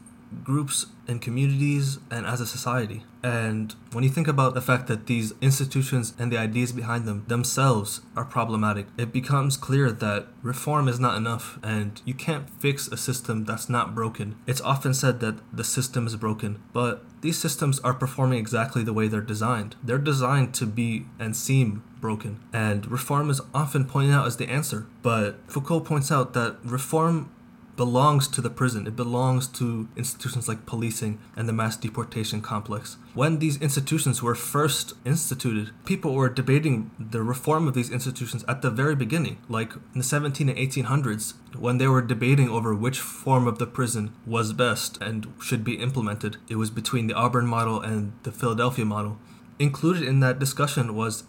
groups 0.45 0.87
and 1.07 1.23
communities 1.23 1.99
and 2.11 2.27
as 2.27 2.41
a 2.41 2.47
society. 2.47 3.03
And 3.23 3.75
when 3.93 4.05
you 4.05 4.11
think 4.11 4.29
about 4.29 4.55
the 4.55 4.61
fact 4.61 4.87
that 4.87 5.07
these 5.07 5.33
institutions 5.41 6.15
and 6.19 6.31
the 6.31 6.39
ideas 6.39 6.73
behind 6.73 7.07
them 7.07 7.25
themselves 7.27 8.03
are 8.17 8.25
problematic, 8.25 8.87
it 8.97 9.13
becomes 9.13 9.57
clear 9.57 9.91
that 9.91 10.27
reform 10.43 10.87
is 10.87 11.01
not 11.01 11.17
enough 11.17 11.59
and 11.63 12.01
you 12.05 12.15
can't 12.15 12.49
fix 12.61 12.89
a 12.89 12.97
system 12.97 13.45
that's 13.45 13.69
not 13.69 13.95
broken. 13.95 14.37
It's 14.47 14.61
often 14.61 14.95
said 14.95 15.21
that 15.21 15.39
the 15.53 15.65
system 15.65 16.07
is 16.07 16.17
broken, 16.17 16.63
but 16.73 17.05
these 17.21 17.39
systems 17.39 17.81
are 17.81 17.95
performing 17.95 18.39
exactly 18.39 18.85
the 18.85 18.93
way 18.93 19.09
they're 19.09 19.21
designed. 19.21 19.75
They're 19.83 19.99
designed 19.99 20.55
to 20.55 20.67
be 20.67 21.07
and 21.19 21.35
seem 21.37 21.83
broken, 22.01 22.39
and 22.53 22.89
reform 22.89 23.29
is 23.29 23.41
often 23.53 23.85
pointed 23.85 24.15
out 24.15 24.27
as 24.27 24.37
the 24.37 24.49
answer. 24.49 24.87
But 25.03 25.41
Foucault 25.49 25.81
points 25.81 26.13
out 26.13 26.33
that 26.35 26.59
reform 26.63 27.31
belongs 27.79 28.27
to 28.27 28.43
the 28.43 28.51
prison. 28.51 28.89
It 28.89 28.97
belongs 28.97 29.47
to 29.47 29.89
institutions 29.97 30.49
like 30.49 30.67
policing 30.67 31.21
and 31.37 31.49
the 31.49 31.53
mass 31.53 31.77
deportation 31.77 32.43
complex. 32.43 32.99
When 33.15 33.39
these 33.39 33.57
institutions 33.63 34.21
were 34.21 34.35
first 34.35 34.95
instituted, 35.07 35.71
people 35.87 36.13
were 36.15 36.29
debating 36.29 36.91
the 36.99 37.23
reform 37.23 37.69
of 37.69 37.75
these 37.75 37.91
institutions 37.91 38.45
at 38.49 38.63
the 38.63 38.71
very 38.71 38.97
beginning, 38.97 39.39
like 39.49 39.75
in 39.95 40.01
the 40.01 40.03
17 40.03 40.49
and 40.49 40.59
1800s, 40.59 41.35
when 41.57 41.79
they 41.79 41.87
were 41.87 42.03
debating 42.03 42.49
over 42.49 42.75
which 42.75 42.99
form 42.99 43.47
of 43.47 43.59
the 43.59 43.67
prison 43.67 44.13
was 44.27 44.53
best 44.53 45.01
and 45.01 45.33
should 45.41 45.63
be 45.63 45.75
implemented. 45.75 46.37
It 46.49 46.57
was 46.57 46.71
between 46.71 47.07
the 47.07 47.15
Auburn 47.15 47.47
model 47.47 47.81
and 47.81 48.13
the 48.25 48.33
Philadelphia 48.33 48.85
model. 48.85 49.19
Included 49.61 50.03
in 50.03 50.19
that 50.19 50.41
discussion 50.41 50.97
was 50.97 51.23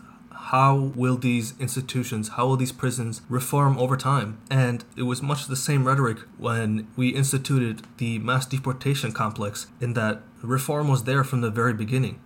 how 0.50 0.92
will 0.96 1.16
these 1.16 1.54
institutions, 1.60 2.30
how 2.30 2.48
will 2.48 2.58
these 2.58 2.72
prisons 2.72 3.22
reform 3.30 3.78
over 3.78 3.96
time? 3.96 4.40
And 4.50 4.84
it 4.98 5.04
was 5.04 5.22
much 5.22 5.46
the 5.46 5.56
same 5.56 5.86
rhetoric 5.86 6.18
when 6.40 6.88
we 6.96 7.10
instituted 7.10 7.84
the 7.98 8.18
mass 8.18 8.48
deportation 8.48 9.12
complex, 9.12 9.68
in 9.80 9.94
that 9.94 10.24
reform 10.42 10.88
was 10.88 11.04
there 11.04 11.24
from 11.24 11.42
the 11.42 11.52
very 11.52 11.76
beginning. 11.76 12.20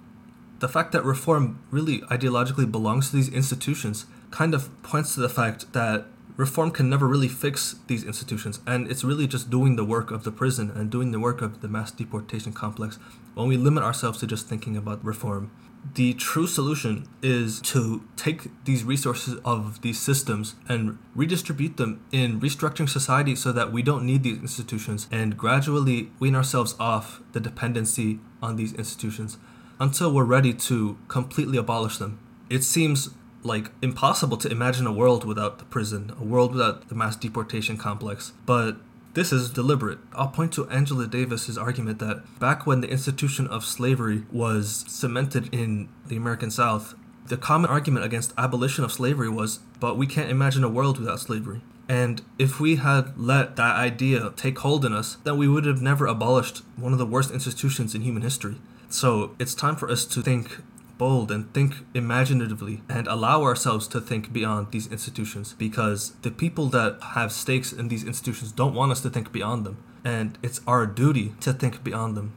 The 0.60 0.70
fact 0.70 0.94
that 0.94 1.04
reform 1.04 1.62
really 1.70 2.00
ideologically 2.04 2.72
belongs 2.72 3.10
to 3.10 3.18
these 3.18 3.28
institutions 3.28 4.06
kind 4.32 4.54
of 4.54 4.70
points 4.84 5.16
to 5.16 5.20
the 5.20 5.28
fact 5.28 5.74
that 5.74 6.06
reform 6.38 6.72
can 6.72 6.90
never 6.90 7.10
really 7.10 7.28
fix 7.28 7.76
these 7.88 8.06
institutions, 8.06 8.62
and 8.66 8.90
it's 8.90 9.04
really 9.04 9.28
just 9.28 9.50
doing 9.50 9.76
the 9.76 9.84
work 9.84 10.12
of 10.12 10.24
the 10.24 10.32
prison 10.32 10.72
and 10.72 10.90
doing 10.90 11.12
the 11.12 11.20
work 11.20 11.42
of 11.42 11.60
the 11.60 11.68
mass 11.68 11.92
deportation 11.92 12.54
complex 12.54 12.98
when 13.34 13.50
we 13.50 13.58
limit 13.58 13.84
ourselves 13.84 14.20
to 14.20 14.28
just 14.28 14.48
thinking 14.48 14.78
about 14.78 15.04
reform 15.04 15.52
the 15.96 16.14
true 16.14 16.48
solution 16.48 17.08
is 17.22 17.60
to 17.62 18.04
take 18.16 18.50
these 18.66 18.84
resources 18.84 19.38
of 19.44 19.82
these 19.82 20.00
systems 20.00 20.56
and 20.68 20.98
redistribute 21.14 21.78
them 21.78 22.04
in 22.12 22.40
restructuring 22.40 22.90
society 22.90 23.36
so 23.36 23.52
that 23.52 23.72
we 23.72 23.84
don't 23.84 24.06
need 24.06 24.24
these 24.24 24.38
institutions 24.38 25.08
and 25.12 25.38
gradually 25.38 26.10
wean 26.20 26.36
ourselves 26.36 26.76
off 26.80 27.22
the 27.34 27.40
dependency 27.40 28.20
on 28.42 28.56
these 28.56 28.74
institutions 28.74 29.38
until 29.80 30.14
we're 30.14 30.24
ready 30.24 30.54
to 30.54 30.98
completely 31.10 31.58
abolish 31.58 31.98
them. 31.98 32.18
It 32.50 32.64
seems 32.64 33.10
like 33.44 33.72
impossible 33.82 34.38
to 34.38 34.50
imagine 34.50 34.88
a 34.88 34.94
world 34.94 35.26
without 35.26 35.60
the 35.60 35.66
prison, 35.66 36.14
a 36.20 36.24
world 36.24 36.54
without 36.54 36.88
the 36.88 36.96
mass 36.96 37.18
deportation 37.18 37.78
complex, 37.78 38.32
but 38.46 38.78
this 39.14 39.32
is 39.32 39.50
deliberate. 39.50 40.00
I'll 40.14 40.30
point 40.30 40.52
to 40.54 40.68
Angela 40.70 41.08
Davis's 41.08 41.58
argument 41.58 42.00
that 42.00 42.24
back 42.40 42.66
when 42.66 42.82
the 42.82 42.90
institution 42.90 43.48
of 43.48 43.64
slavery 43.64 44.24
was 44.32 44.86
cemented 44.88 45.54
in 45.54 45.90
the 46.08 46.18
American 46.18 46.50
South, 46.50 46.96
the 47.28 47.38
common 47.38 47.70
argument 47.70 48.06
against 48.06 48.34
abolition 48.38 48.84
of 48.84 48.92
slavery 48.92 49.30
was, 49.30 49.60
but 49.80 49.98
we 49.98 50.08
can't 50.08 50.32
imagine 50.32 50.64
a 50.64 50.70
world 50.70 51.00
without 51.00 51.20
slavery. 51.20 51.62
And 51.88 52.22
if 52.40 52.60
we 52.60 52.78
had 52.78 53.18
let 53.18 53.56
that 53.58 53.76
idea 53.76 54.34
take 54.36 54.60
hold 54.60 54.86
in 54.86 54.94
us, 54.94 55.18
then 55.24 55.38
we 55.38 55.48
would 55.48 55.66
have 55.66 55.82
never 55.82 56.06
abolished 56.06 56.64
one 56.76 56.94
of 56.94 57.00
the 57.00 57.06
worst 57.06 57.32
institutions 57.32 57.94
in 57.94 58.02
human 58.02 58.24
history. 58.24 58.56
So 58.90 59.36
it's 59.40 59.54
time 59.54 59.76
for 59.76 59.90
us 59.90 60.06
to 60.06 60.22
think 60.22 60.60
bold 60.98 61.32
and 61.32 61.54
think 61.54 61.76
imaginatively 61.94 62.82
and 62.88 63.08
allow 63.08 63.44
ourselves 63.44 63.88
to 63.90 64.00
think 64.00 64.32
beyond 64.32 64.72
these 64.72 64.88
institutions 64.88 65.54
because 65.58 66.14
the 66.22 66.32
people 66.32 66.68
that 66.68 66.98
have 67.14 67.32
stakes 67.32 67.74
in 67.74 67.88
these 67.88 68.04
institutions 68.04 68.52
don't 68.52 68.74
want 68.74 68.92
us 68.92 69.02
to 69.02 69.10
think 69.10 69.32
beyond 69.32 69.66
them. 69.66 69.78
And 70.06 70.38
it's 70.44 70.62
our 70.68 70.86
duty 70.86 71.34
to 71.42 71.54
think 71.54 71.84
beyond 71.84 72.16
them. 72.16 72.34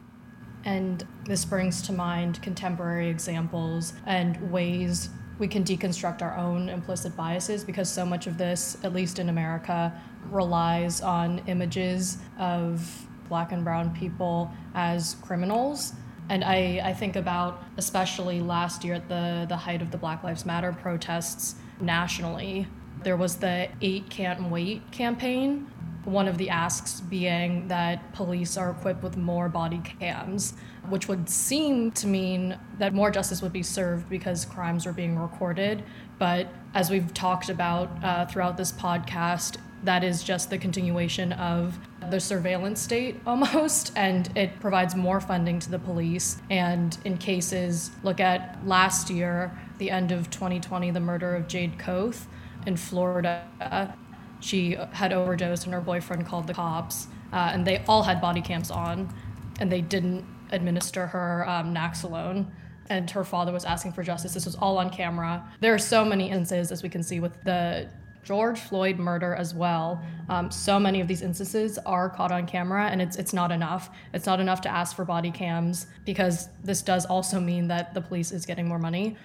And 0.65 1.07
this 1.25 1.45
brings 1.45 1.83
to 1.83 1.93
mind 1.93 2.43
contemporary 2.43 3.09
examples 3.09 3.93
and 4.05 4.51
ways 4.51 5.11
we 5.39 5.47
can 5.47 5.63
deconstruct 5.63 6.23
our 6.23 6.37
own 6.37 6.69
implicit 6.69 7.15
biases 7.17 7.63
because 7.63 7.89
so 7.91 8.05
much 8.05 8.27
of 8.27 8.39
this, 8.39 8.79
at 8.83 8.93
least 8.93 9.19
in 9.19 9.29
America, 9.29 9.93
relies 10.31 11.01
on 11.03 11.41
images 11.47 12.19
of 12.39 13.07
black 13.29 13.53
and 13.53 13.65
brown 13.65 13.95
people 13.95 14.51
as 14.75 15.17
criminals 15.23 15.93
and 16.29 16.43
I, 16.43 16.81
I 16.85 16.93
think 16.93 17.16
about 17.16 17.62
especially 17.77 18.41
last 18.41 18.85
year 18.85 18.95
at 18.95 19.09
the, 19.09 19.47
the 19.49 19.57
height 19.57 19.83
of 19.83 19.91
the 19.91 19.99
Black 19.99 20.24
Lives 20.24 20.45
Matter 20.45 20.72
protests 20.72 21.57
nationally, 21.81 22.66
there 23.03 23.16
was 23.16 23.37
the 23.37 23.68
Eight 23.81 24.11
Can't 24.11 24.51
Wait 24.51 24.91
campaign. 24.91 25.70
One 26.05 26.29
of 26.29 26.39
the 26.39 26.51
asks 26.51 27.01
being 27.01 27.68
that 27.68 28.12
police 28.12 28.57
are 28.57 28.70
equipped 28.70 29.03
with 29.03 29.16
more 29.16 29.49
body 29.49 29.81
cams, 29.99 30.55
which 30.89 31.09
would 31.09 31.29
seem 31.29 31.91
to 31.93 32.07
mean 32.07 32.59
that 32.79 32.95
more 32.95 33.11
justice 33.11 33.43
would 33.43 33.53
be 33.53 33.62
served 33.62 34.09
because 34.09 34.45
crimes 34.45 34.87
are 34.87 34.93
being 34.93 35.18
recorded. 35.18 35.83
But 36.18 36.49
as 36.74 36.91
we've 36.91 37.12
talked 37.12 37.49
about 37.49 37.91
uh, 38.05 38.27
throughout 38.27 38.57
this 38.57 38.72
podcast, 38.72 39.59
that 39.83 40.03
is 40.03 40.22
just 40.22 40.51
the 40.51 40.59
continuation 40.59 41.33
of 41.33 41.79
the 42.11 42.21
surveillance 42.21 42.81
state 42.81 43.21
almost, 43.27 43.93
and 43.97 44.31
it 44.37 44.59
provides 44.61 44.95
more 44.95 45.21
funding 45.21 45.59
to 45.61 45.71
the 45.71 45.79
police. 45.79 46.39
And 46.51 46.97
in 47.05 47.19
cases, 47.19 47.91
look 48.03 48.21
at 48.21 48.67
last 48.67 49.11
year, 49.11 49.57
the 49.79 49.91
end 49.91 50.13
of 50.13 50.31
2020, 50.31 50.91
the 50.91 51.01
murder 51.01 51.35
of 51.35 51.49
Jade 51.49 51.79
Koth 51.79 52.27
in 52.67 52.77
Florida. 52.77 53.95
She 54.41 54.77
had 54.93 55.13
overdosed, 55.13 55.65
and 55.65 55.75
her 55.75 55.81
boyfriend 55.81 56.27
called 56.27 56.47
the 56.47 56.55
cops, 56.55 57.09
uh, 57.33 57.51
and 57.53 57.67
they 57.67 57.83
all 57.89 58.03
had 58.03 58.21
body 58.21 58.41
cams 58.41 58.71
on, 58.71 59.13
and 59.61 59.73
they 59.73 59.81
didn't 59.81 60.25
administer 60.53 61.07
her 61.09 61.49
um, 61.49 61.75
Naloxone 61.75 62.47
and 62.89 63.11
her 63.11 63.25
father 63.25 63.53
was 63.53 63.65
asking 63.65 63.93
for 63.93 64.03
justice. 64.03 64.35
This 64.35 64.47
was 64.47 64.55
all 64.57 64.79
on 64.79 64.91
camera. 64.91 65.45
There 65.61 65.75
are 65.75 65.79
so 65.79 66.05
many 66.05 66.31
instances, 66.31 66.73
as 66.73 66.83
we 66.83 66.89
can 66.89 67.03
see, 67.03 67.21
with 67.21 67.43
the 67.45 67.89
George 68.27 68.59
Floyd 68.59 68.99
murder 68.99 69.37
as 69.37 69.55
well. 69.55 70.03
Um, 70.29 70.51
so 70.51 70.81
many 70.81 71.01
of 71.01 71.07
these 71.07 71.22
instances 71.22 71.79
are 71.87 72.11
caught 72.11 72.33
on 72.33 72.45
camera, 72.45 72.89
and 72.89 73.01
it's 73.01 73.16
it's 73.16 73.33
not 73.33 73.53
enough. 73.53 73.89
It's 74.12 74.27
not 74.27 74.41
enough 74.41 74.61
to 74.62 74.68
ask 74.68 74.97
for 74.97 75.05
body 75.05 75.31
cams 75.31 75.87
because 76.05 76.49
this 76.64 76.83
does 76.83 77.07
also 77.07 77.39
mean 77.39 77.68
that 77.68 77.95
the 77.95 78.01
police 78.01 78.33
is 78.33 78.45
getting 78.45 78.66
more 78.66 78.81
money. 78.81 79.16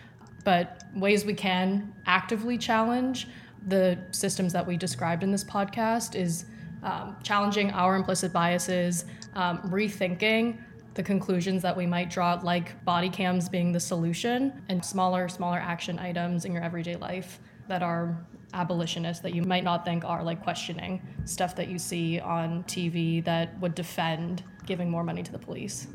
But 0.44 0.84
ways 0.96 1.26
we 1.26 1.34
can 1.34 1.92
actively 2.06 2.60
challenge 2.60 3.28
the 3.68 3.98
systems 4.12 4.54
that 4.54 4.66
we 4.66 4.78
described 4.78 5.24
in 5.24 5.32
this 5.32 5.44
podcast 5.44 6.16
is 6.16 6.46
um, 6.84 7.16
challenging 7.24 7.72
our 7.72 7.96
implicit 7.96 8.32
biases, 8.32 9.06
um, 9.34 9.60
rethinking 9.72 10.60
the 10.94 11.02
conclusions 11.02 11.64
that 11.64 11.76
we 11.76 11.88
might 11.88 12.12
draw, 12.12 12.40
like 12.44 12.84
body 12.86 13.10
cams 13.10 13.50
being 13.50 13.72
the 13.72 13.80
solution, 13.80 14.62
and 14.70 14.86
smaller, 14.86 15.28
smaller 15.28 15.58
action 15.58 15.98
items 15.98 16.46
in 16.46 16.54
your 16.54 16.64
everyday 16.64 16.96
life 16.96 17.40
that 17.68 17.82
are 17.82 18.26
abolitionists 18.54 19.22
that 19.24 19.34
you 19.34 19.44
might 19.44 19.64
not 19.64 19.86
think 19.86 20.04
are 20.06 20.24
like 20.24 20.44
questioning 20.44 21.02
stuff 21.26 21.56
that 21.56 21.68
you 21.68 21.78
see 21.78 22.20
on 22.20 22.64
TV 22.64 23.24
that 23.26 23.60
would 23.60 23.76
defend 23.76 24.44
giving 24.66 24.90
more 24.90 25.04
money 25.04 25.24
to 25.24 25.32
the 25.32 25.40
police. 25.40 25.88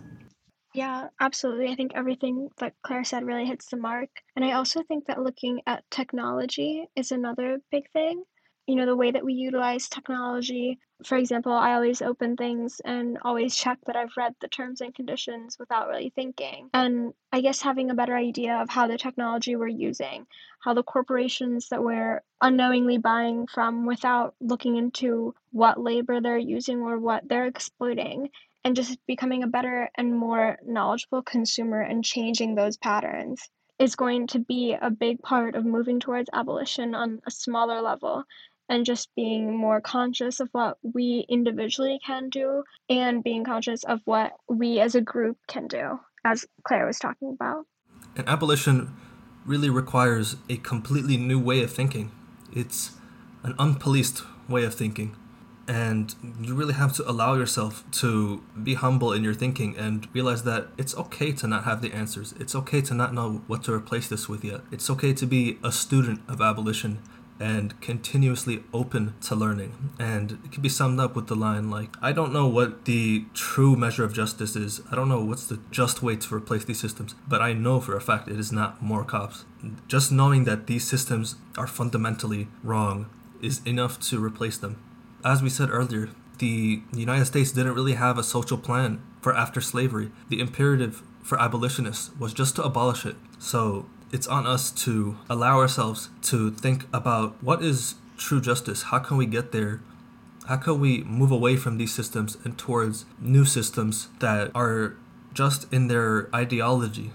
Yeah, 0.74 1.08
absolutely. 1.20 1.68
I 1.68 1.74
think 1.74 1.92
everything 1.94 2.50
that 2.58 2.74
Claire 2.82 3.04
said 3.04 3.24
really 3.24 3.46
hits 3.46 3.66
the 3.70 3.78
mark. 3.78 4.10
And 4.34 4.44
I 4.44 4.52
also 4.52 4.82
think 4.82 5.06
that 5.06 5.22
looking 5.22 5.60
at 5.66 5.84
technology 5.90 6.86
is 6.94 7.12
another 7.12 7.58
big 7.70 7.90
thing 7.92 8.24
you 8.66 8.74
know, 8.74 8.86
the 8.86 8.96
way 8.96 9.10
that 9.10 9.24
we 9.24 9.32
utilize 9.32 9.88
technology. 9.88 10.78
For 11.04 11.16
example, 11.18 11.52
I 11.52 11.74
always 11.74 12.00
open 12.00 12.36
things 12.36 12.80
and 12.80 13.18
always 13.22 13.54
check 13.54 13.78
that 13.86 13.96
I've 13.96 14.16
read 14.16 14.34
the 14.40 14.48
terms 14.48 14.80
and 14.80 14.94
conditions 14.94 15.58
without 15.58 15.88
really 15.88 16.10
thinking. 16.10 16.70
And 16.72 17.12
I 17.30 17.42
guess 17.42 17.60
having 17.60 17.90
a 17.90 17.94
better 17.94 18.16
idea 18.16 18.56
of 18.56 18.70
how 18.70 18.86
the 18.86 18.96
technology 18.96 19.56
we're 19.56 19.68
using, 19.68 20.26
how 20.60 20.72
the 20.72 20.82
corporations 20.82 21.68
that 21.68 21.84
we're 21.84 22.22
unknowingly 22.40 22.96
buying 22.98 23.46
from 23.46 23.84
without 23.84 24.34
looking 24.40 24.76
into 24.76 25.34
what 25.52 25.78
labor 25.78 26.20
they're 26.20 26.38
using 26.38 26.80
or 26.80 26.98
what 26.98 27.28
they're 27.28 27.46
exploiting, 27.46 28.30
and 28.64 28.74
just 28.74 28.98
becoming 29.06 29.42
a 29.42 29.48
better 29.48 29.90
and 29.96 30.16
more 30.16 30.58
knowledgeable 30.64 31.22
consumer 31.22 31.80
and 31.80 32.04
changing 32.04 32.54
those 32.54 32.78
patterns 32.78 33.50
is 33.78 33.96
going 33.96 34.26
to 34.28 34.38
be 34.38 34.72
a 34.72 34.90
big 34.90 35.22
part 35.22 35.54
of 35.54 35.64
moving 35.64 36.00
towards 36.00 36.30
abolition 36.32 36.94
on 36.94 37.20
a 37.26 37.30
smaller 37.30 37.82
level 37.82 38.24
and 38.68 38.84
just 38.84 39.14
being 39.14 39.56
more 39.56 39.80
conscious 39.80 40.40
of 40.40 40.48
what 40.52 40.78
we 40.82 41.24
individually 41.28 42.00
can 42.04 42.28
do 42.28 42.64
and 42.88 43.22
being 43.22 43.44
conscious 43.44 43.84
of 43.84 44.00
what 44.04 44.32
we 44.48 44.80
as 44.80 44.94
a 44.94 45.00
group 45.00 45.38
can 45.46 45.66
do, 45.66 46.00
as 46.24 46.44
Claire 46.64 46.86
was 46.86 46.98
talking 46.98 47.30
about. 47.30 47.66
And 48.16 48.28
abolition 48.28 48.94
really 49.44 49.70
requires 49.70 50.36
a 50.48 50.56
completely 50.56 51.16
new 51.16 51.38
way 51.38 51.62
of 51.62 51.72
thinking. 51.72 52.10
It's 52.52 52.92
an 53.42 53.54
unpoliced 53.54 54.24
way 54.48 54.64
of 54.64 54.74
thinking. 54.74 55.16
And 55.68 56.14
you 56.40 56.54
really 56.54 56.74
have 56.74 56.92
to 56.94 57.10
allow 57.10 57.34
yourself 57.34 57.84
to 57.92 58.42
be 58.62 58.74
humble 58.74 59.12
in 59.12 59.24
your 59.24 59.34
thinking 59.34 59.76
and 59.76 60.06
realize 60.14 60.44
that 60.44 60.68
it's 60.78 60.96
okay 60.96 61.32
to 61.32 61.46
not 61.48 61.64
have 61.64 61.82
the 61.82 61.92
answers. 61.92 62.34
It's 62.38 62.54
okay 62.54 62.80
to 62.82 62.94
not 62.94 63.12
know 63.12 63.42
what 63.48 63.64
to 63.64 63.72
replace 63.72 64.08
this 64.08 64.28
with 64.28 64.44
yet. 64.44 64.60
It's 64.70 64.88
okay 64.90 65.12
to 65.14 65.26
be 65.26 65.58
a 65.64 65.72
student 65.72 66.20
of 66.28 66.40
abolition 66.40 67.02
and 67.38 67.78
continuously 67.80 68.62
open 68.72 69.14
to 69.22 69.34
learning. 69.34 69.90
And 69.98 70.38
it 70.44 70.52
can 70.52 70.62
be 70.62 70.68
summed 70.68 71.00
up 71.00 71.14
with 71.14 71.26
the 71.26 71.34
line 71.34 71.70
like, 71.70 71.96
I 72.00 72.12
don't 72.12 72.32
know 72.32 72.46
what 72.46 72.84
the 72.84 73.24
true 73.34 73.76
measure 73.76 74.04
of 74.04 74.14
justice 74.14 74.56
is. 74.56 74.80
I 74.90 74.94
don't 74.94 75.08
know 75.08 75.22
what's 75.22 75.46
the 75.46 75.60
just 75.70 76.02
way 76.02 76.16
to 76.16 76.34
replace 76.34 76.64
these 76.64 76.80
systems, 76.80 77.14
but 77.28 77.42
I 77.42 77.52
know 77.52 77.80
for 77.80 77.96
a 77.96 78.00
fact 78.00 78.28
it 78.28 78.38
is 78.38 78.52
not 78.52 78.82
more 78.82 79.04
cops. 79.04 79.44
Just 79.88 80.12
knowing 80.12 80.44
that 80.44 80.66
these 80.66 80.86
systems 80.86 81.36
are 81.56 81.66
fundamentally 81.66 82.48
wrong 82.62 83.06
is 83.42 83.60
enough 83.66 84.00
to 84.00 84.22
replace 84.22 84.58
them. 84.58 84.82
As 85.24 85.42
we 85.42 85.50
said 85.50 85.70
earlier, 85.70 86.10
the 86.38 86.82
United 86.92 87.26
States 87.26 87.52
didn't 87.52 87.74
really 87.74 87.94
have 87.94 88.18
a 88.18 88.22
social 88.22 88.58
plan 88.58 89.02
for 89.20 89.34
after 89.34 89.60
slavery. 89.60 90.10
The 90.28 90.40
imperative 90.40 91.02
for 91.22 91.40
abolitionists 91.40 92.10
was 92.18 92.32
just 92.32 92.56
to 92.56 92.62
abolish 92.62 93.04
it. 93.04 93.16
So 93.38 93.86
it's 94.12 94.26
on 94.26 94.46
us 94.46 94.70
to 94.70 95.16
allow 95.28 95.58
ourselves 95.58 96.10
to 96.22 96.50
think 96.50 96.84
about 96.92 97.36
what 97.42 97.62
is 97.62 97.96
true 98.16 98.40
justice? 98.40 98.84
How 98.84 98.98
can 98.98 99.16
we 99.16 99.26
get 99.26 99.52
there? 99.52 99.80
How 100.46 100.56
can 100.56 100.80
we 100.80 101.02
move 101.04 101.30
away 101.30 101.56
from 101.56 101.76
these 101.76 101.92
systems 101.92 102.38
and 102.44 102.56
towards 102.56 103.04
new 103.20 103.44
systems 103.44 104.08
that 104.20 104.50
are 104.54 104.96
just 105.34 105.72
in 105.72 105.88
their 105.88 106.34
ideology 106.34 107.10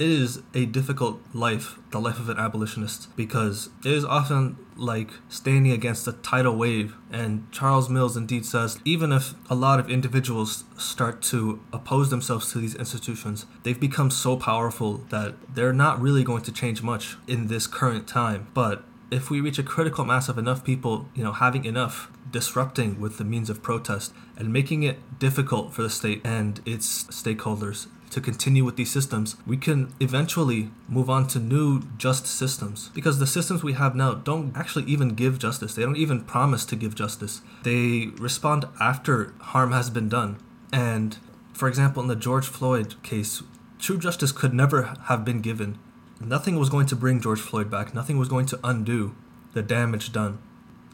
is 0.00 0.40
a 0.54 0.64
difficult 0.64 1.20
life, 1.34 1.78
the 1.90 2.00
life 2.00 2.18
of 2.18 2.30
an 2.30 2.38
abolitionist, 2.38 3.14
because 3.16 3.68
it 3.84 3.92
is 3.92 4.04
often 4.04 4.56
like 4.74 5.10
standing 5.28 5.70
against 5.70 6.08
a 6.08 6.12
tidal 6.12 6.56
wave. 6.56 6.94
And 7.12 7.50
Charles 7.52 7.90
Mills 7.90 8.16
indeed 8.16 8.46
says 8.46 8.80
even 8.84 9.12
if 9.12 9.34
a 9.50 9.54
lot 9.54 9.78
of 9.78 9.90
individuals 9.90 10.64
start 10.78 11.20
to 11.24 11.60
oppose 11.72 12.08
themselves 12.08 12.50
to 12.52 12.58
these 12.58 12.74
institutions, 12.74 13.44
they've 13.62 13.78
become 13.78 14.10
so 14.10 14.36
powerful 14.36 15.04
that 15.10 15.34
they're 15.54 15.74
not 15.74 16.00
really 16.00 16.24
going 16.24 16.42
to 16.42 16.52
change 16.52 16.82
much 16.82 17.16
in 17.28 17.48
this 17.48 17.66
current 17.66 18.08
time. 18.08 18.48
But 18.54 18.84
if 19.10 19.28
we 19.28 19.40
reach 19.40 19.58
a 19.58 19.62
critical 19.62 20.04
mass 20.04 20.28
of 20.28 20.38
enough 20.38 20.64
people, 20.64 21.08
you 21.14 21.22
know, 21.22 21.32
having 21.32 21.64
enough 21.64 22.10
disrupting 22.30 23.00
with 23.00 23.18
the 23.18 23.24
means 23.24 23.50
of 23.50 23.62
protest 23.62 24.14
and 24.36 24.52
making 24.52 24.82
it 24.84 25.18
difficult 25.18 25.74
for 25.74 25.82
the 25.82 25.90
state 25.90 26.20
and 26.24 26.60
its 26.64 27.04
stakeholders 27.04 27.88
to 28.10 28.20
continue 28.20 28.64
with 28.64 28.76
these 28.76 28.90
systems, 28.90 29.36
we 29.46 29.56
can 29.56 29.94
eventually 30.00 30.70
move 30.88 31.08
on 31.08 31.26
to 31.28 31.38
new 31.38 31.82
just 31.96 32.26
systems. 32.26 32.90
Because 32.94 33.18
the 33.18 33.26
systems 33.26 33.62
we 33.62 33.74
have 33.74 33.94
now 33.94 34.14
don't 34.14 34.56
actually 34.56 34.84
even 34.84 35.14
give 35.14 35.38
justice, 35.38 35.74
they 35.74 35.82
don't 35.82 35.96
even 35.96 36.24
promise 36.24 36.64
to 36.66 36.76
give 36.76 36.94
justice. 36.94 37.40
They 37.62 38.08
respond 38.18 38.66
after 38.80 39.32
harm 39.40 39.72
has 39.72 39.90
been 39.90 40.08
done. 40.08 40.38
And 40.72 41.16
for 41.52 41.68
example, 41.68 42.02
in 42.02 42.08
the 42.08 42.16
George 42.16 42.46
Floyd 42.46 42.94
case, 43.02 43.42
true 43.78 43.98
justice 43.98 44.32
could 44.32 44.52
never 44.52 44.94
have 45.04 45.24
been 45.24 45.40
given. 45.40 45.78
Nothing 46.20 46.58
was 46.58 46.68
going 46.68 46.86
to 46.86 46.96
bring 46.96 47.20
George 47.20 47.40
Floyd 47.40 47.70
back, 47.70 47.94
nothing 47.94 48.18
was 48.18 48.28
going 48.28 48.46
to 48.46 48.60
undo 48.62 49.14
the 49.52 49.62
damage 49.62 50.12
done. 50.12 50.38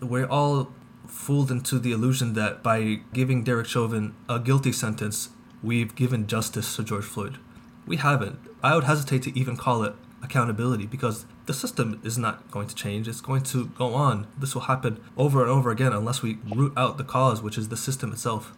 We're 0.01 0.27
all 0.27 0.73
fooled 1.07 1.51
into 1.51 1.79
the 1.79 1.93
illusion 1.93 2.35
that 2.35 2.63
by 2.63 3.01
giving 3.13 3.45
Derek 3.45 3.67
Chauvin 3.67 4.15
a 4.29 4.39
guilty 4.39 4.73
sentence, 4.73 5.31
we've 5.63 5.95
given 5.95 6.27
justice 6.27 6.77
to 6.77 6.85
George 6.85 7.05
Floyd. 7.05 7.39
We 7.87 7.97
haven't. 7.97 8.39
I 8.63 8.75
would 8.75 8.85
hesitate 8.85 9.23
to 9.23 9.39
even 9.39 9.57
call 9.57 9.83
it 9.85 9.95
accountability 10.23 10.87
because 10.87 11.25
the 11.47 11.55
system 11.55 12.01
is 12.05 12.19
not 12.19 12.51
going 12.51 12.67
to 12.67 12.75
change. 12.75 13.07
It's 13.09 13.21
going 13.21 13.43
to 13.45 13.67
go 13.67 13.95
on. 13.95 14.27
This 14.39 14.55
will 14.55 14.63
happen 14.63 15.03
over 15.17 15.43
and 15.43 15.51
over 15.51 15.71
again 15.71 15.93
unless 15.93 16.23
we 16.23 16.39
root 16.55 16.73
out 16.77 16.99
the 16.99 17.05
cause, 17.05 17.43
which 17.43 17.57
is 17.57 17.69
the 17.69 17.77
system 17.77 18.13
itself. 18.13 18.53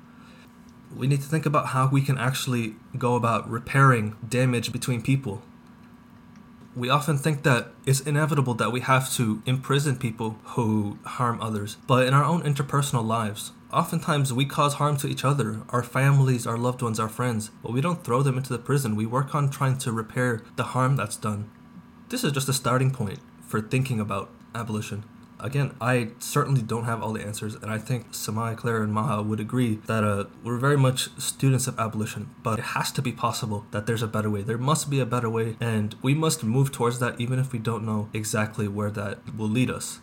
We 0.96 1.07
need 1.07 1.20
to 1.20 1.28
think 1.28 1.44
about 1.44 1.68
how 1.68 1.88
we 1.88 2.01
can 2.01 2.16
actually 2.16 2.76
go 2.96 3.14
about 3.14 3.49
repairing 3.49 4.16
damage 4.26 4.72
between 4.72 5.03
people. 5.03 5.42
We 6.79 6.89
often 6.89 7.18
think 7.18 7.43
that 7.43 7.72
it's 7.87 8.01
inevitable 8.01 8.55
that 8.55 8.70
we 8.70 8.81
have 8.81 9.12
to 9.14 9.43
imprison 9.47 9.97
people 9.97 10.39
who 10.55 10.99
harm 11.05 11.41
others, 11.41 11.76
but 11.89 12.07
in 12.07 12.14
our 12.14 12.24
own 12.24 12.43
interpersonal 12.43 13.05
lives, 13.05 13.53
Oftentimes, 13.70 14.33
we 14.33 14.47
cause 14.47 14.74
harm 14.74 14.97
to 14.97 15.07
each 15.07 15.26
other, 15.26 15.61
our 15.68 15.83
families, 15.83 16.47
our 16.47 16.57
loved 16.57 16.81
ones, 16.81 16.99
our 16.99 17.09
friends, 17.09 17.51
but 17.62 17.70
we 17.70 17.83
don't 17.83 18.03
throw 18.03 18.22
them 18.22 18.39
into 18.39 18.51
the 18.51 18.59
prison. 18.59 18.97
We 18.97 19.05
work 19.05 19.35
on 19.35 19.51
trying 19.51 19.76
to 19.79 19.93
repair 19.93 20.41
the 20.57 20.62
harm 20.72 20.97
that's 20.97 21.16
done. 21.16 21.51
This 22.09 22.24
is 22.24 22.33
just 22.33 22.49
a 22.49 22.55
starting 22.55 22.91
point 22.91 23.18
for 23.47 23.61
thinking 23.61 24.01
about 24.01 24.31
abolition. 24.55 25.05
Again, 25.41 25.74
I 25.80 26.09
certainly 26.18 26.62
don't 26.62 26.84
have 26.84 27.01
all 27.01 27.12
the 27.12 27.24
answers, 27.24 27.55
and 27.55 27.70
I 27.70 27.78
think 27.78 28.11
Samai, 28.11 28.57
Claire, 28.57 28.82
and 28.82 28.93
Maha 28.93 29.22
would 29.22 29.39
agree 29.39 29.76
that 29.86 30.03
uh, 30.03 30.24
we're 30.43 30.59
very 30.59 30.76
much 30.76 31.11
students 31.20 31.68
of 31.68 31.78
abolition, 31.78 32.30
but 32.43 32.59
it 32.59 32.64
has 32.76 32.91
to 32.93 33.03
be 33.03 33.12
possible 33.12 33.64
that 33.70 33.86
there's 33.86 34.03
a 34.03 34.09
better 34.09 34.28
way. 34.28 34.43
There 34.43 34.59
must 34.59 34.91
be 34.91 34.99
a 34.99 35.07
better 35.07 35.30
way, 35.30 35.57
and 35.61 35.95
we 36.03 36.12
must 36.12 36.43
move 36.43 36.72
towards 36.72 36.99
that 36.99 37.20
even 37.20 37.39
if 37.39 37.53
we 37.53 37.61
don't 37.61 37.86
know 37.86 38.09
exactly 38.12 38.66
where 38.66 38.91
that 38.91 39.36
will 39.36 39.49
lead 39.49 39.70
us. 39.70 40.01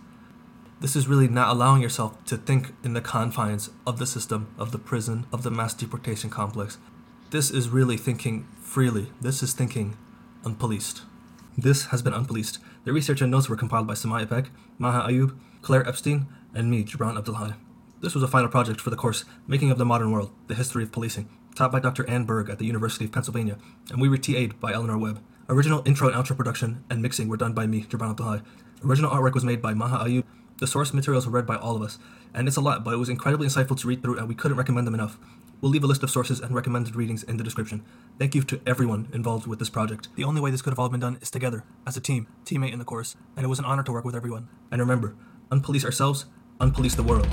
This 0.80 0.96
is 0.96 1.08
really 1.08 1.28
not 1.28 1.50
allowing 1.50 1.82
yourself 1.82 2.24
to 2.26 2.38
think 2.38 2.74
in 2.84 2.94
the 2.94 3.02
confines 3.02 3.70
of 3.86 4.00
the 4.00 4.06
system, 4.06 4.48
of 4.58 4.72
the 4.72 4.80
prison, 4.80 5.26
of 5.34 5.44
the 5.44 5.52
mass 5.52 5.74
deportation 5.74 6.30
complex. 6.30 6.78
This 7.32 7.52
is 7.52 7.68
really 7.68 7.98
thinking 7.98 8.48
freely. 8.62 9.12
This 9.20 9.44
is 9.44 9.52
thinking 9.52 9.98
unpoliced. 10.44 11.02
This 11.58 11.86
has 11.86 12.02
been 12.02 12.14
Unpoliced. 12.14 12.58
The 12.86 12.94
research 12.94 13.20
and 13.20 13.32
notes 13.32 13.50
were 13.50 13.56
compiled 13.56 13.88
by 13.88 13.96
Samaya 13.96 14.28
Ipek, 14.28 14.50
Maha 14.78 15.10
Ayub, 15.10 15.36
Claire 15.64 15.88
Epstein, 15.90 16.28
and 16.54 16.70
me, 16.70 16.84
Gibran 16.84 17.20
Abdulhadi. 17.20 17.56
This 18.02 18.14
was 18.14 18.22
a 18.22 18.28
final 18.28 18.48
project 18.48 18.80
for 18.80 18.92
the 18.92 18.96
course 18.96 19.26
Making 19.48 19.72
of 19.72 19.80
the 19.80 19.86
Modern 19.86 20.12
World, 20.12 20.32
The 20.46 20.54
History 20.54 20.84
of 20.84 20.92
Policing, 20.92 21.28
taught 21.56 21.72
by 21.72 21.80
Dr. 21.80 22.08
Anne 22.08 22.26
Berg 22.26 22.48
at 22.48 22.60
the 22.60 22.66
University 22.68 23.04
of 23.04 23.12
Pennsylvania, 23.12 23.58
and 23.90 24.00
we 24.00 24.08
were 24.08 24.20
TA'd 24.20 24.60
by 24.60 24.72
Eleanor 24.72 25.00
Webb. 25.00 25.20
Original 25.50 25.82
intro 25.84 26.10
and 26.10 26.16
outro 26.16 26.38
production 26.38 26.84
and 26.88 27.02
mixing 27.02 27.28
were 27.28 27.38
done 27.38 27.54
by 27.54 27.66
me, 27.66 27.82
Gibran 27.82 28.16
Abdulhadi. 28.16 28.44
Original 28.84 29.10
artwork 29.10 29.34
was 29.34 29.44
made 29.44 29.64
by 29.64 29.74
Maha 29.74 30.06
Ayub, 30.06 30.24
the 30.60 30.68
source 30.68 30.94
materials 30.94 31.26
were 31.26 31.34
read 31.34 31.48
by 31.48 31.56
all 31.56 31.76
of 31.76 31.82
us, 31.82 31.98
and 32.36 32.48
it's 32.48 32.56
a 32.56 32.62
lot, 32.62 32.84
but 32.84 32.94
it 32.94 32.98
was 32.98 33.10
incredibly 33.10 33.48
insightful 33.48 33.80
to 33.80 33.88
read 33.88 34.04
through, 34.04 34.20
and 34.20 34.30
we 34.30 34.36
couldn't 34.36 34.58
recommend 34.58 34.86
them 34.86 34.94
enough. 34.94 35.18
We'll 35.66 35.72
leave 35.72 35.84
a 35.84 35.88
list 35.88 36.04
of 36.04 36.12
sources 36.12 36.40
and 36.40 36.54
recommended 36.54 36.96
readings 36.96 37.24
in 37.24 37.38
the 37.38 37.44
description. 37.44 37.84
Thank 38.20 38.36
you 38.36 38.44
to 38.44 38.62
everyone 38.68 39.08
involved 39.12 39.48
with 39.48 39.58
this 39.58 39.72
project. 39.72 40.10
The 40.14 40.24
only 40.24 40.40
way 40.40 40.52
this 40.52 40.62
could 40.62 40.70
have 40.70 40.78
all 40.78 40.90
been 40.90 41.00
done 41.00 41.18
is 41.24 41.32
together, 41.32 41.64
as 41.88 41.98
a 41.98 42.00
team, 42.00 42.28
teammate 42.46 42.72
in 42.72 42.78
the 42.78 42.86
course, 42.86 43.16
and 43.36 43.44
it 43.44 43.50
was 43.50 43.58
an 43.58 43.66
honor 43.66 43.82
to 43.82 43.92
work 43.92 44.06
with 44.06 44.14
everyone. 44.14 44.48
And 44.70 44.80
remember, 44.80 45.16
unpolice 45.52 45.84
ourselves, 45.84 46.26
unpolice 46.62 46.96
the 46.96 47.02
world. 47.02 47.26